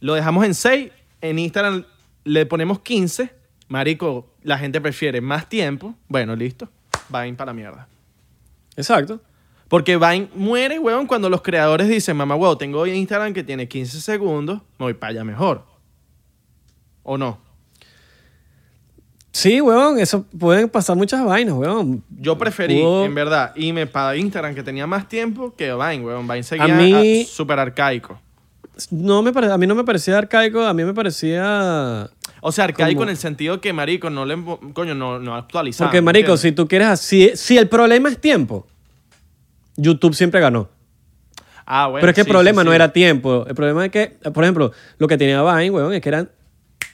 Lo 0.00 0.14
dejamos 0.14 0.44
en 0.44 0.54
6. 0.54 0.90
En 1.20 1.38
Instagram 1.38 1.84
le 2.24 2.44
ponemos 2.44 2.80
15. 2.80 3.37
Marico, 3.68 4.26
la 4.42 4.58
gente 4.58 4.80
prefiere 4.80 5.20
más 5.20 5.48
tiempo. 5.48 5.94
Bueno, 6.08 6.34
listo. 6.34 6.68
Vine 7.10 7.34
para 7.34 7.50
la 7.50 7.54
mierda. 7.54 7.88
Exacto. 8.76 9.20
Porque 9.68 9.96
Vine 9.98 10.28
muere, 10.34 10.78
weón, 10.78 11.06
cuando 11.06 11.28
los 11.28 11.42
creadores 11.42 11.88
dicen, 11.88 12.16
mamá, 12.16 12.34
weón, 12.36 12.56
tengo 12.56 12.86
Instagram 12.86 13.34
que 13.34 13.44
tiene 13.44 13.68
15 13.68 14.00
segundos, 14.00 14.60
me 14.78 14.86
voy 14.86 14.94
para 14.94 15.10
allá 15.10 15.24
mejor. 15.24 15.64
¿O 17.02 17.18
no? 17.18 17.38
Sí, 19.30 19.60
weón, 19.60 19.98
eso 20.00 20.24
pueden 20.38 20.68
pasar 20.68 20.96
muchas 20.96 21.24
vainas, 21.24 21.54
weón. 21.54 22.02
Yo 22.08 22.36
preferí, 22.38 22.80
Pudo- 22.80 23.04
en 23.04 23.14
verdad, 23.14 23.52
irme 23.56 23.86
para 23.86 24.16
Instagram 24.16 24.54
que 24.54 24.62
tenía 24.62 24.86
más 24.86 25.06
tiempo 25.08 25.54
que 25.54 25.72
Vine, 25.74 26.00
weón. 26.04 26.26
Vine 26.26 26.42
seguía 26.42 26.66
mí- 26.74 27.24
súper 27.24 27.58
arcaico. 27.58 28.18
No 28.90 29.22
me 29.22 29.32
pare- 29.32 29.50
a 29.52 29.58
mí 29.58 29.66
no 29.66 29.74
me 29.74 29.84
parecía 29.84 30.18
arcaico, 30.18 30.62
a 30.64 30.72
mí 30.74 30.84
me 30.84 30.94
parecía... 30.94 32.10
O 32.40 32.52
sea, 32.52 32.64
arcaico 32.64 33.02
en 33.02 33.08
el 33.08 33.16
sentido 33.16 33.60
que, 33.60 33.72
marico, 33.72 34.10
no 34.10 34.24
le... 34.24 34.36
Coño, 34.72 34.94
no, 34.94 35.18
no 35.18 35.34
actualizaba. 35.34 35.90
Porque, 35.90 36.00
¿me 36.00 36.06
marico, 36.06 36.32
entiendes? 36.32 36.40
si 36.42 36.52
tú 36.52 36.68
quieres 36.68 36.88
así... 36.88 37.32
Si 37.34 37.58
el 37.58 37.68
problema 37.68 38.08
es 38.08 38.20
tiempo, 38.20 38.66
YouTube 39.76 40.14
siempre 40.14 40.40
ganó. 40.40 40.68
Ah, 41.66 41.88
bueno, 41.88 42.00
Pero 42.00 42.10
es 42.10 42.14
que 42.14 42.22
sí, 42.22 42.28
el 42.28 42.32
problema 42.32 42.62
sí, 42.62 42.66
no 42.66 42.72
era 42.72 42.92
tiempo. 42.92 43.44
El 43.46 43.54
problema 43.54 43.84
es 43.84 43.90
que, 43.90 44.06
por 44.32 44.44
ejemplo, 44.44 44.72
lo 44.98 45.08
que 45.08 45.18
tenía 45.18 45.42
Vine, 45.42 45.70
weón, 45.70 45.92
es 45.92 46.00
que 46.00 46.08
eran 46.08 46.30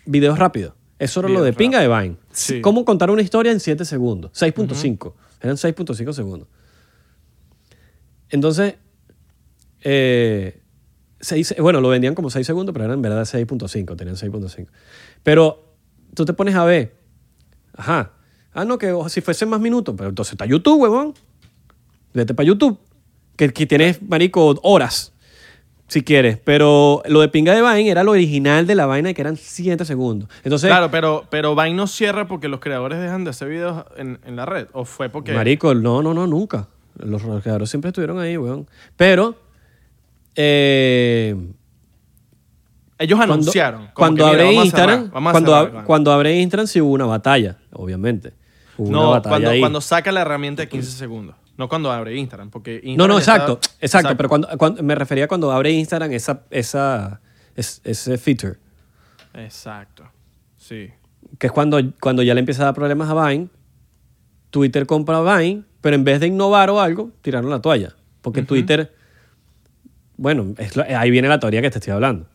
videos 0.07 0.39
rápidos. 0.39 0.73
Eso 0.99 1.21
era 1.21 1.29
lo 1.29 1.43
de 1.43 1.53
pinga 1.53 1.81
de 1.81 1.89
Vine. 1.89 2.17
Sí. 2.33 2.61
¿Cómo 2.61 2.85
contar 2.85 3.11
una 3.11 3.21
historia 3.23 3.53
en 3.53 3.61
7 3.61 3.85
segundos? 3.85 4.33
6.5. 4.33 5.13
Eran 5.43 5.57
6.5 5.57 6.13
segundos. 6.13 6.49
Entonces, 8.31 8.77
eh, 9.83 10.61
seis- 11.25 11.55
bueno, 11.59 11.81
lo 11.81 11.89
vendían 11.89 12.15
como 12.15 12.31
6 12.31 12.47
segundos, 12.47 12.73
pero 12.73 12.85
eran 12.87 12.97
en 12.99 13.03
verdad 13.03 13.25
6.5. 13.25 13.97
Tenían 13.97 14.17
6.5. 14.17 14.69
Pero 15.23 15.75
tú 16.15 16.25
te 16.25 16.33
pones 16.33 16.55
a 16.55 16.65
ver. 16.65 16.97
Ajá. 17.77 18.13
Ah, 18.53 18.65
no, 18.65 18.79
que 18.79 18.93
o- 18.93 19.09
si 19.09 19.21
fuesen 19.21 19.49
más 19.49 19.61
minutos. 19.61 19.95
Pero 19.97 20.11
entonces 20.11 20.33
está 20.33 20.47
YouTube, 20.47 20.81
huevón. 20.83 21.15
Vete 22.13 22.35
para 22.35 22.47
YouTube. 22.47 22.79
Que, 23.37 23.53
que 23.53 23.67
tienes, 23.67 24.01
marico, 24.03 24.55
horas. 24.63 25.13
Si 25.89 26.03
quieres. 26.03 26.39
Pero 26.43 27.03
lo 27.07 27.21
de 27.21 27.29
pinga 27.29 27.53
de 27.55 27.61
Vine 27.61 27.91
era 27.91 28.05
lo 28.05 28.13
original 28.13 28.67
de 28.67 28.75
la 28.75 28.87
vaina 28.87 29.13
que 29.13 29.21
eran 29.21 29.37
7 29.37 29.85
segundos. 29.85 30.29
Entonces, 30.45 30.69
Claro, 30.71 30.91
pero, 30.91 31.25
pero 31.31 31.55
Vine 31.57 31.75
no 31.75 31.87
cierra 31.87 32.27
porque 32.29 32.49
los 32.49 32.61
creadores 32.61 33.01
dejan 33.01 33.25
de 33.25 33.31
hacer 33.31 33.49
videos 33.49 33.85
en, 33.97 34.19
en 34.25 34.37
la 34.37 34.47
red. 34.47 34.69
¿O 34.73 34.85
fue 34.85 35.09
porque...? 35.09 35.33
marico, 35.33 35.75
no, 35.75 36.03
no, 36.03 36.15
no, 36.15 36.27
nunca. 36.27 36.69
Los 36.97 37.23
creadores 37.43 37.69
siempre 37.71 37.89
estuvieron 37.89 38.19
ahí, 38.21 38.37
weón. 38.37 38.69
Pero, 38.97 39.37
eh, 40.37 41.37
Ellos 42.97 43.19
Cuando- 43.19 43.35
anunciaron. 43.35 43.89
Cuando 43.93 44.25
abre 44.27 44.43
a 44.49 44.53
Instagram, 44.53 45.11
a 45.13 45.33
cuando, 45.85 46.13
abre 46.13 46.39
Instagram 46.41 46.67
sí 46.69 46.81
hubo 46.81 46.93
una 46.93 47.07
batalla, 47.07 47.59
obviamente. 47.73 48.33
Hubo 48.79 48.89
una 48.89 48.99
No, 48.99 49.11
batalla 49.11 49.31
cuando, 49.31 49.51
ahí. 49.51 49.61
cuando 49.61 49.81
saca 49.81 50.13
la 50.13 50.21
herramienta 50.23 50.63
de 50.63 50.69
15 50.69 50.91
segundos. 50.93 51.35
No 51.57 51.69
cuando 51.69 51.91
abre 51.91 52.17
Instagram, 52.17 52.51
porque 52.51 52.75
Instagram 52.77 52.97
No, 52.97 53.09
no, 53.09 53.19
está- 53.19 53.35
exacto, 53.35 53.61
exacto, 53.81 54.17
pero 54.17 54.29
cuando, 54.29 54.49
cuando- 54.59 54.83
me 54.83 54.95
refería 54.95 55.27
cuando 55.29 55.51
abre 55.53 55.73
Instagram 55.73 56.13
esa, 56.13 56.43
esa, 56.51 57.21
es- 57.57 57.81
ese 57.85 58.17
feature, 58.17 58.59
Exacto. 59.35 60.05
Sí. 60.57 60.91
que 61.39 61.47
es 61.49 61.53
cuando, 61.53 61.79
cuando 62.01 62.23
ya 62.23 62.33
le 62.35 62.41
empieza 62.41 62.63
a 62.63 62.67
dar 62.67 62.75
problemas 62.75 63.11
a 63.11 63.29
Vine, 63.29 63.49
Twitter 64.51 64.87
compra 64.87 65.19
a 65.19 65.39
Vine, 65.39 65.65
pero 65.81 65.97
en 65.97 66.05
vez 66.05 66.21
de 66.21 66.29
innovar 66.29 66.71
o 66.71 66.81
algo, 66.81 67.11
tiraron 67.23 67.51
la 67.51 67.61
toalla. 67.61 67.95
Porque 68.23 68.43
Twitter, 68.43 68.95
bueno, 70.17 70.55
es 70.59 70.77
lo- 70.77 70.85
ahí 70.85 71.11
viene 71.11 71.29
la 71.29 71.39
teoría 71.41 71.61
que 71.63 71.71
te 71.71 71.79
estoy 71.79 71.93
hablando. 71.93 72.27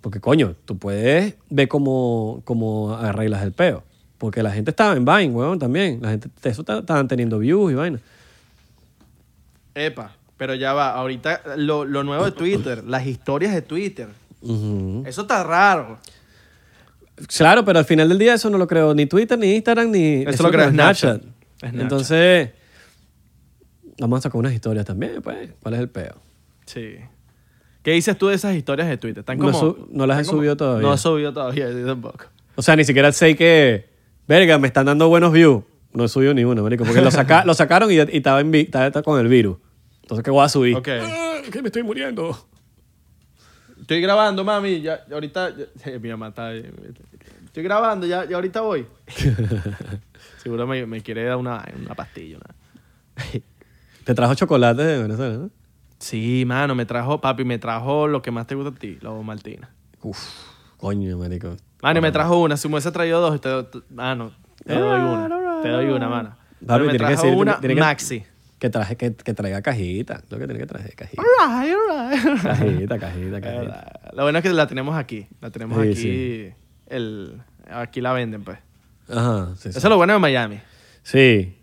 Porque 0.00 0.20
coño, 0.20 0.54
tú 0.66 0.76
puedes 0.78 1.34
ver 1.50 1.68
cómo, 1.68 2.42
cómo 2.44 2.94
arreglas 2.94 3.42
el 3.42 3.52
peo. 3.52 3.82
Porque 4.18 4.42
la 4.42 4.50
gente 4.52 4.70
estaba 4.70 4.94
en 4.96 5.04
Vine, 5.04 5.28
weón, 5.30 5.58
también. 5.58 5.98
La 6.02 6.10
gente, 6.10 6.28
eso 6.44 6.62
ta- 6.64 6.78
estaban 6.78 7.08
teniendo 7.08 7.38
views 7.38 7.72
y 7.72 7.74
vaina. 7.74 8.00
Epa, 9.74 10.12
pero 10.36 10.54
ya 10.54 10.72
va. 10.72 10.92
Ahorita 10.92 11.40
lo, 11.56 11.84
lo 11.84 12.04
nuevo 12.04 12.24
de 12.24 12.32
Twitter, 12.32 12.84
las 12.84 13.06
historias 13.06 13.54
de 13.54 13.62
Twitter. 13.62 14.08
Eso 15.06 15.22
está 15.22 15.42
raro. 15.42 15.98
Claro, 17.36 17.64
pero 17.64 17.78
al 17.78 17.84
final 17.84 18.08
del 18.08 18.18
día 18.18 18.34
eso 18.34 18.50
no 18.50 18.58
lo 18.58 18.66
creo 18.66 18.94
ni 18.94 19.06
Twitter, 19.06 19.38
ni 19.38 19.54
Instagram, 19.54 19.90
ni 19.90 20.22
Eso 20.26 20.42
lo 20.42 20.50
creo 20.50 20.68
Snapchat. 20.70 21.22
Snapchat. 21.60 21.80
Entonces, 21.80 22.50
vamos 23.98 24.18
a 24.18 24.22
sacar 24.22 24.38
unas 24.38 24.52
historias 24.52 24.84
también, 24.84 25.22
pues. 25.22 25.50
¿Cuál 25.62 25.74
es 25.74 25.80
el 25.80 25.88
peo? 25.88 26.14
Sí. 26.66 26.96
¿Qué 27.84 27.92
dices 27.92 28.18
tú 28.18 28.26
de 28.28 28.34
esas 28.34 28.56
historias 28.56 28.88
de 28.88 28.96
Twitter? 28.96 29.20
¿Están 29.20 29.38
No 29.38 29.44
como, 29.52 29.60
su- 29.60 29.88
no 29.92 30.06
las 30.06 30.18
he 30.20 30.24
como- 30.26 30.38
subido 30.38 30.56
todavía. 30.56 30.88
No 30.88 30.94
he 30.94 30.98
subido 30.98 31.32
todavía, 31.32 31.70
yo 31.70 31.86
tampoco. 31.86 32.24
O 32.56 32.62
sea, 32.62 32.74
ni 32.74 32.84
siquiera 32.84 33.12
sé 33.12 33.36
que, 33.36 33.88
verga, 34.26 34.58
me 34.58 34.66
están 34.66 34.86
dando 34.86 35.08
buenos 35.08 35.32
views. 35.32 35.62
No 35.92 36.04
he 36.04 36.08
subido 36.08 36.34
ni 36.34 36.42
uno, 36.44 36.62
marico, 36.64 36.84
porque 36.84 37.00
lo, 37.02 37.10
saca- 37.12 37.44
lo 37.44 37.54
sacaron 37.54 37.92
y, 37.92 37.96
y 37.96 37.98
estaba, 38.16 38.40
en 38.40 38.52
estaba- 38.54 38.86
estaba 38.88 39.02
con 39.04 39.20
el 39.20 39.28
virus. 39.28 39.58
Entonces, 40.02 40.24
¿qué 40.24 40.30
voy 40.30 40.44
a 40.44 40.48
subir? 40.48 40.76
Ok. 40.76 40.88
Ah, 40.88 41.36
que 41.52 41.62
me 41.62 41.68
estoy 41.68 41.82
muriendo. 41.84 42.36
Estoy 43.80 44.00
grabando, 44.00 44.42
mami. 44.44 44.80
Ya, 44.80 45.06
ya 45.06 45.14
ahorita. 45.14 45.52
ya- 45.54 45.98
mi 46.00 46.08
mamá 46.08 46.28
está. 46.28 46.48
ahí. 46.48 46.64
Estoy 47.44 47.62
grabando, 47.62 48.06
ya, 48.06 48.24
ya 48.24 48.36
ahorita 48.36 48.62
voy. 48.62 48.86
Seguro 50.42 50.66
me, 50.66 50.86
me 50.86 51.00
quiere 51.02 51.24
dar 51.24 51.36
una, 51.36 51.64
una 51.78 51.94
pastilla. 51.94 52.38
una- 52.38 53.42
Te 54.04 54.14
trajo 54.14 54.34
chocolate 54.34 54.82
de 54.82 55.02
Venezuela, 55.02 55.36
¿no? 55.36 55.50
Sí, 56.04 56.44
mano, 56.46 56.74
me 56.74 56.84
trajo, 56.84 57.18
papi, 57.22 57.44
me 57.44 57.58
trajo 57.58 58.06
lo 58.08 58.20
que 58.20 58.30
más 58.30 58.46
te 58.46 58.54
gusta 58.54 58.70
a 58.70 58.74
ti, 58.78 58.98
la 59.00 59.10
Maltina. 59.10 59.70
Uf, 60.02 60.18
coño, 60.76 61.16
marico. 61.16 61.56
Mano, 61.80 61.98
y 61.98 62.02
me 62.02 62.12
trajo 62.12 62.38
una. 62.42 62.58
Si 62.58 62.68
me 62.68 62.74
hubiese 62.74 62.92
traído 62.92 63.22
dos, 63.22 63.40
te, 63.40 63.48
doy- 63.48 63.66
mano, 63.88 64.32
te 64.66 64.74
doy 64.74 65.00
una. 65.00 65.62
Te 65.62 65.68
doy 65.70 65.86
una, 65.86 66.08
mano. 66.10 66.28
Papi, 66.30 66.66
Pero 66.66 66.78
me 66.84 66.90
tiene 66.90 66.98
que 66.98 67.04
trajo 67.14 67.22
ser- 67.22 67.34
una 67.36 67.58
tiene 67.58 67.74
maxi. 67.76 68.22
Que, 68.58 68.68
traje, 68.68 68.96
que, 68.98 69.14
que 69.14 69.32
traiga 69.32 69.62
cajita. 69.62 70.22
Lo 70.28 70.38
que 70.38 70.44
tiene 70.46 70.60
que 70.60 70.66
traer 70.66 70.94
cajita. 70.94 71.22
Alright, 71.42 71.74
alright. 71.90 72.42
Cajita, 72.42 72.98
cajita, 72.98 73.40
cajita. 73.40 73.92
Eh, 74.04 74.10
Lo 74.12 74.22
bueno 74.24 74.38
es 74.38 74.42
que 74.42 74.50
la 74.50 74.66
tenemos 74.66 74.94
aquí. 74.96 75.26
La 75.40 75.50
tenemos 75.50 75.82
Sí, 75.82 75.88
aquí. 75.90 75.96
sí. 76.02 76.52
El, 76.86 77.40
aquí 77.70 78.02
la 78.02 78.12
venden, 78.12 78.44
pues. 78.44 78.58
Ajá, 79.08 79.54
sí. 79.56 79.70
Eso 79.70 79.78
es 79.78 79.84
lo 79.84 79.96
bueno 79.96 80.12
de 80.12 80.18
Miami. 80.18 80.60
Sí. 81.02 81.56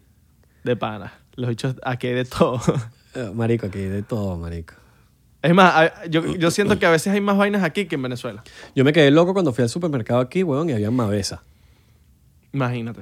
De 0.63 0.75
pana. 0.75 1.13
Los 1.35 1.49
bichos 1.49 1.75
aquí 1.83 2.07
hay 2.07 2.13
de 2.15 2.25
todo. 2.25 2.59
Eh, 3.15 3.31
Marico, 3.33 3.67
aquí 3.67 3.79
de 3.79 4.03
todo, 4.03 4.37
marico. 4.37 4.73
Es 5.41 5.53
más, 5.53 5.91
yo, 6.09 6.35
yo 6.35 6.51
siento 6.51 6.77
que 6.77 6.85
a 6.85 6.91
veces 6.91 7.11
hay 7.13 7.19
más 7.19 7.35
vainas 7.35 7.63
aquí 7.63 7.85
que 7.85 7.95
en 7.95 8.03
Venezuela. 8.03 8.43
Yo 8.75 8.83
me 8.83 8.93
quedé 8.93 9.09
loco 9.09 9.33
cuando 9.33 9.51
fui 9.53 9.63
al 9.63 9.69
supermercado 9.69 10.19
aquí, 10.19 10.43
weón, 10.43 10.69
y 10.69 10.73
había 10.73 10.91
mavesa. 10.91 11.41
Imagínate. 12.53 13.01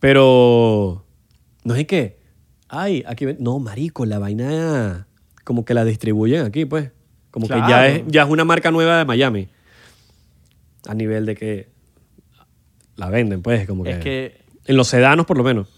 Pero 0.00 1.04
no 1.62 1.74
es 1.74 1.86
que, 1.86 2.18
ay, 2.68 3.04
aquí 3.06 3.26
no, 3.38 3.58
marico, 3.60 4.04
la 4.04 4.18
vaina 4.18 5.06
como 5.44 5.64
que 5.64 5.74
la 5.74 5.84
distribuyen 5.84 6.44
aquí, 6.44 6.64
pues. 6.64 6.90
Como 7.30 7.46
que 7.46 7.54
ya 7.54 7.86
es, 7.86 8.02
ya 8.08 8.22
es 8.22 8.28
una 8.28 8.44
marca 8.44 8.70
nueva 8.70 8.98
de 8.98 9.04
Miami. 9.04 9.48
A 10.88 10.94
nivel 10.94 11.24
de 11.24 11.36
que 11.36 11.68
la 12.96 13.10
venden, 13.10 13.42
pues, 13.42 13.66
como 13.66 13.84
que, 13.84 13.90
Es 13.90 13.98
que, 13.98 14.40
en 14.64 14.76
los 14.76 14.88
sedanos 14.88 15.24
por 15.26 15.36
lo 15.36 15.44
menos. 15.44 15.68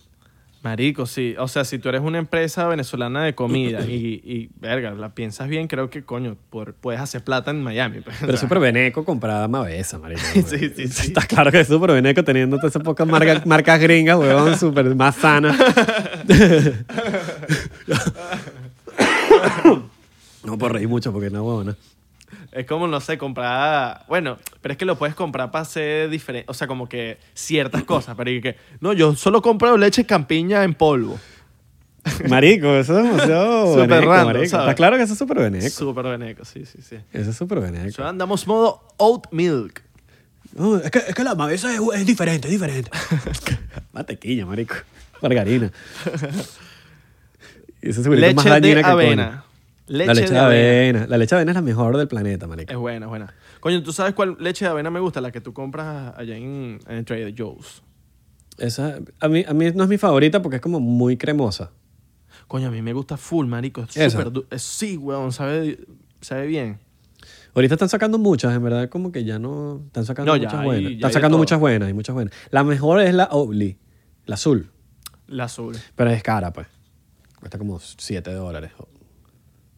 Marico, 0.69 1.07
sí. 1.07 1.35
O 1.39 1.49
sea, 1.49 1.65
si 1.65 1.79
tú 1.79 1.89
eres 1.89 2.03
una 2.03 2.19
empresa 2.19 2.67
venezolana 2.69 3.25
de 3.25 3.35
comida 3.35 3.81
y, 3.87 4.21
y, 4.25 4.51
verga, 4.61 4.91
la 4.93 5.15
piensas 5.15 5.49
bien, 5.49 5.67
creo 5.67 5.89
que, 5.91 6.03
coño, 6.05 6.37
por- 6.51 6.75
puedes 6.75 7.01
hacer 7.01 7.25
plata 7.25 7.51
en 7.51 7.63
Miami. 7.63 8.01
pues. 8.03 8.17
Pero 8.21 8.37
súper 8.37 8.59
veneco 8.59 9.03
comprar 9.05 9.49
mavesa, 9.49 9.99
marico. 9.99 10.21
Sí, 10.33 10.43
sí, 10.77 10.89
sí. 10.89 11.07
Está 11.09 11.23
claro 11.27 11.51
que 11.51 11.61
es 11.61 11.69
súper 11.69 11.93
veneco 11.93 12.23
teniendo 12.23 12.57
todas 12.59 12.73
esas 12.73 12.83
pocas 12.83 13.07
marcas, 13.07 13.47
marcas 13.47 13.81
gringas, 13.81 14.19
weón, 14.19 14.59
súper 14.59 14.95
más 14.95 15.15
sanas. 15.17 15.57
no 20.45 20.59
puedo 20.59 20.73
reír 20.75 20.89
mucho 20.89 21.13
porque 21.13 21.31
no, 21.31 21.45
weón. 21.45 21.77
Es 22.53 22.67
como, 22.67 22.89
no 22.89 23.01
sé, 23.01 23.19
comprar... 23.19 24.05
Bueno, 24.09 24.39
pero 24.61 24.73
es 24.73 24.79
que 24.79 24.85
lo 24.85 24.97
puedes 24.99 25.15
comprar 25.15 25.51
para 25.51 25.63
hacer 25.63 26.09
diferente... 26.09 26.47
O 26.51 26.55
sea, 26.55 26.67
como 26.67 26.89
que 26.89 27.19
ciertas 27.35 27.85
cosas. 27.85 28.17
Pero 28.17 28.31
y 28.31 28.41
que... 28.41 28.57
No, 28.81 28.93
yo 28.93 29.15
solo 29.15 29.43
compro 29.43 29.77
leche 29.77 30.05
campiña 30.05 30.65
en 30.65 30.75
polvo. 30.75 31.19
Marico, 32.29 32.75
eso 32.75 32.99
es 32.99 33.05
demasiado 33.05 33.67
Súper 33.75 33.89
veneco, 33.89 34.11
random, 34.13 34.27
marico. 34.27 34.51
¿sabes? 34.51 34.65
Está 34.67 34.75
claro 34.75 34.97
que 34.97 35.03
eso 35.03 35.13
es 35.13 35.19
súper 35.19 35.39
veneco. 35.39 35.69
Súper 35.69 36.05
veneco, 36.07 36.45
sí, 36.45 36.65
sí, 36.65 36.79
sí. 36.81 36.97
Eso 37.13 37.31
es 37.31 37.37
súper 37.37 37.59
O 37.59 37.61
veneco. 37.61 37.91
sea, 37.91 38.09
andamos 38.09 38.47
modo 38.47 38.83
oat 38.97 39.27
milk. 39.31 39.83
No, 40.55 40.79
es, 40.79 40.91
que, 40.91 40.99
es 40.99 41.15
que 41.15 41.25
la 41.25 41.35
mavesa 41.35 41.73
es, 41.75 41.81
es 41.95 42.07
diferente, 42.07 42.49
es 42.49 42.53
diferente. 42.53 42.91
Mantequilla, 43.93 44.47
marico. 44.47 44.75
Margarina. 45.21 45.71
Y 47.81 47.91
esa 47.91 48.01
es 48.01 48.09
más 48.09 48.19
Leche 48.19 48.49
dañina 48.49 48.75
de 48.81 48.85
avena. 48.85 49.45
Leche, 49.89 50.07
la 50.07 50.15
leche 50.15 50.33
de 50.33 50.39
avena. 50.39 51.07
La 51.07 51.19
leche 51.19 51.35
de 51.35 51.37
avena 51.37 51.53
es 51.53 51.57
la 51.57 51.63
mejor 51.63 51.97
del 51.97 52.09
planeta, 52.09 52.47
marico. 52.47 52.73
Es 52.73 52.79
buena, 52.79 53.07
es 53.07 53.11
buena. 53.11 53.35
Coño, 53.61 53.83
¿tú 53.83 53.93
sabes 53.93 54.15
cuál 54.15 54.37
leche 54.39 54.65
de 54.65 54.71
avena 54.71 54.91
me 54.91 55.01
gusta? 55.01 55.21
La 55.21 55.33
que 55.33 55.41
tú 55.41 55.53
compras 55.53 56.15
allá 56.17 56.37
en, 56.37 56.79
en 56.87 57.05
Trader 57.05 57.35
Joe's. 57.37 57.83
Esa, 58.59 58.99
a, 59.21 59.29
mí, 59.29 59.45
a 59.47 59.55
mí 59.55 59.71
no 59.75 59.85
es 59.85 59.89
mi 59.89 59.99
favorita 59.99 60.43
porque 60.43 60.57
es 60.57 60.63
como 60.63 60.81
muy 60.81 61.17
cremosa. 61.17 61.71
Coño, 62.49 62.69
a 62.69 62.71
mí 62.71 62.83
me 62.83 62.93
gusta 62.93 63.17
full, 63.17 63.47
marico. 63.47 63.87
Es 63.95 64.13
súper... 64.13 64.33
Sí, 64.59 64.97
weón, 64.97 65.33
sabe, 65.33 65.79
sabe 66.21 66.47
bien. 66.47 66.79
Ahorita 67.55 67.75
están 67.75 67.89
sacando 67.89 68.19
muchas, 68.19 68.55
en 68.55 68.63
verdad, 68.63 68.89
como 68.89 69.11
que 69.11 69.25
ya 69.25 69.39
no. 69.39 69.83
Están 69.87 70.05
sacando 70.05 70.33
No, 70.33 70.37
ya 70.37 70.49
muchas 70.49 70.65
buenas. 70.65 70.93
Están 70.93 71.13
sacando 71.13 71.39
muchas 71.39 71.59
buenas, 71.59 71.87
hay 71.89 71.95
muchas 71.95 72.15
buenas. 72.15 72.35
La 72.51 72.65
mejor 72.65 73.01
es 73.01 73.15
la 73.15 73.25
Oatly, 73.25 73.79
la 74.27 74.35
azul. 74.35 74.71
La 75.27 75.45
azul. 75.45 75.77
Pero 75.95 76.11
es 76.11 76.23
cara, 76.23 76.53
pues. 76.53 76.67
Cuesta 77.39 77.59
como 77.59 77.79
7 77.81 78.33
dólares. 78.33 78.73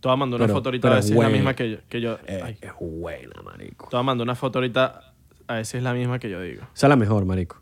Te 0.01 0.09
mandar 0.09 0.39
una 0.41 0.47
Pero- 0.47 0.55
foto 0.55 0.69
ahorita 0.71 0.89
a 0.89 0.91
ver 0.93 0.99
es 1.01 1.07
si 1.07 1.13
es 1.13 1.19
la 1.19 1.29
misma 1.29 1.55
que 1.55 1.71
yo. 1.73 1.79
Que 1.89 2.01
yo 2.01 2.19
Eh, 2.27 2.41
ay, 2.43 2.57
es 2.61 2.73
buena, 2.81 3.43
marico. 3.43 3.89
te 3.91 4.03
mandar 4.03 4.25
una 4.25 4.35
foto 4.35 4.59
ahorita 4.59 5.15
a 5.47 5.55
ver 5.55 5.67
si 5.67 5.77
es 5.77 5.83
la 5.83 5.93
misma 5.93 6.19
que 6.19 6.31
yo 6.31 6.41
digo. 6.41 6.63
Esa 6.75 6.87
es 6.87 6.89
la 6.89 6.97
mejor, 6.97 7.25
marico. 7.27 7.61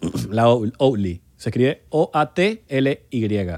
La 0.30 0.48
Oat- 0.48 0.74
Oatly. 0.78 1.20
Se 1.36 1.50
escribe 1.50 1.84
O-A-T-L-Y. 1.90 3.50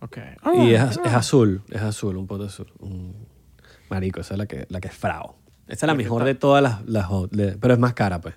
Ok. 0.00 0.18
Y 0.56 0.74
es, 0.74 0.98
es 1.04 1.12
azul, 1.12 1.62
es 1.70 1.82
azul, 1.82 2.16
un 2.16 2.26
poco 2.26 2.44
azul. 2.44 2.66
Un- 2.78 3.28
Marico, 3.90 4.20
esa 4.20 4.34
es 4.34 4.38
la 4.38 4.46
que, 4.46 4.66
la 4.68 4.80
que 4.80 4.88
es 4.88 4.94
frao. 4.94 5.36
Esa 5.66 5.86
es 5.86 5.88
la 5.88 5.94
mejor 5.94 6.22
de 6.24 6.34
todas 6.34 6.62
las, 6.62 6.86
las 6.88 7.08
le- 7.32 7.56
pero 7.58 7.74
es 7.74 7.80
más 7.80 7.92
cara, 7.94 8.20
pues. 8.20 8.34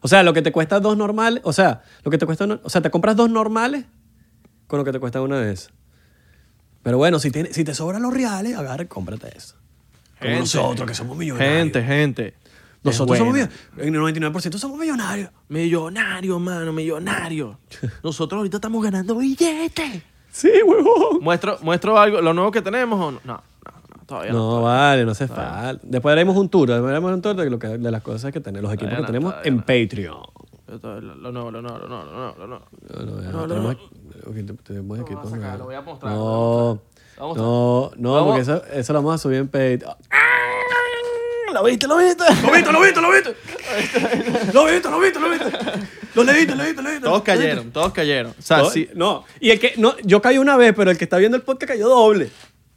O 0.00 0.08
sea, 0.08 0.22
lo 0.22 0.32
que 0.32 0.42
te 0.42 0.52
cuesta 0.52 0.78
dos 0.80 0.96
normales, 0.96 1.40
o 1.44 1.52
sea, 1.52 1.82
lo 2.04 2.10
que 2.10 2.18
te 2.18 2.26
cuesta, 2.26 2.44
o 2.62 2.68
sea, 2.70 2.80
te 2.82 2.90
compras 2.90 3.16
dos 3.16 3.28
normales 3.30 3.84
con 4.68 4.78
lo 4.78 4.84
que 4.84 4.92
te 4.92 5.00
cuesta 5.00 5.20
una 5.22 5.38
de 5.40 5.52
esas. 5.52 5.72
Pero 6.84 6.98
bueno, 6.98 7.18
si, 7.18 7.32
tiene- 7.32 7.52
si 7.52 7.64
te 7.64 7.74
sobran 7.74 8.00
los 8.02 8.14
reales, 8.14 8.56
agarra 8.56 8.84
y 8.84 8.86
cómprate 8.86 9.36
eso. 9.36 9.56
Como 10.20 10.30
Gente. 10.30 10.38
nosotros, 10.40 10.88
que 10.88 10.94
somos 10.94 11.16
millonarios. 11.16 11.52
Gente, 11.58 11.82
gente. 11.82 12.34
Nosotros 12.84 13.18
somos 13.18 13.34
millonarios. 13.34 13.60
En 13.78 13.94
el 13.94 14.00
99% 14.00 14.58
somos 14.58 14.78
millonarios. 14.78 15.30
Millonario, 15.48 16.38
mano, 16.38 16.72
millonario. 16.72 17.58
Nosotros 18.04 18.38
ahorita 18.38 18.58
estamos 18.58 18.84
ganando 18.84 19.16
billetes. 19.16 20.02
Sí, 20.30 20.50
huevón. 20.66 21.20
¿Muestro, 21.22 21.58
¿Muestro 21.62 21.98
algo, 21.98 22.20
lo 22.20 22.34
nuevo 22.34 22.50
que 22.50 22.60
tenemos 22.60 23.00
o 23.00 23.12
no? 23.12 23.20
No, 23.24 23.32
no, 23.34 23.72
no 23.98 24.04
todavía 24.06 24.32
no. 24.32 24.38
No, 24.56 24.62
vale, 24.62 25.04
no 25.04 25.12
hace 25.12 25.26
falta. 25.28 25.78
Después 25.82 26.12
haremos 26.12 26.36
un 26.36 26.48
tour, 26.48 26.68
después 26.68 26.90
haremos 26.90 27.12
un 27.12 27.22
tour 27.22 27.34
de, 27.36 27.48
lo 27.48 27.58
que, 27.58 27.68
de 27.68 27.90
las 27.90 28.02
cosas 28.02 28.32
que 28.32 28.40
tenemos, 28.40 28.64
los 28.64 28.74
equipos 28.74 28.98
que 28.98 29.06
tenemos 29.06 29.34
en. 29.44 29.58
Patreon. 29.60 30.22
Lo, 30.66 30.78
nuevo, 31.32 31.50
lo 31.50 31.60
nuevo, 31.60 31.78
lo 31.78 31.88
nuevo, 31.88 32.04
lo 32.04 32.12
nuevo, 32.12 32.34
lo 32.38 32.46
nuevo. 32.46 32.64
Lo 32.88 34.82
voy 34.82 35.00
a 35.00 35.04
sacar, 35.28 35.40
ya. 35.40 35.56
lo 35.58 35.64
voy 35.64 35.74
a 35.74 35.80
mostrar, 35.82 36.12
No, 36.12 36.18
lo 36.18 36.24
voy 36.24 36.84
a 37.16 37.22
mostrar. 37.22 37.36
no, 37.36 37.90
no, 37.96 38.12
Vamos. 38.12 38.26
porque 38.26 38.40
eso, 38.40 38.64
eso 38.72 38.92
lo 38.92 38.98
vamos 39.00 39.14
a 39.14 39.18
subir 39.18 39.38
en 39.38 39.48
Patreon. 39.48 39.94
¿Lo 41.52 41.62
viste, 41.62 41.86
lo 41.86 41.98
viste? 41.98 42.24
¡Lo 42.42 42.52
viste, 42.52 42.72
lo 42.72 42.80
viste, 42.80 43.00
lo 43.00 43.12
viste! 43.12 43.36
¡Lo 44.52 44.64
viste, 44.66 44.90
lo 44.90 44.98
viste, 44.98 45.20
lo 45.20 45.30
viste! 45.30 45.46
¡Lo 46.14 46.24
leíste, 46.24 46.56
lo 46.56 46.62
leíste, 46.64 46.82
lo 46.82 46.88
leíste! 46.88 47.04
Todos 47.06 47.22
cayeron, 47.22 47.70
todos 47.70 47.92
cayeron. 47.92 48.34
O 48.36 48.42
sea, 48.42 48.64
sí. 48.64 48.88
No, 48.94 49.24
y 49.38 49.50
el 49.50 49.60
que, 49.60 49.74
no, 49.76 49.96
yo 50.02 50.20
caí 50.20 50.38
una 50.38 50.56
vez, 50.56 50.74
pero 50.74 50.90
el 50.90 50.98
que 50.98 51.04
está 51.04 51.16
viendo 51.18 51.36
el 51.36 51.44
podcast 51.44 51.72
cayó 51.72 51.88
doble. 51.88 52.30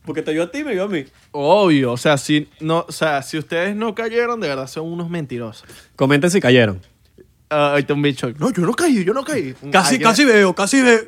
Porque 0.05 0.21
te 0.21 0.31
vio 0.31 0.43
a 0.43 0.51
ti 0.51 0.59
y 0.59 0.63
me 0.63 0.73
vio 0.73 0.83
a 0.83 0.87
mí. 0.87 1.05
Obvio, 1.31 1.91
o 1.91 1.97
sea, 1.97 2.17
si, 2.17 2.49
no, 2.59 2.85
o 2.87 2.91
sea, 2.91 3.23
si 3.23 3.39
ustedes 3.39 3.75
no 3.75 3.95
cayeron, 3.95 4.39
de 4.39 4.47
verdad 4.47 4.67
son 4.67 4.85
unos 4.85 5.09
mentirosos. 5.09 5.67
Comenten 5.95 6.29
si 6.29 6.39
cayeron. 6.39 6.79
Ah, 7.49 7.73
ahí 7.75 7.81
está 7.81 7.93
un 7.93 8.01
bicho. 8.01 8.29
No, 8.39 8.51
yo 8.51 8.63
no 8.63 8.73
caí, 8.73 9.03
yo 9.05 9.13
no 9.13 9.23
caí. 9.23 9.53
Casi, 9.71 9.95
Alguien- 9.95 10.01
casi 10.01 10.25
veo, 10.25 10.53
casi 10.53 10.81
veo. 10.81 10.99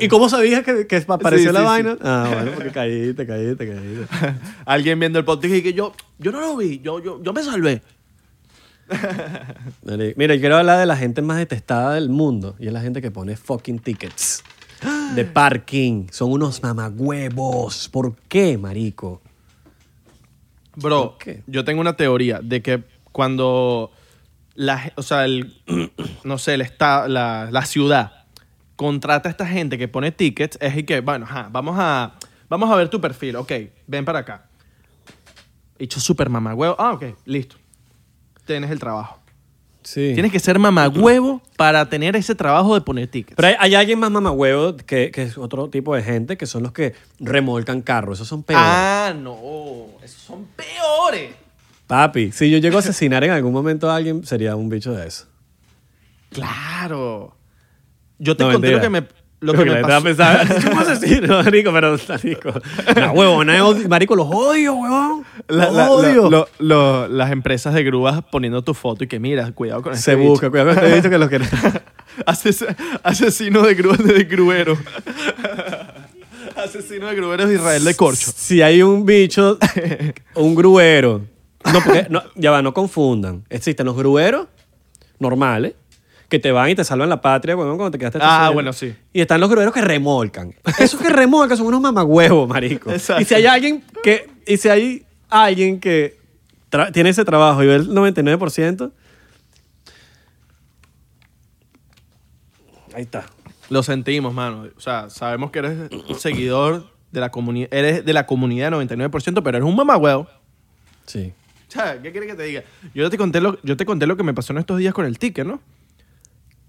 ¿Y, 0.00 0.08
cómo 0.08 0.28
sabías 0.28 0.62
que, 0.62 0.86
que 0.86 1.04
apareció 1.08 1.48
Sí, 1.50 1.54
la 1.54 1.60
sí, 1.60 1.66
vaina? 1.66 1.98
Ah, 2.02 2.30
bueno, 2.32 2.52
porque 2.54 2.70
caíste, 2.70 3.26
caíste, 3.26 3.68
caíste. 3.68 4.06
Alguien 4.64 4.98
viendo 4.98 5.18
el 5.18 5.24
podcast 5.24 5.54
y 5.54 5.62
que 5.62 5.72
yo, 5.74 5.92
yo 6.18 6.32
no 6.32 6.40
lo 6.40 6.56
vi, 6.56 6.80
yo, 6.80 7.02
yo, 7.02 7.22
yo 7.22 7.32
me 7.32 7.42
salvé. 7.42 7.82
Marico, 9.84 10.14
Mira, 10.18 10.34
yo 10.34 10.40
quiero 10.40 10.56
hablar 10.56 10.78
de 10.78 10.86
la 10.86 10.96
gente 10.96 11.20
más 11.22 11.38
detestada 11.38 11.94
del 11.94 12.08
mundo 12.08 12.54
y 12.58 12.68
es 12.68 12.72
la 12.72 12.80
gente 12.80 13.02
que 13.02 13.10
pone 13.10 13.36
fucking 13.36 13.78
tickets 13.80 14.42
de 15.14 15.24
parking. 15.26 16.06
Son 16.10 16.30
unos 16.30 16.62
mamagüevos. 16.62 17.88
¿Por 17.88 18.14
qué, 18.28 18.56
marico? 18.58 19.20
Bro, 20.76 21.10
¿Por 21.10 21.18
qué? 21.18 21.42
yo 21.46 21.64
tengo 21.64 21.80
una 21.80 21.96
teoría 21.96 22.40
de 22.42 22.62
que 22.62 22.84
cuando 23.12 23.90
la, 24.56 24.92
o 24.96 25.02
sea, 25.02 25.24
el, 25.24 25.60
no 26.24 26.38
sé, 26.38 26.54
el 26.54 26.60
esta- 26.62 27.06
la, 27.08 27.48
la 27.50 27.64
ciudad 27.64 28.24
contrata 28.74 29.28
a 29.28 29.32
esta 29.32 29.46
gente 29.46 29.78
que 29.78 29.88
pone 29.88 30.12
tickets, 30.12 30.58
es 30.60 30.76
y 30.76 30.82
que, 30.82 31.00
bueno, 31.00 31.24
ajá, 31.24 31.48
vamos 31.50 31.76
a, 31.78 32.14
vamos 32.48 32.70
a 32.70 32.76
ver 32.76 32.88
tu 32.88 33.00
perfil, 33.00 33.36
ok, 33.36 33.52
ven 33.86 34.04
para 34.04 34.18
acá. 34.20 34.46
Hecho 35.78 36.00
super 36.00 36.28
mamagüevo. 36.30 36.74
Ah, 36.78 36.92
ok, 36.92 37.04
listo. 37.26 37.56
Tienes 38.46 38.70
el 38.70 38.78
trabajo. 38.78 39.18
Sí. 39.82 40.12
Tienes 40.14 40.32
que 40.32 40.40
ser 40.40 40.58
mamagüevo 40.58 41.40
para 41.56 41.88
tener 41.88 42.16
ese 42.16 42.34
trabajo 42.34 42.74
de 42.74 42.80
poner 42.80 43.06
tickets. 43.08 43.36
Pero 43.36 43.48
hay, 43.48 43.54
hay 43.58 43.74
alguien 43.76 43.98
más 44.00 44.10
mamagüevo 44.10 44.76
que, 44.76 45.10
que 45.12 45.22
es 45.22 45.38
otro 45.38 45.68
tipo 45.70 45.94
de 45.94 46.02
gente 46.02 46.36
que 46.36 46.46
son 46.46 46.62
los 46.64 46.72
que 46.72 46.94
remolcan 47.20 47.82
carros. 47.82 48.18
Esos 48.18 48.26
son 48.28 48.42
peores. 48.42 48.64
ah, 48.66 49.14
no, 49.16 49.36
esos 50.02 50.20
son 50.22 50.46
peores. 50.56 51.34
Papi, 51.86 52.32
si 52.32 52.50
yo 52.50 52.58
llego 52.58 52.76
a 52.76 52.80
asesinar 52.80 53.22
en 53.24 53.30
algún 53.30 53.52
momento 53.52 53.88
a 53.90 53.96
alguien, 53.96 54.24
sería 54.26 54.56
un 54.56 54.68
bicho 54.68 54.92
de 54.92 55.06
eso. 55.06 55.26
Claro. 56.30 57.36
Yo 58.18 58.36
te 58.36 58.44
No, 58.44 58.52
conté 58.52 58.70
lo 58.72 58.80
que 58.80 58.88
me, 58.90 59.00
lo 59.40 59.52
que 59.52 59.58
Porque 59.58 59.70
me 59.72 59.82
pasó. 59.82 60.64
¿cómo 60.68 60.80
asesino, 60.80 61.42
marico? 61.42 61.72
Pero, 61.72 61.96
marico, 62.08 62.52
no, 62.96 63.12
huevón, 63.12 63.46
no, 63.46 63.74
marico, 63.88 64.16
los 64.16 64.26
odio, 64.30 64.74
huevón. 64.74 65.24
La- 65.48 65.66
Los 65.66 65.74
la- 65.74 65.84
la- 65.84 65.90
odio. 65.92 66.30
lo- 66.30 66.48
lo- 66.58 67.06
las 67.08 67.30
empresas 67.30 67.72
de 67.74 67.84
grúas 67.84 68.22
poniendo 68.32 68.62
tu 68.62 68.74
foto 68.74 69.04
y 69.04 69.06
que 69.06 69.20
mira, 69.20 69.52
cuidado 69.52 69.82
con 69.82 69.92
este 69.92 70.04
Se 70.04 70.16
bicho. 70.16 70.30
busca, 70.30 70.50
cuidado 70.50 70.74
con 70.74 70.82
este 70.84 70.96
bicho 70.96 71.10
que 71.10 71.18
lo 71.18 71.28
que... 71.28 71.38
Ases- 72.26 72.66
asesino 73.02 73.62
de 73.62 73.74
grúas 73.74 74.02
de 74.02 74.24
gruero. 74.24 74.76
asesino 76.56 77.06
de 77.08 77.14
grueros 77.14 77.48
de 77.48 77.54
Israel 77.56 77.84
de 77.84 77.94
Corcho. 77.94 78.32
Si 78.34 78.62
hay 78.62 78.82
un 78.82 79.04
bicho, 79.04 79.58
un 80.34 80.54
gruero. 80.54 81.22
No, 81.72 81.80
porque, 81.84 82.06
no, 82.10 82.22
ya 82.34 82.50
va, 82.50 82.62
no 82.62 82.74
confundan. 82.74 83.44
Existen 83.48 83.86
los 83.86 83.96
grueros 83.96 84.46
normales 85.18 85.74
que 86.28 86.38
te 86.38 86.50
van 86.50 86.70
y 86.70 86.74
te 86.74 86.84
salvan 86.84 87.08
la 87.08 87.20
patria 87.20 87.56
huevón, 87.56 87.76
cuando 87.76 87.92
te 87.92 87.98
quedaste 87.98 88.18
Ah, 88.20 88.50
bueno, 88.52 88.72
sí. 88.72 88.94
Y 89.12 89.20
están 89.20 89.40
los 89.40 89.48
grueros 89.48 89.72
que 89.72 89.80
remolcan. 89.80 90.54
Esos 90.78 91.00
que 91.00 91.08
remolcan 91.08 91.56
son 91.56 91.66
unos 91.66 91.80
mamagüevos, 91.80 92.48
marico. 92.48 92.90
Exacto. 92.90 93.22
Y 93.22 93.24
si 93.24 93.34
hay 93.34 93.46
alguien 93.46 93.84
que, 94.02 94.28
y 94.46 94.56
si 94.56 94.68
hay 94.68 95.06
alguien 95.28 95.78
que 95.80 96.18
tiene 96.92 97.10
ese 97.10 97.24
trabajo 97.24 97.62
y 97.62 97.66
ve 97.66 97.76
el 97.76 97.88
99%, 97.88 98.90
ahí 102.94 103.02
está. 103.02 103.26
Lo 103.68 103.82
sentimos, 103.82 104.32
mano. 104.34 104.66
O 104.76 104.80
sea, 104.80 105.10
sabemos 105.10 105.50
que 105.50 105.60
eres 105.60 105.90
seguidor 106.18 106.86
de 107.10 107.20
la 107.20 107.30
comunidad. 107.30 107.72
Eres 107.72 108.04
de 108.04 108.12
la 108.12 108.26
comunidad 108.26 108.72
99%, 108.72 109.42
pero 109.42 109.58
eres 109.58 109.68
un 109.68 109.76
mamagüeo. 109.76 110.28
Sí. 111.06 111.32
Sea, 111.76 112.02
¿qué 112.02 112.10
quieres 112.12 112.30
que 112.30 112.36
te 112.36 112.42
diga? 112.44 112.62
Yo 112.94 113.08
te 113.10 113.16
conté 113.18 113.40
lo, 113.40 113.58
yo 113.62 113.76
te 113.76 113.84
conté 113.86 114.06
lo 114.06 114.16
que 114.16 114.22
me 114.22 114.34
pasó 114.34 114.52
en 114.52 114.58
estos 114.58 114.78
días 114.78 114.92
con 114.94 115.04
el 115.06 115.18
ticket, 115.18 115.46
¿no? 115.46 115.60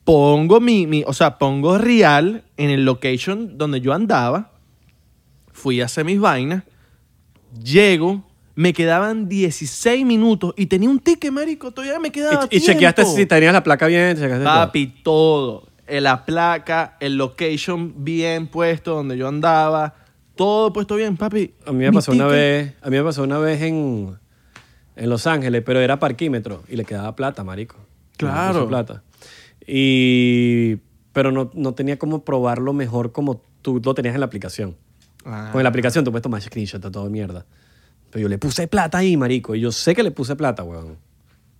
Pongo 0.04 0.62
mi, 0.62 0.88
mi, 0.88 1.04
o 1.06 1.14
sea, 1.14 1.38
pongo 1.38 1.78
real 1.78 2.44
en 2.56 2.70
el 2.70 2.86
location 2.86 3.58
donde 3.58 3.82
yo 3.82 3.94
andaba. 3.94 4.52
Fui 5.52 5.82
a 5.82 5.86
hacer 5.86 6.06
mis 6.06 6.20
vainas. 6.20 6.64
Llego, 7.62 8.24
me 8.56 8.72
quedaban 8.74 9.28
16 9.28 10.06
minutos 10.06 10.54
y 10.56 10.68
tenía 10.68 10.90
un 10.90 11.00
ticket, 11.00 11.32
marico. 11.32 11.72
Todavía 11.72 12.00
me 12.00 12.12
quedaba 12.12 12.48
Y, 12.52 12.58
y 12.58 12.62
chequeaste 12.62 13.04
si 13.06 13.26
tenías 13.26 13.52
la 13.54 13.64
placa 13.64 13.88
bien, 13.88 14.16
chequeaste. 14.16 14.46
Papi, 14.46 14.88
todo. 15.04 15.68
Eh, 15.88 16.00
La 16.02 16.26
placa, 16.26 16.98
el 17.00 17.16
location 17.18 17.94
bien 18.04 18.48
puesto 18.48 18.94
donde 18.96 19.18
yo 19.18 19.28
andaba. 19.28 19.96
Todo 20.36 20.72
puesto 20.72 20.96
bien, 20.96 21.18
papi. 21.18 21.54
A 21.66 21.72
mí 21.72 21.80
me 21.80 21.90
Mi 21.90 21.96
pasó 21.96 22.12
una 22.12 22.26
ticket- 22.28 22.32
vez, 22.32 22.74
a 22.82 22.90
mí 22.90 22.98
me 22.98 23.04
pasó 23.04 23.24
una 23.24 23.40
vez 23.40 23.62
en, 23.62 24.18
en 24.98 25.10
Los 25.10 25.28
Ángeles, 25.28 25.64
pero 25.66 25.80
era 25.80 26.00
parquímetro 26.00 26.64
y 26.68 26.76
le 26.76 26.84
quedaba 26.86 27.16
plata, 27.16 27.44
marico. 27.44 27.76
Le 27.78 28.18
Claro. 28.18 28.54
puso 28.54 28.68
plata. 28.68 29.04
Y 29.66 30.78
pero 31.14 31.32
no, 31.32 31.50
no 31.54 31.74
tenía 31.74 31.98
como 31.98 32.24
probarlo 32.24 32.74
mejor 32.74 33.12
como 33.12 33.42
tú 33.62 33.82
lo 33.84 33.94
tenías 33.96 34.14
en 34.16 34.20
la 34.22 34.28
aplicación. 34.28 34.76
Ah. 35.26 35.50
Con 35.52 35.64
la 35.64 35.70
aplicación 35.70 36.06
tú 36.06 36.12
puedes 36.12 36.22
tomar 36.24 36.42
screenshot 36.42 36.82
de 36.82 36.92
todo 36.92 37.10
mierda. 37.10 37.46
Pero 38.12 38.24
yo 38.24 38.30
le 38.30 38.38
puse 38.38 38.68
plata 38.68 39.00
ahí, 39.00 39.18
marico, 39.18 39.56
y 39.56 39.60
yo 39.60 39.72
sé 39.72 39.94
que 39.96 40.04
le 40.04 40.12
puse 40.12 40.36
plata, 40.36 40.64
weón. 40.64 40.98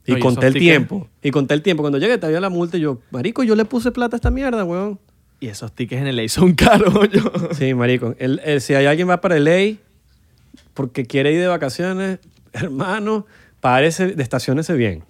Y 0.06 0.14
No, 0.14 0.20
conté 0.20 0.48
el 0.48 0.54
tickets- 0.54 0.60
tiempo. 0.60 1.10
Y 1.22 1.32
conté 1.32 1.54
el 1.54 1.62
tiempo. 1.62 1.84
Cuando 1.84 1.98
llegué 1.98 2.18
te 2.18 2.26
había 2.28 2.40
la 2.40 2.50
multa 2.50 2.78
y 2.78 2.82
yo, 2.82 3.00
marico, 3.12 3.44
yo 3.44 3.56
le 3.56 3.66
puse 3.66 3.92
plata 3.92 4.16
a 4.16 4.18
esta 4.18 4.32
mierda, 4.32 4.64
weón. 4.64 5.00
Y 5.40 5.48
esos 5.48 5.72
tickets 5.74 6.02
en 6.02 6.08
el 6.08 6.16
ley 6.16 6.30
son 6.30 6.54
caros, 6.56 7.10
yo. 7.12 7.22
Sí, 7.54 7.74
marico. 7.74 8.16
El- 8.20 8.40
el- 8.46 8.62
si 8.62 8.74
hay 8.76 8.86
alguien 8.86 9.10
va 9.10 9.20
para 9.22 9.36
el 9.38 9.44
ley 9.44 9.80
porque 10.74 11.06
quiere 11.06 11.34
ir 11.34 11.40
de 11.42 11.48
vacaciones, 11.48 12.20
hermano, 12.58 13.26
párese, 13.60 14.08
de 14.08 14.24
estaciones 14.24 14.70
bien. 14.76 15.04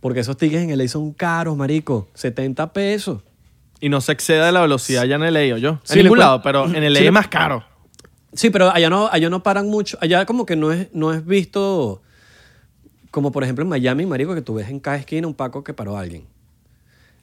Porque 0.00 0.20
esos 0.20 0.36
tickets 0.36 0.62
en 0.62 0.70
el 0.70 0.78
ley 0.78 0.88
son 0.88 1.12
caros, 1.12 1.56
marico. 1.56 2.08
70 2.14 2.72
pesos. 2.72 3.22
Y 3.80 3.88
no 3.88 4.00
se 4.00 4.12
exceda 4.12 4.46
de 4.46 4.52
la 4.52 4.60
velocidad 4.60 5.04
ya 5.04 5.16
en 5.16 5.22
el 5.22 5.34
ley, 5.34 5.52
o 5.52 5.58
yo. 5.58 5.80
Sí, 5.84 5.98
en 5.98 6.04
ningún 6.04 6.18
lado, 6.18 6.42
pero 6.42 6.66
en 6.66 6.82
el 6.82 6.96
sí, 6.96 7.06
es 7.06 7.12
más 7.12 7.28
caro. 7.28 7.64
Sí, 8.32 8.50
pero 8.50 8.70
allá 8.70 8.90
no, 8.90 9.08
allá 9.10 9.30
no 9.30 9.42
paran 9.42 9.68
mucho. 9.68 9.98
Allá 10.00 10.26
como 10.26 10.46
que 10.46 10.56
no 10.56 10.72
es, 10.72 10.88
no 10.92 11.12
es 11.12 11.24
visto... 11.24 12.02
Como 13.10 13.32
por 13.32 13.42
ejemplo 13.42 13.62
en 13.62 13.70
Miami, 13.70 14.04
marico, 14.04 14.34
que 14.34 14.42
tú 14.42 14.54
ves 14.54 14.68
en 14.68 14.78
cada 14.78 14.98
esquina 14.98 15.26
un 15.26 15.34
Paco 15.34 15.64
que 15.64 15.72
paró 15.72 15.96
a 15.96 16.00
alguien. 16.00 16.24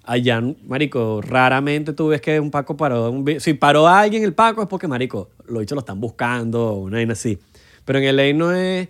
Allá, 0.03 0.41
marico, 0.65 1.21
raramente 1.21 1.93
tú 1.93 2.07
ves 2.07 2.19
que 2.19 2.39
un 2.39 2.49
Paco 2.49 2.75
paró 2.75 3.11
un... 3.11 3.39
Si 3.39 3.53
paró 3.53 3.87
a 3.87 4.01
alguien 4.01 4.23
el 4.23 4.33
Paco 4.33 4.63
es 4.63 4.67
porque, 4.67 4.87
marico, 4.87 5.29
lo 5.45 5.59
dicho 5.59 5.75
lo 5.75 5.81
están 5.81 6.01
buscando, 6.01 6.73
una 6.73 6.97
vaina 6.97 7.13
así. 7.13 7.37
Pero 7.85 7.99
en 7.99 8.15
LA 8.15 8.33
no 8.33 8.51
es, 8.51 8.89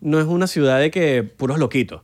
no 0.00 0.20
es 0.20 0.26
una 0.26 0.46
ciudad 0.46 0.80
de 0.80 0.90
que 0.90 1.22
puros 1.22 1.58
loquitos, 1.58 2.02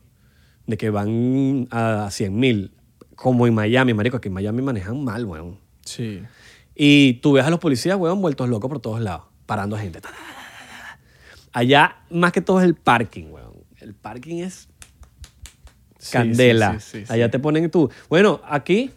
de 0.66 0.76
que 0.76 0.90
van 0.90 1.68
a 1.70 2.08
100 2.10 2.36
mil, 2.36 2.72
como 3.14 3.46
en 3.46 3.54
Miami, 3.54 3.94
marico, 3.94 4.20
que 4.20 4.28
en 4.28 4.34
Miami 4.34 4.62
manejan 4.62 5.02
mal, 5.02 5.24
weón. 5.24 5.58
Sí. 5.84 6.22
Y 6.74 7.14
tú 7.14 7.32
ves 7.32 7.44
a 7.44 7.50
los 7.50 7.58
policías, 7.58 7.96
weón, 7.96 8.20
vueltos 8.20 8.48
locos 8.48 8.68
por 8.68 8.80
todos 8.80 9.00
lados, 9.00 9.24
parando 9.46 9.76
gente. 9.76 10.00
Ta, 10.00 10.10
ta. 10.10 10.16
Allá, 11.52 11.96
más 12.10 12.32
que 12.32 12.40
todo, 12.40 12.60
es 12.60 12.66
el 12.66 12.74
parking, 12.74 13.26
weón. 13.30 13.52
El 13.80 13.94
parking 13.94 14.36
es 14.36 14.68
candela. 16.10 16.80
sí, 16.80 17.00
sí, 17.00 17.06
sí, 17.06 17.12
Allá 17.12 17.30
te 17.30 17.38
ponen 17.38 17.70
tú. 17.70 17.90
Bueno, 18.08 18.40
aquí, 18.44 18.90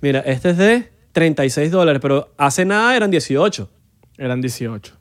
mira, 0.00 0.20
este 0.20 0.50
es 0.50 0.56
de 0.56 0.90
36 1.12 1.70
dólares, 1.70 2.00
pero 2.00 2.32
hace 2.36 2.64
nada 2.64 2.96
eran 2.96 3.10
18. 3.10 3.68
Eran 4.18 4.40
18. 4.40 4.94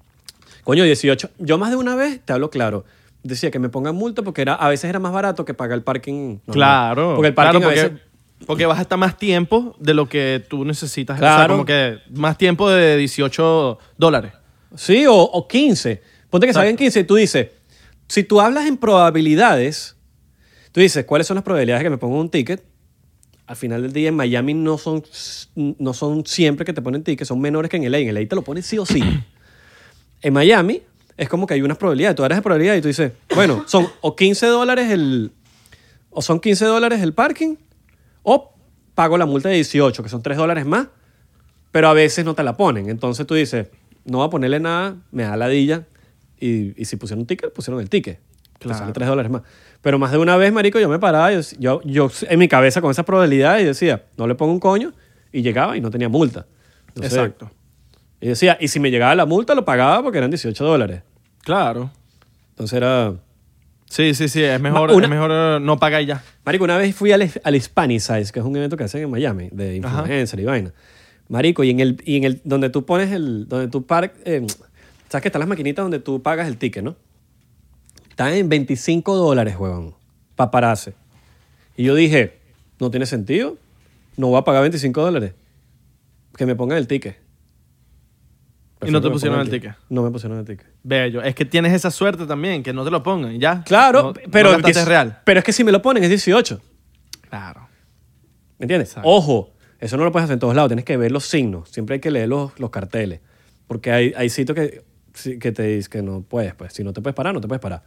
Coño, 0.64 0.84
18. 0.84 1.30
Yo 1.40 1.58
más 1.58 1.72
de 1.72 1.76
una 1.78 1.96
vez, 1.96 2.22
te 2.24 2.34
hablo 2.34 2.50
claro, 2.50 2.86
decía 3.24 3.52
que 3.52 3.60
me 3.60 3.70
pongan 3.70 3.96
multa 3.96 4.22
porque 4.22 4.42
era, 4.42 4.54
a 4.56 4.70
veces 4.70 4.90
era 4.90 5.00
más 5.00 5.12
barato 5.12 5.46
que 5.46 5.54
pagar 5.54 5.78
el 5.78 5.84
parking. 5.84 6.40
normal. 6.46 6.54
Claro. 6.54 7.14
Porque 7.16 7.28
el 7.30 7.34
parking 7.34 7.60
claro, 7.60 7.66
porque, 7.66 7.80
a 7.80 7.84
veces... 7.90 8.02
porque 8.46 8.66
vas 8.66 8.80
a 8.80 8.82
estar 8.84 8.98
más 8.98 9.18
tiempo 9.18 9.76
de 9.80 9.94
lo 9.94 10.08
que 10.08 10.44
tú 10.50 10.66
necesitas. 10.66 11.18
O 11.18 11.20
sea, 11.20 11.36
Claro. 11.36 11.54
como 11.56 11.66
que 11.66 11.98
más 12.14 12.38
tiempo 12.38 12.70
de 12.70 12.98
18 12.98 13.78
dólares. 13.98 14.32
Sí, 14.76 15.06
o, 15.08 15.16
o 15.16 15.48
15. 15.48 16.02
Ponte 16.30 16.48
que 16.48 16.54
salgan 16.54 16.76
15 16.76 17.00
y 17.00 17.04
tú 17.04 17.16
dices, 17.16 17.48
si 18.08 18.24
tú 18.24 18.40
hablas 18.40 18.68
en 18.68 18.78
probabilidades, 18.78 19.96
tú 20.72 20.80
dices, 20.80 21.06
¿cuáles 21.06 21.28
son 21.28 21.36
las 21.36 21.44
probabilidades 21.44 21.80
de 21.82 21.86
que 21.86 21.90
me 21.90 21.98
pongan 21.98 22.20
un 22.20 22.30
ticket? 22.30 22.64
Al 23.48 23.56
final 23.56 23.82
del 23.82 23.92
día 23.94 24.10
en 24.10 24.16
Miami 24.16 24.54
no 24.54 24.78
son, 24.78 25.04
no 25.56 25.94
son 25.96 26.24
siempre 26.28 26.66
que 26.66 26.72
te 26.74 26.84
ponen 26.84 27.04
tickets, 27.04 27.28
son 27.28 27.42
menores 27.42 27.72
que 27.72 27.78
en 27.78 27.92
LA. 27.92 27.98
En 27.98 28.14
LA 28.14 28.28
te 28.28 28.36
lo 28.36 28.44
ponen 28.44 28.62
sí 28.62 28.78
o 28.78 28.86
sí. 28.86 29.02
en 30.22 30.34
Miami 30.34 30.84
es 31.20 31.30
como 31.30 31.46
que 31.46 31.54
hay 31.54 31.62
unas 31.62 31.78
probabilidades. 31.78 32.16
Tú 32.16 32.24
eres 32.24 32.42
probabilidad 32.42 32.76
y 32.76 32.82
tú 32.82 32.88
dices, 32.88 33.12
bueno, 33.36 33.64
son 33.68 33.88
o 34.02 34.16
15 34.16 34.48
dólares 34.48 34.90
el... 34.92 35.32
O 36.10 36.22
son 36.22 36.40
15 36.40 36.66
dólares 36.66 37.02
el 37.02 37.14
parking 37.14 37.56
o 38.24 38.54
pago 38.96 39.18
la 39.18 39.26
multa 39.26 39.50
de 39.50 39.56
18, 39.56 40.02
que 40.04 40.10
son 40.10 40.22
3 40.24 40.38
dólares 40.38 40.66
más, 40.66 40.88
pero 41.72 41.88
a 41.88 41.94
veces 41.94 42.26
no 42.26 42.34
te 42.34 42.44
la 42.44 42.58
ponen. 42.58 42.90
Entonces 42.90 43.28
tú 43.28 43.36
dices, 43.36 43.68
no 44.06 44.18
voy 44.18 44.28
a 44.28 44.30
ponerle 44.30 44.60
nada, 44.60 44.96
me 45.12 45.24
da 45.24 45.38
ladilla. 45.38 45.86
Y, 46.40 46.80
y 46.82 46.86
si 46.86 46.96
pusieron 46.96 47.22
un 47.22 47.28
ticket, 47.28 47.54
pusieron 47.54 47.80
el 47.82 47.90
ticket. 47.90 48.20
Te 48.58 48.66
Claro. 48.66 48.80
sale 48.80 48.92
3 48.94 49.08
dólares 49.08 49.32
más. 49.32 49.44
Pero 49.82 50.00
más 50.00 50.12
de 50.12 50.18
una 50.18 50.36
vez, 50.36 50.52
marico, 50.52 50.80
yo 50.80 50.90
me 50.90 51.00
paraba, 51.00 51.32
yo, 51.32 51.42
yo, 51.60 51.82
yo 51.86 52.12
en 52.28 52.40
mi 52.40 52.48
cabeza 52.50 52.82
con 52.82 52.92
esa 52.92 53.04
probabilidad 53.04 53.60
y 53.60 53.64
decía, 53.66 54.04
no 54.18 54.28
le 54.28 54.36
pongo 54.36 54.52
un 54.52 54.60
coño, 54.60 54.92
y 55.32 55.42
llegaba 55.44 55.78
y 55.78 55.82
no 55.82 55.92
tenía 55.92 56.10
multa. 56.10 56.48
Entonces, 56.90 57.14
Exacto. 57.14 57.52
Y 58.20 58.28
decía, 58.28 58.58
y 58.60 58.68
si 58.68 58.82
me 58.82 58.92
llegaba 58.92 59.16
la 59.16 59.26
multa, 59.26 59.56
lo 59.56 59.64
pagaba 59.64 60.04
porque 60.04 60.18
eran 60.18 60.30
18 60.32 60.66
dólares. 60.66 61.04
Claro. 61.44 61.92
Entonces 62.52 62.78
era... 62.78 63.14
Sí, 63.90 64.14
sí, 64.14 64.28
sí. 64.30 64.44
Es 64.44 64.60
mejor, 64.62 64.92
Una- 64.92 65.06
es 65.06 65.10
mejor 65.10 65.62
no 65.62 65.80
pagar 65.80 66.04
ya. 66.04 66.24
Marico, 66.46 66.64
una 66.64 66.78
vez 66.78 66.96
fui 66.96 67.12
al, 67.12 67.28
al 67.44 67.56
Hispanicize, 67.56 68.32
que 68.32 68.40
es 68.40 68.46
un 68.46 68.56
evento 68.56 68.78
que 68.78 68.84
hacen 68.84 69.02
en 69.04 69.10
Miami, 69.10 69.50
de 69.52 69.78
influencer 69.78 70.40
y 70.40 70.46
vaina. 70.46 70.74
Marico, 71.28 71.64
y 71.64 71.72
en 71.72 71.80
el, 71.80 72.02
y 72.06 72.18
en 72.18 72.24
el 72.24 72.42
donde 72.44 72.70
tú 72.70 72.86
pones 72.86 73.12
el, 73.12 73.48
donde 73.48 73.68
tú 73.68 73.86
par, 73.86 74.14
eh, 74.26 74.46
sabes 75.10 75.22
que 75.24 75.28
están 75.30 75.40
las 75.40 75.50
maquinitas 75.50 75.84
donde 75.84 76.00
tú 76.00 76.22
pagas 76.22 76.48
el 76.48 76.58
ticket, 76.58 76.84
¿no? 76.84 76.96
Están 78.10 78.34
en 78.34 78.48
25 78.50 79.16
dólares, 79.16 79.56
huevón, 79.58 79.96
para 80.36 80.52
pararse. 80.52 80.94
Y 81.78 81.84
yo 81.84 81.96
dije, 81.96 82.38
no 82.80 82.92
tiene 82.92 83.06
sentido, 83.06 83.58
no 84.18 84.28
voy 84.28 84.40
a 84.40 84.44
pagar 84.44 84.62
25 84.64 85.02
dólares. 85.02 85.34
Que 86.36 86.46
me 86.46 86.56
pongan 86.56 86.78
el 86.78 86.88
ticket. 86.88 87.18
Y 88.86 88.92
no 88.92 89.02
te 89.02 89.10
pusieron 89.10 89.40
el 89.40 89.50
ticket. 89.50 89.74
No 89.90 90.04
me 90.04 90.12
pusieron 90.12 90.38
el 90.40 90.46
ticket. 90.46 90.68
Bello. 90.84 91.22
Es 91.22 91.36
que 91.36 91.46
tienes 91.46 91.74
esa 91.74 91.92
suerte 91.92 92.26
también, 92.26 92.64
que 92.64 92.72
no 92.74 92.84
te 92.86 92.92
lo 92.92 93.04
pongan 93.04 93.38
ya. 93.40 93.64
Claro, 93.66 94.04
No- 94.04 94.14
pero, 94.32 94.58
no 94.58 94.68
es- 94.68 94.86
real. 94.86 95.20
pero 95.26 95.40
es 95.40 95.46
que 95.46 95.54
si 95.54 95.64
me 95.64 95.72
lo 95.72 95.82
ponen 95.82 96.04
es 96.04 96.10
18. 96.10 96.62
Claro. 97.30 97.68
¿Me 98.58 98.64
entiendes? 98.66 98.90
Exacto. 98.90 99.10
Ojo, 99.10 99.54
eso 99.80 99.98
no 99.98 100.04
lo 100.04 100.12
puedes 100.12 100.26
hacer 100.26 100.34
en 100.36 100.40
todos 100.40 100.56
lados. 100.56 100.70
Tienes 100.70 100.86
que 100.86 100.98
ver 100.98 101.12
los 101.12 101.26
signos. 101.26 101.70
Siempre 101.70 101.96
hay 101.96 102.00
que 102.00 102.12
leer 102.12 102.30
los, 102.30 102.58
los 102.60 102.70
carteles. 102.70 103.20
Porque 103.68 103.92
hay, 103.92 104.14
hay 104.18 104.30
sitios 104.30 104.56
que, 104.56 104.84
que 105.40 105.52
te 105.52 105.64
dicen 105.64 105.92
que 105.92 106.02
no 106.02 106.22
puedes. 106.22 106.56
Pues 106.56 106.74
si 106.74 106.84
no 106.84 106.92
te 106.94 107.02
puedes 107.02 107.16
parar, 107.16 107.34
no 107.34 107.42
te 107.42 107.48
puedes 107.48 107.62
parar. 107.62 107.84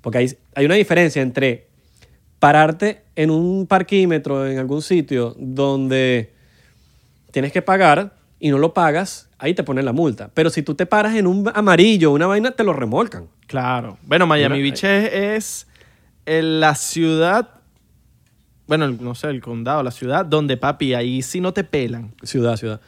Porque 0.00 0.18
hay, 0.18 0.36
hay 0.54 0.64
una 0.66 0.74
diferencia 0.74 1.22
entre 1.22 1.68
pararte 2.38 3.04
en 3.14 3.30
un 3.30 3.66
parquímetro 3.68 4.46
en 4.48 4.58
algún 4.58 4.82
sitio 4.82 5.34
donde 5.38 6.32
tienes 7.30 7.52
que 7.52 7.62
pagar 7.62 8.16
y 8.40 8.50
no 8.50 8.58
lo 8.58 8.74
pagas, 8.74 9.28
ahí 9.42 9.54
te 9.54 9.62
ponen 9.64 9.84
la 9.84 9.92
multa. 9.92 10.30
Pero 10.32 10.50
si 10.50 10.62
tú 10.62 10.74
te 10.74 10.86
paras 10.86 11.14
en 11.16 11.26
un 11.26 11.50
amarillo, 11.54 12.12
una 12.12 12.26
vaina, 12.26 12.52
te 12.52 12.62
lo 12.64 12.72
remolcan. 12.72 13.26
Claro. 13.46 13.98
Bueno, 14.04 14.26
Miami 14.26 14.58
Mira, 14.62 14.70
Beach 14.70 14.84
es, 14.84 15.12
es 15.12 15.66
el- 16.26 16.60
la 16.60 16.74
ciudad, 16.74 17.48
bueno, 18.66 18.84
el- 18.84 19.02
no 19.02 19.14
sé, 19.14 19.28
el 19.28 19.40
condado, 19.40 19.82
la 19.82 19.90
ciudad 19.90 20.24
donde, 20.24 20.56
papi, 20.56 20.94
ahí 20.94 21.22
sí 21.22 21.40
no 21.40 21.52
te 21.52 21.64
pelan. 21.64 22.14
Ciudad, 22.22 22.56
ciudad. 22.56 22.80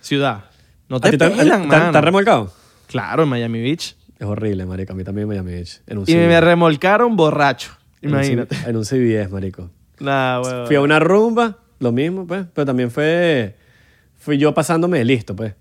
Ciudad. 0.00 0.44
No 0.88 0.96
¿A 0.96 1.00
te 1.00 1.12
ti 1.12 1.18
te- 1.18 1.30
pelan, 1.30 1.62
te- 1.62 1.66
mano. 1.68 1.92
¿Te 1.92 1.98
has 1.98 2.04
remolcado? 2.04 2.52
Claro, 2.88 3.22
en 3.22 3.28
Miami 3.28 3.60
Beach. 3.62 3.94
Es 4.18 4.26
horrible, 4.26 4.66
marico. 4.66 4.92
A 4.92 4.96
mí 4.96 5.04
también 5.04 5.28
me 5.28 5.34
Miami 5.36 5.52
Beach. 5.52 5.80
En 5.86 5.98
un 5.98 6.04
Y 6.06 6.14
me 6.14 6.24
CBS. 6.26 6.40
remolcaron 6.40 7.16
borracho. 7.16 7.70
En 8.02 8.10
un 8.10 8.14
Imagínate. 8.16 8.56
En 8.66 8.76
un 8.76 8.84
CBS, 8.84 9.28
marico. 9.30 9.70
Nah, 10.00 10.40
huevón. 10.40 10.66
Fui 10.66 10.76
a 10.76 10.80
una 10.80 10.98
rumba, 10.98 11.58
lo 11.78 11.92
mismo, 11.92 12.26
pues. 12.26 12.46
Pero 12.52 12.66
también 12.66 12.90
fue... 12.90 13.56
Fui 14.18 14.36
yo 14.36 14.52
pasándome 14.52 14.98
de 14.98 15.04
listo, 15.04 15.34
pues. 15.36 15.54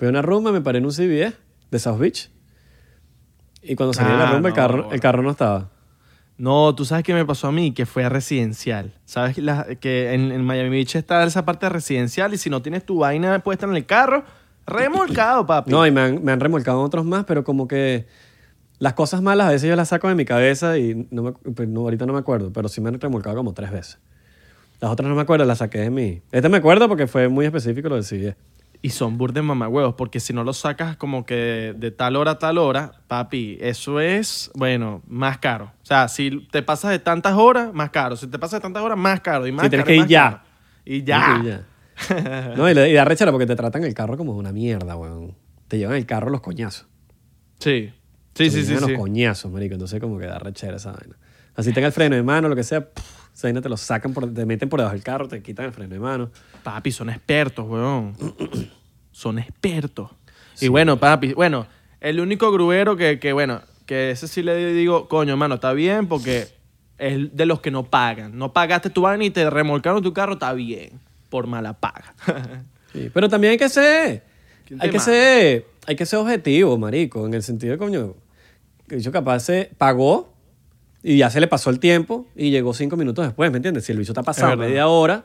Fui 0.00 0.06
a 0.06 0.10
una 0.10 0.22
rumba, 0.22 0.50
me 0.50 0.62
paré 0.62 0.78
en 0.78 0.86
un 0.86 0.92
CBS 0.92 1.36
de 1.70 1.78
South 1.78 1.98
Beach. 1.98 2.30
Y 3.62 3.76
cuando 3.76 3.92
salí 3.92 4.10
de 4.10 4.16
la 4.16 4.30
Ah, 4.30 4.32
rumba, 4.32 4.48
el, 4.48 4.54
no, 4.54 4.56
carro, 4.56 4.76
bueno. 4.78 4.92
el 4.94 5.00
carro 5.00 5.22
no 5.22 5.30
estaba. 5.30 5.68
No, 6.38 6.74
tú 6.74 6.86
sabes 6.86 7.04
qué 7.04 7.12
me 7.12 7.26
pasó 7.26 7.48
a 7.48 7.52
mí, 7.52 7.72
que 7.74 7.84
fue 7.84 8.02
a 8.02 8.08
residencial. 8.08 8.94
Sabes 9.04 9.34
que 9.34 9.42
la- 9.42 9.66
que 9.78 10.14
en, 10.14 10.32
en 10.32 10.42
Miami 10.42 10.70
Beach 10.70 10.96
está 10.96 11.22
esa 11.24 11.44
parte 11.44 11.68
residencial 11.68 12.32
y 12.32 12.38
si 12.38 12.48
no 12.48 12.62
tienes 12.62 12.86
tu 12.86 13.00
vaina 13.00 13.40
puesta 13.40 13.66
en 13.66 13.76
el 13.76 13.84
carro, 13.84 14.24
remolcado, 14.66 15.44
papi. 15.46 15.70
No, 15.70 15.86
y 15.86 15.90
me 15.90 16.00
han, 16.00 16.24
me 16.24 16.32
han 16.32 16.40
remolcado 16.40 16.80
otros 16.80 17.04
más, 17.04 17.26
pero 17.26 17.44
como 17.44 17.68
que... 17.68 18.06
Las 18.78 18.94
cosas 18.94 19.20
malas 19.20 19.48
a 19.48 19.50
veces 19.50 19.68
yo 19.68 19.76
las 19.76 19.88
saco 19.90 20.08
de 20.08 20.14
mi 20.14 20.24
cabeza 20.24 20.78
y 20.78 21.06
no 21.10 21.22
me, 21.22 21.32
pues 21.32 21.68
no, 21.68 21.80
ahorita 21.80 22.06
no 22.06 22.14
me 22.14 22.18
acuerdo, 22.20 22.50
pero 22.50 22.66
sí 22.70 22.80
me 22.80 22.88
han 22.88 22.98
remolcado 22.98 23.36
como 23.36 23.52
tres 23.52 23.70
veces. 23.70 23.98
Las 24.80 24.90
otras 24.90 25.06
no 25.10 25.14
me 25.14 25.20
acuerdo, 25.20 25.44
las 25.44 25.58
saqué 25.58 25.80
de 25.80 25.90
mi... 25.90 26.22
Este 26.32 26.48
me 26.48 26.56
acuerdo 26.56 26.88
porque 26.88 27.06
fue 27.06 27.28
muy 27.28 27.44
específico 27.44 27.90
lo 27.90 27.96
del 27.96 28.04
CBS. 28.04 28.36
Y 28.82 28.90
son 28.90 29.18
burdes 29.18 29.44
mamagüevos, 29.44 29.94
porque 29.94 30.20
si 30.20 30.32
no 30.32 30.42
lo 30.42 30.54
sacas 30.54 30.96
como 30.96 31.26
que 31.26 31.74
de 31.76 31.90
tal 31.90 32.16
hora 32.16 32.32
a 32.32 32.38
tal 32.38 32.56
hora, 32.56 32.92
papi, 33.08 33.58
eso 33.60 34.00
es, 34.00 34.50
bueno, 34.54 35.02
más 35.06 35.36
caro. 35.38 35.72
O 35.82 35.86
sea, 35.86 36.08
si 36.08 36.46
te 36.50 36.62
pasas 36.62 36.90
de 36.92 36.98
tantas 36.98 37.34
horas, 37.34 37.74
más 37.74 37.90
caro. 37.90 38.16
Si 38.16 38.26
te 38.26 38.38
pasas 38.38 38.60
de 38.60 38.62
tantas 38.62 38.82
horas, 38.82 38.96
más 38.96 39.20
caro. 39.20 39.46
Y 39.46 39.52
más 39.52 39.64
Sí, 39.64 39.68
tienes 39.70 39.84
caro, 39.84 39.94
que 39.94 39.96
y 39.96 40.00
ir 40.02 40.06
ya. 40.08 40.30
caro. 40.30 40.42
Y 40.86 41.02
ya. 41.04 41.40
Y 41.42 41.46
ya. 41.46 41.66
No, 42.56 42.70
y, 42.70 42.72
le- 42.74 42.88
y 42.88 42.94
da 42.94 43.04
rechera 43.04 43.30
porque 43.30 43.46
te 43.46 43.54
tratan 43.54 43.84
el 43.84 43.92
carro 43.92 44.16
como 44.16 44.32
una 44.34 44.50
mierda, 44.52 44.96
weón. 44.96 45.34
Te 45.68 45.76
llevan 45.76 45.96
el 45.96 46.06
carro 46.06 46.30
los 46.30 46.40
coñazos. 46.40 46.86
Sí. 47.58 47.92
Sí, 48.34 48.44
Te 48.44 48.50
sí, 48.50 48.62
sí. 48.62 48.68
llevan 48.68 48.84
sí. 48.86 48.90
los 48.92 48.98
coñazos, 49.00 49.52
marico. 49.52 49.74
Entonces 49.74 50.00
como 50.00 50.18
que 50.18 50.24
da 50.24 50.38
rechera 50.38 50.76
esa 50.76 50.92
vaina. 50.92 51.16
Así 51.54 51.72
tenga 51.74 51.86
el 51.88 51.92
freno 51.92 52.16
de 52.16 52.22
mano, 52.22 52.48
lo 52.48 52.56
que 52.56 52.62
sea, 52.64 52.80
pff, 52.88 53.19
vaina 53.42 53.60
te 53.60 53.68
lo 53.68 53.76
sacan, 53.76 54.12
por, 54.12 54.32
te 54.32 54.46
meten 54.46 54.68
por 54.68 54.80
debajo 54.80 54.94
del 54.94 55.02
carro, 55.02 55.28
te 55.28 55.42
quitan 55.42 55.66
el 55.66 55.72
freno 55.72 55.94
de 55.94 56.00
mano. 56.00 56.30
Papi, 56.62 56.92
son 56.92 57.10
expertos, 57.10 57.66
weón. 57.68 58.14
son 59.12 59.38
expertos. 59.38 60.10
Y 60.60 60.68
bueno, 60.68 60.98
papi, 60.98 61.32
bueno, 61.32 61.66
el 62.00 62.20
único 62.20 62.52
gruero 62.52 62.96
que, 62.96 63.18
que, 63.18 63.32
bueno, 63.32 63.62
que 63.86 64.10
ese 64.10 64.28
sí 64.28 64.42
le 64.42 64.72
digo, 64.72 65.08
coño, 65.08 65.32
hermano, 65.32 65.56
está 65.56 65.72
bien 65.72 66.06
porque 66.06 66.48
es 66.98 67.34
de 67.34 67.46
los 67.46 67.60
que 67.60 67.70
no 67.70 67.84
pagan. 67.84 68.36
No 68.38 68.52
pagaste 68.52 68.90
tu 68.90 69.02
vaina 69.02 69.24
y 69.24 69.30
te 69.30 69.48
remolcaron 69.48 70.02
tu 70.02 70.12
carro, 70.12 70.34
está 70.34 70.52
bien. 70.52 71.00
Por 71.28 71.46
mala 71.46 71.72
paga. 71.74 72.14
Sí, 72.92 73.08
Pero 73.14 73.28
también 73.28 73.52
hay 73.52 73.56
que 73.56 73.68
ser, 73.68 74.24
¿Quién 74.66 74.82
hay 74.82 74.90
que 74.90 74.98
manda? 74.98 75.12
ser, 75.12 75.66
hay 75.86 75.94
que 75.94 76.04
ser 76.04 76.18
objetivo, 76.18 76.76
marico, 76.76 77.24
en 77.24 77.34
el 77.34 77.44
sentido 77.44 77.70
de, 77.70 77.78
coño, 77.78 78.16
que 78.88 78.96
dicho 78.96 79.12
capaz 79.12 79.38
se 79.38 79.70
pagó 79.78 80.29
y 81.02 81.18
ya 81.18 81.30
se 81.30 81.40
le 81.40 81.46
pasó 81.46 81.70
el 81.70 81.78
tiempo 81.80 82.26
y 82.36 82.50
llegó 82.50 82.74
cinco 82.74 82.96
minutos 82.96 83.24
después, 83.24 83.50
¿me 83.50 83.56
entiendes? 83.58 83.84
Si 83.84 83.92
el 83.92 83.98
bicho 83.98 84.12
está 84.12 84.22
pasado 84.22 84.56
media 84.56 84.86
hora, 84.88 85.24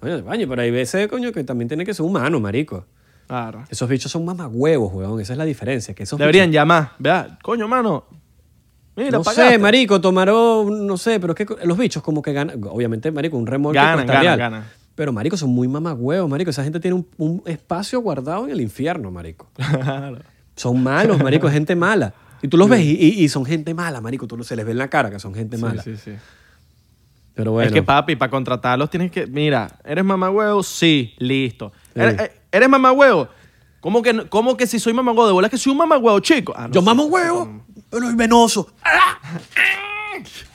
coño, 0.00 0.24
coño, 0.24 0.48
pero 0.48 0.62
hay 0.62 0.70
veces, 0.70 1.08
coño, 1.08 1.32
que 1.32 1.44
también 1.44 1.68
tiene 1.68 1.84
que 1.84 1.94
ser 1.94 2.04
humano, 2.06 2.40
marico. 2.40 2.86
claro. 3.26 3.64
Esos 3.70 3.88
bichos 3.88 4.10
son 4.10 4.24
mamagüevos, 4.24 4.92
weón. 4.92 5.20
Esa 5.20 5.32
es 5.34 5.38
la 5.38 5.44
diferencia. 5.44 5.94
Que 5.94 6.02
esos 6.04 6.18
Deberían 6.18 6.50
bichos- 6.50 6.54
llamar, 6.54 6.92
¿verdad? 6.98 7.38
Coño, 7.42 7.68
mano. 7.68 8.04
Mira, 8.96 9.10
no 9.10 9.22
pagaste. 9.22 9.52
sé, 9.52 9.58
marico, 9.58 10.00
tomaron, 10.02 10.86
no 10.86 10.96
sé, 10.98 11.18
pero 11.18 11.32
es 11.34 11.46
que 11.46 11.66
los 11.66 11.78
bichos 11.78 12.02
como 12.02 12.20
que 12.20 12.32
ganan, 12.34 12.60
obviamente, 12.64 13.10
marico, 13.10 13.38
un 13.38 13.46
remolque 13.46 13.78
Ganan, 13.78 14.06
ganan, 14.06 14.38
ganan. 14.38 14.64
Pero, 14.94 15.10
marico, 15.14 15.38
son 15.38 15.48
muy 15.50 15.66
mamagüevos, 15.68 16.28
marico. 16.28 16.50
Esa 16.50 16.62
gente 16.62 16.78
tiene 16.78 16.96
un, 16.96 17.06
un 17.16 17.42
espacio 17.46 18.00
guardado 18.02 18.44
en 18.44 18.50
el 18.50 18.60
infierno, 18.60 19.10
marico. 19.10 19.48
Claro. 19.56 20.18
Son 20.54 20.82
malos, 20.82 21.18
marico, 21.22 21.48
gente 21.48 21.74
mala. 21.74 22.12
Y 22.42 22.48
tú 22.48 22.56
los 22.56 22.68
ves 22.68 22.80
y, 22.80 22.90
y- 22.92 23.24
y 23.24 23.28
son 23.28 23.44
gente 23.44 23.72
mala, 23.72 24.00
marico. 24.00 24.26
Tú 24.26 24.36
no- 24.36 24.44
se 24.44 24.56
les 24.56 24.66
ve 24.66 24.72
en 24.72 24.78
la 24.78 24.88
cara 24.88 25.10
que 25.10 25.18
son 25.20 25.32
gente 25.34 25.56
mala. 25.58 25.82
Sí, 25.82 25.96
sí, 25.96 26.02
sí. 26.12 26.18
Pero 27.34 27.52
bueno. 27.52 27.68
Es 27.68 27.72
que, 27.72 27.82
papi, 27.82 28.16
para 28.16 28.30
contratarlos 28.30 28.90
tienes 28.90 29.10
que. 29.10 29.26
Mira, 29.26 29.78
¿eres 29.84 30.04
mamagüevo? 30.04 30.62
Sí, 30.62 31.14
listo. 31.18 31.72
Sí. 31.94 32.00
¿Eres, 32.00 32.20
eh, 32.20 32.32
¿eres 32.50 32.68
mamagüevo? 32.68 33.28
¿Cómo 33.80 34.02
que, 34.02 34.28
¿Cómo 34.28 34.56
que 34.56 34.66
si 34.66 34.78
soy 34.78 34.92
mamagüevo? 34.92 35.26
¿De 35.28 35.32
bola 35.32 35.48
que 35.48 35.56
soy 35.58 35.72
un 35.72 35.78
mamagüevo, 35.78 36.20
chico? 36.20 36.52
Ah, 36.56 36.68
no 36.68 36.74
Yo 36.74 36.80
sé. 36.80 36.84
mamo 36.84 37.04
huevo, 37.06 37.64
pero 37.90 38.08
es 38.08 38.16
venoso. 38.16 38.68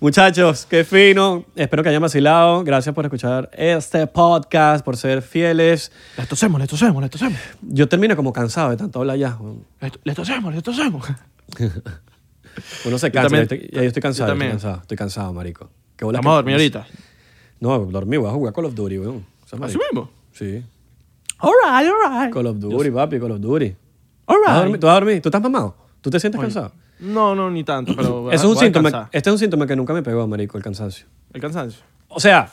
Muchachos, 0.00 0.66
qué 0.68 0.84
fino. 0.84 1.44
Espero 1.56 1.82
que 1.82 1.88
hayan 1.88 2.02
vacilado. 2.02 2.64
Gracias 2.64 2.94
por 2.94 3.04
escuchar 3.04 3.50
este 3.54 4.06
podcast, 4.06 4.84
por 4.84 4.96
ser 4.96 5.22
fieles. 5.22 5.90
Les 6.18 6.28
tosemos, 6.28 6.60
les 6.60 6.68
tosemos, 6.68 7.00
les 7.02 7.10
tosemos. 7.10 7.38
Yo 7.62 7.88
termino 7.88 8.14
como 8.14 8.32
cansado 8.32 8.70
de 8.70 8.76
tanto 8.76 8.98
hablar 9.00 9.16
ya. 9.16 9.38
Les, 9.80 9.92
les 10.04 10.14
tosemos, 10.14 10.54
les 10.54 10.62
tosemos. 10.62 11.06
Uno 12.84 12.98
se 12.98 13.08
Yo 13.08 13.12
cansa. 13.12 13.28
también. 13.28 13.48
ya 13.48 13.54
estoy, 13.56 13.70
yo 13.72 13.80
estoy 13.82 14.02
cansado, 14.02 14.28
Yo 14.28 14.34
estoy 14.34 14.50
cansado. 14.50 14.80
Estoy 14.82 14.96
cansado, 14.96 15.32
marico. 15.32 15.70
¿Qué 15.96 16.04
Vamos 16.04 16.26
a 16.26 16.34
dormir 16.34 16.54
ahorita. 16.54 16.86
No, 17.60 17.78
dormí. 17.86 18.16
Voy 18.16 18.28
a 18.28 18.32
jugar 18.32 18.52
Call 18.52 18.66
of 18.66 18.74
Duty, 18.74 18.98
weón. 18.98 19.26
¿Así 19.62 19.78
mismo? 19.78 20.10
Sí. 20.32 20.62
All 21.38 21.52
right, 21.64 21.88
all 21.90 22.22
right. 22.22 22.32
Call 22.32 22.46
of 22.46 22.58
Duty, 22.58 22.90
papi, 22.90 23.18
Call 23.18 23.32
of 23.32 23.40
Duty. 23.40 23.76
All 24.26 24.36
right. 24.46 24.78
¿Tú 24.80 24.86
vas 24.86 24.96
a 24.96 25.00
dormir? 25.00 25.22
¿Tú 25.22 25.28
estás 25.28 25.42
mamado? 25.42 25.76
¿Tú 26.00 26.10
te 26.10 26.20
sientes 26.20 26.40
cansado? 26.40 26.72
No, 27.00 27.34
no, 27.34 27.50
ni 27.50 27.64
tanto, 27.64 27.94
pero. 27.96 28.30
Eso 28.32 28.46
es 28.50 28.56
un 28.56 28.58
síntoma. 28.58 29.08
Este 29.12 29.28
es 29.30 29.32
un 29.32 29.38
síntoma 29.38 29.66
que 29.66 29.76
nunca 29.76 29.92
me 29.92 30.02
pegó, 30.02 30.26
marico, 30.26 30.56
el 30.56 30.64
cansancio. 30.64 31.06
El 31.32 31.40
cansancio. 31.40 31.82
O 32.08 32.20
sea, 32.20 32.52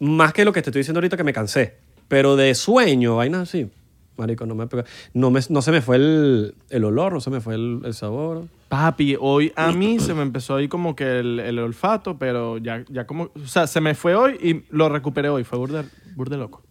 más 0.00 0.32
que 0.32 0.44
lo 0.44 0.52
que 0.52 0.62
te 0.62 0.70
estoy 0.70 0.80
diciendo 0.80 0.98
ahorita 0.98 1.16
que 1.16 1.24
me 1.24 1.32
cansé. 1.32 1.78
Pero 2.08 2.34
de 2.36 2.54
sueño, 2.54 3.16
vainas 3.16 3.42
así. 3.42 3.70
Marico, 4.16 4.44
no 4.44 4.54
me 4.54 4.66
pegó. 4.66 4.82
No, 5.14 5.30
me, 5.30 5.40
no 5.48 5.62
se 5.62 5.70
me 5.72 5.80
fue 5.80 5.96
el, 5.96 6.54
el 6.68 6.84
olor, 6.84 7.12
no 7.12 7.20
se 7.20 7.30
me 7.30 7.40
fue 7.40 7.54
el, 7.54 7.80
el 7.84 7.94
sabor. 7.94 8.46
Papi, 8.68 9.16
hoy 9.18 9.52
a 9.56 9.72
mí 9.72 9.98
se 10.00 10.12
me 10.14 10.22
empezó 10.22 10.56
ahí 10.56 10.68
como 10.68 10.94
que 10.96 11.20
el, 11.20 11.40
el 11.40 11.58
olfato, 11.58 12.18
pero 12.18 12.58
ya, 12.58 12.84
ya 12.88 13.06
como. 13.06 13.30
O 13.34 13.46
sea, 13.46 13.66
se 13.66 13.80
me 13.80 13.94
fue 13.94 14.14
hoy 14.14 14.32
y 14.42 14.74
lo 14.76 14.88
recuperé 14.88 15.28
hoy. 15.28 15.44
Fue 15.44 15.58
burde, 15.58 15.84
burde 16.16 16.36
loco. 16.36 16.62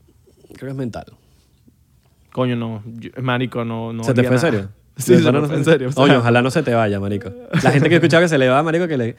Creo 0.49 0.57
que 0.59 0.67
es 0.67 0.75
mental. 0.75 1.05
Coño, 2.31 2.55
no. 2.55 2.83
yo- 2.85 3.09
marico, 3.21 3.65
no. 3.65 3.93
no 3.93 4.03
¿Se 4.03 4.13
te 4.13 4.21
olía 4.21 4.29
fue 4.29 4.37
en 4.37 4.41
nada. 4.43 4.51
serio? 4.51 4.69
Sí, 5.03 5.13
¿De 5.13 5.19
se 5.19 5.23
pana 5.25 5.41
me 5.41 5.47
no 5.47 5.53
en 5.55 5.65
serio. 5.65 5.89
o 5.89 5.91
sea, 5.91 6.03
Oye, 6.03 6.15
ojalá 6.17 6.41
no 6.41 6.51
se 6.51 6.61
te 6.63 6.73
vaya, 6.73 6.99
marico. 6.99 7.31
La 7.63 7.71
gente 7.71 7.87
que 7.89 7.95
he 7.95 7.97
escuchado 7.97 8.21
que 8.23 8.29
se 8.29 8.37
le 8.37 8.47
va, 8.49 8.61
marico, 8.63 8.87
que 8.87 8.97
le... 8.97 9.15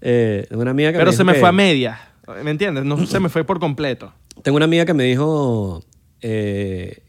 Eh, 0.00 0.46
tengo 0.48 0.62
una 0.62 0.70
amiga 0.72 0.92
que 0.92 0.98
Pero 0.98 1.12
se 1.12 1.24
me 1.24 1.32
que- 1.34 1.40
fue 1.40 1.48
a 1.48 1.52
media. 1.52 1.98
¿Me 2.42 2.50
entiendes? 2.50 2.84
No 2.84 3.04
se 3.06 3.20
me 3.20 3.28
fue 3.28 3.44
por 3.44 3.58
completo. 3.60 4.12
Tengo 4.42 4.56
una 4.56 4.64
amiga 4.64 4.84
que 4.86 4.94
me 4.94 5.04
dijo 5.04 5.82
eh, 6.20 7.02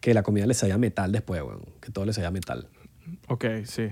que 0.00 0.14
la 0.14 0.22
comida 0.22 0.46
le 0.46 0.54
sabía 0.54 0.78
metal 0.78 1.12
después, 1.12 1.42
weón. 1.42 1.62
Que 1.80 1.90
todo 1.90 2.04
le 2.06 2.12
sabía 2.12 2.30
metal. 2.30 2.66
Ok, 3.28 3.44
sí. 3.64 3.88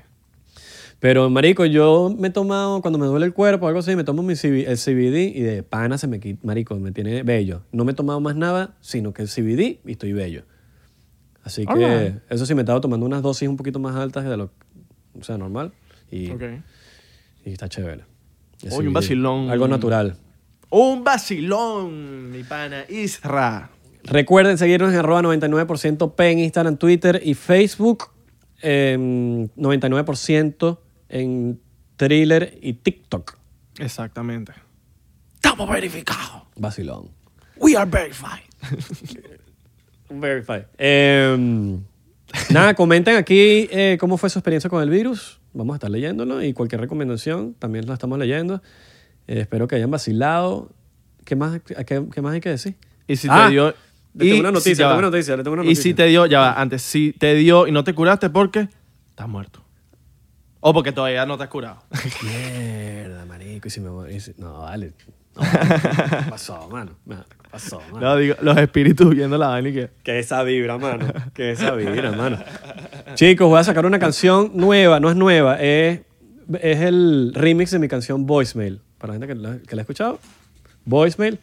Pero, 1.00 1.28
marico, 1.30 1.64
yo 1.66 2.14
me 2.16 2.28
he 2.28 2.30
tomado, 2.30 2.80
cuando 2.80 2.98
me 2.98 3.06
duele 3.06 3.26
el 3.26 3.32
cuerpo 3.34 3.66
o 3.66 3.68
algo 3.68 3.80
así, 3.80 3.96
me 3.96 4.04
tomo 4.04 4.22
mi 4.22 4.34
CB 4.34 4.68
el 4.68 4.78
CBD 4.78 5.36
y 5.36 5.40
de 5.40 5.62
pana 5.64 5.98
se 5.98 6.06
me 6.06 6.20
quita, 6.20 6.40
marico, 6.44 6.76
me 6.76 6.92
tiene 6.92 7.22
bello. 7.24 7.62
No 7.72 7.84
me 7.84 7.92
he 7.92 7.94
tomado 7.94 8.20
más 8.20 8.36
nada, 8.36 8.76
sino 8.80 9.12
que 9.12 9.22
el 9.22 9.28
CBD 9.28 9.80
y 9.84 9.92
estoy 9.92 10.12
bello. 10.12 10.44
Así 11.44 11.66
que 11.66 12.14
eso 12.30 12.46
sí 12.46 12.54
me 12.54 12.62
estaba 12.62 12.80
tomando 12.80 13.04
unas 13.04 13.22
dosis 13.22 13.48
un 13.48 13.56
poquito 13.56 13.78
más 13.78 13.96
altas 13.96 14.24
de 14.24 14.36
lo 14.36 14.50
o 15.18 15.24
sea, 15.24 15.36
normal. 15.38 15.72
Y, 16.10 16.30
y 17.44 17.52
está 17.52 17.68
chévere. 17.68 18.04
Oye, 18.64 18.68
Así, 18.68 18.86
un 18.86 18.92
vacilón. 18.92 19.50
Algo 19.50 19.68
natural. 19.68 20.16
Un 20.70 21.04
vacilón, 21.04 22.30
mi 22.30 22.44
pana 22.44 22.84
Isra. 22.88 23.70
Recuerden 24.04 24.58
seguirnos 24.58 24.92
en 24.92 24.98
arroba 24.98 25.22
99% 25.22 26.14
P 26.14 26.30
en 26.30 26.38
Instagram, 26.40 26.76
Twitter 26.76 27.20
y 27.24 27.34
Facebook. 27.34 28.10
em, 28.62 29.48
99% 29.56 30.78
en 31.08 31.60
Thriller 31.96 32.58
y 32.62 32.74
TikTok. 32.74 33.36
Exactamente. 33.78 34.52
Estamos 35.34 35.68
verificados. 35.68 36.42
Vacilón. 36.56 37.10
We 37.56 37.76
are 37.76 37.88
verified. 37.90 38.44
Verify. 40.20 40.64
Em, 40.78 41.80
nada, 42.50 42.74
comenten 42.74 43.16
aquí 43.16 43.68
eh, 43.70 43.96
cómo 44.00 44.16
fue 44.16 44.30
su 44.30 44.38
experiencia 44.38 44.68
con 44.70 44.82
el 44.82 44.90
virus. 44.90 45.40
Vamos 45.52 45.74
a 45.74 45.76
estar 45.76 45.90
leyéndolo 45.90 46.42
y 46.42 46.52
cualquier 46.54 46.80
recomendación 46.80 47.54
también 47.58 47.86
la 47.86 47.94
estamos 47.94 48.18
leyendo. 48.18 48.62
Eh, 49.26 49.40
espero 49.40 49.68
que 49.68 49.76
hayan 49.76 49.90
vacilado. 49.90 50.70
¿Qué 51.24 51.36
más, 51.36 51.60
qué, 51.62 52.04
qué 52.12 52.22
más 52.22 52.32
hay 52.34 52.40
que 52.40 52.48
decir? 52.48 52.74
Y 53.06 53.16
si 53.16 53.28
Ah, 53.30 53.44
te 53.46 53.52
dio. 53.52 53.68
le 53.68 53.74
tengo 54.24 54.36
y 54.36 54.40
una 54.40 54.48
si- 54.48 54.54
noticia, 54.54 54.72
le 54.72 54.76
tengo 54.88 54.98
una 54.98 55.08
noticia, 55.10 55.36
le 55.36 55.42
tengo 55.44 55.54
una 55.60 55.64
Y 55.70 55.76
si 55.76 55.94
te 55.94 56.06
dio, 56.06 56.26
ya 56.26 56.40
va, 56.40 56.60
antes, 56.60 56.82
si 56.82 57.12
te 57.12 57.34
dio 57.34 57.66
y 57.66 57.72
no 57.72 57.84
te 57.84 57.94
curaste, 57.94 58.30
porque 58.30 58.68
estás 59.10 59.28
muerto. 59.28 59.62
O 60.60 60.72
porque 60.72 60.92
todavía 60.92 61.26
no 61.26 61.36
te 61.36 61.44
has 61.44 61.48
curado. 61.50 61.82
Mierda, 62.22 63.24
marico. 63.26 63.68
Y 63.68 63.70
si 63.70 63.80
me 63.80 63.90
voy- 63.90 64.14
y 64.14 64.20
si- 64.20 64.34
No, 64.38 64.60
vale. 64.62 64.92
No, 65.36 65.42
¿qué 66.24 66.30
pasó, 66.30 66.68
mano? 66.70 66.92
No, 67.52 67.58
¿qué 67.58 67.62
pasó, 67.64 67.82
mano? 67.92 68.06
No, 68.06 68.16
digo, 68.16 68.36
los 68.40 68.56
espíritus 68.58 69.14
viendo 69.14 69.38
la 69.38 69.48
vaina 69.48 69.68
y 69.68 69.72
que. 69.74 69.90
Que 70.02 70.18
esa 70.18 70.42
vibra, 70.42 70.78
mano. 70.78 71.06
Que 71.34 71.52
esa 71.52 71.72
vibra, 71.74 72.12
mano. 72.16 72.38
Chicos, 73.14 73.48
voy 73.48 73.60
a 73.60 73.64
sacar 73.64 73.86
una 73.86 73.98
canción 73.98 74.52
nueva. 74.54 75.00
No 75.00 75.10
es 75.10 75.16
nueva, 75.16 75.60
es, 75.60 76.00
es 76.60 76.80
el 76.80 77.32
remix 77.34 77.70
de 77.70 77.78
mi 77.78 77.88
canción 77.88 78.26
Voicemail. 78.26 78.80
Para 78.98 79.14
la 79.14 79.18
gente 79.18 79.34
que 79.34 79.40
la, 79.40 79.58
que 79.58 79.76
la 79.76 79.80
ha 79.80 79.84
escuchado. 79.84 80.18
Voicemail. 80.84 81.38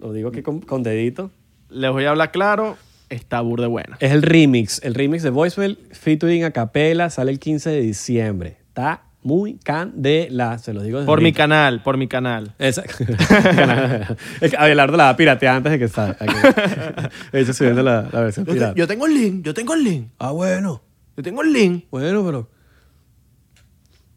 Lo 0.00 0.12
digo 0.12 0.28
aquí 0.28 0.42
con, 0.42 0.60
con 0.60 0.82
dedito. 0.82 1.30
Les 1.70 1.90
voy 1.90 2.04
a 2.04 2.10
hablar 2.10 2.30
claro, 2.30 2.76
está 3.08 3.40
burde 3.40 3.66
buena. 3.66 3.96
Es 4.00 4.12
el 4.12 4.22
remix. 4.22 4.82
El 4.82 4.94
remix 4.94 5.22
de 5.22 5.30
Voicemail 5.30 5.78
featuring 5.92 6.44
a 6.44 6.50
capela. 6.50 7.10
Sale 7.10 7.32
el 7.32 7.38
15 7.38 7.70
de 7.70 7.80
diciembre. 7.80 8.56
Está 8.68 9.02
muy 9.24 9.54
candela. 9.58 10.58
Se 10.58 10.72
lo 10.72 10.82
digo 10.82 10.98
desde 10.98 11.06
Por 11.06 11.18
mi 11.20 11.26
ahorita. 11.30 11.36
canal, 11.36 11.82
por 11.82 11.96
mi 11.96 12.06
canal. 12.06 12.54
Que 12.58 14.56
Abelardo 14.56 14.96
la 14.96 15.04
va 15.04 15.10
a 15.10 15.16
piratear 15.16 15.56
antes 15.56 15.72
de 15.72 15.78
que 15.80 15.88
salga. 15.88 16.16
De 17.32 17.40
hecho, 17.40 17.52
subiendo 17.54 17.82
la, 17.82 18.08
la 18.12 18.20
versión 18.20 18.46
pirata. 18.46 18.74
yo 18.76 18.86
tengo 18.86 19.06
el 19.06 19.14
link, 19.14 19.44
yo 19.44 19.52
tengo 19.54 19.74
el 19.74 19.82
link. 19.82 20.08
Ah, 20.18 20.30
bueno. 20.30 20.82
Yo 21.16 21.22
tengo 21.22 21.42
el 21.42 21.52
link, 21.52 21.84
Bueno, 21.90 22.24
pero 22.24 22.50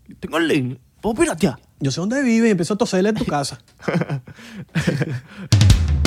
yo 0.07 0.15
tengo 0.19 0.37
el 0.37 0.47
link. 0.47 0.79
¿Puedo 1.01 1.15
piratear? 1.15 1.57
yo 1.79 1.91
sé 1.91 2.01
dónde 2.01 2.23
vive 2.23 2.47
y 2.47 2.51
empiezo 2.51 2.73
a 2.73 2.77
toserle 2.77 3.09
en 3.09 3.15
tu 3.15 3.25
casa. 3.25 3.59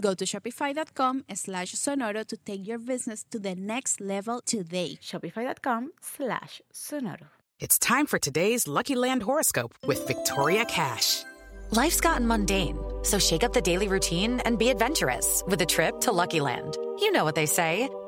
Go 0.00 0.14
to 0.14 0.24
shopify.com 0.24 1.24
slash 1.34 1.74
sonoro 1.74 2.26
to 2.26 2.36
take 2.36 2.66
your 2.66 2.78
business 2.78 3.24
to 3.30 3.38
the 3.38 3.54
next 3.54 4.00
level 4.00 4.40
today. 4.44 4.98
Shopify.com 5.00 5.92
slash 6.00 6.60
sonoro. 6.72 7.28
It's 7.60 7.78
time 7.78 8.06
for 8.06 8.18
today's 8.18 8.66
Lucky 8.66 8.96
Land 8.96 9.22
horoscope 9.22 9.74
with 9.86 10.06
Victoria 10.06 10.64
Cash. 10.64 11.22
Life's 11.70 12.00
gotten 12.00 12.26
mundane, 12.26 12.78
so 13.02 13.18
shake 13.18 13.42
up 13.42 13.52
the 13.52 13.60
daily 13.60 13.88
routine 13.88 14.40
and 14.40 14.58
be 14.58 14.68
adventurous 14.68 15.42
with 15.46 15.60
a 15.62 15.66
trip 15.66 16.00
to 16.00 16.12
Lucky 16.12 16.40
Land. 16.40 16.76
You 16.98 17.10
know 17.12 17.24
what 17.24 17.34
they 17.34 17.46
say 17.46 17.88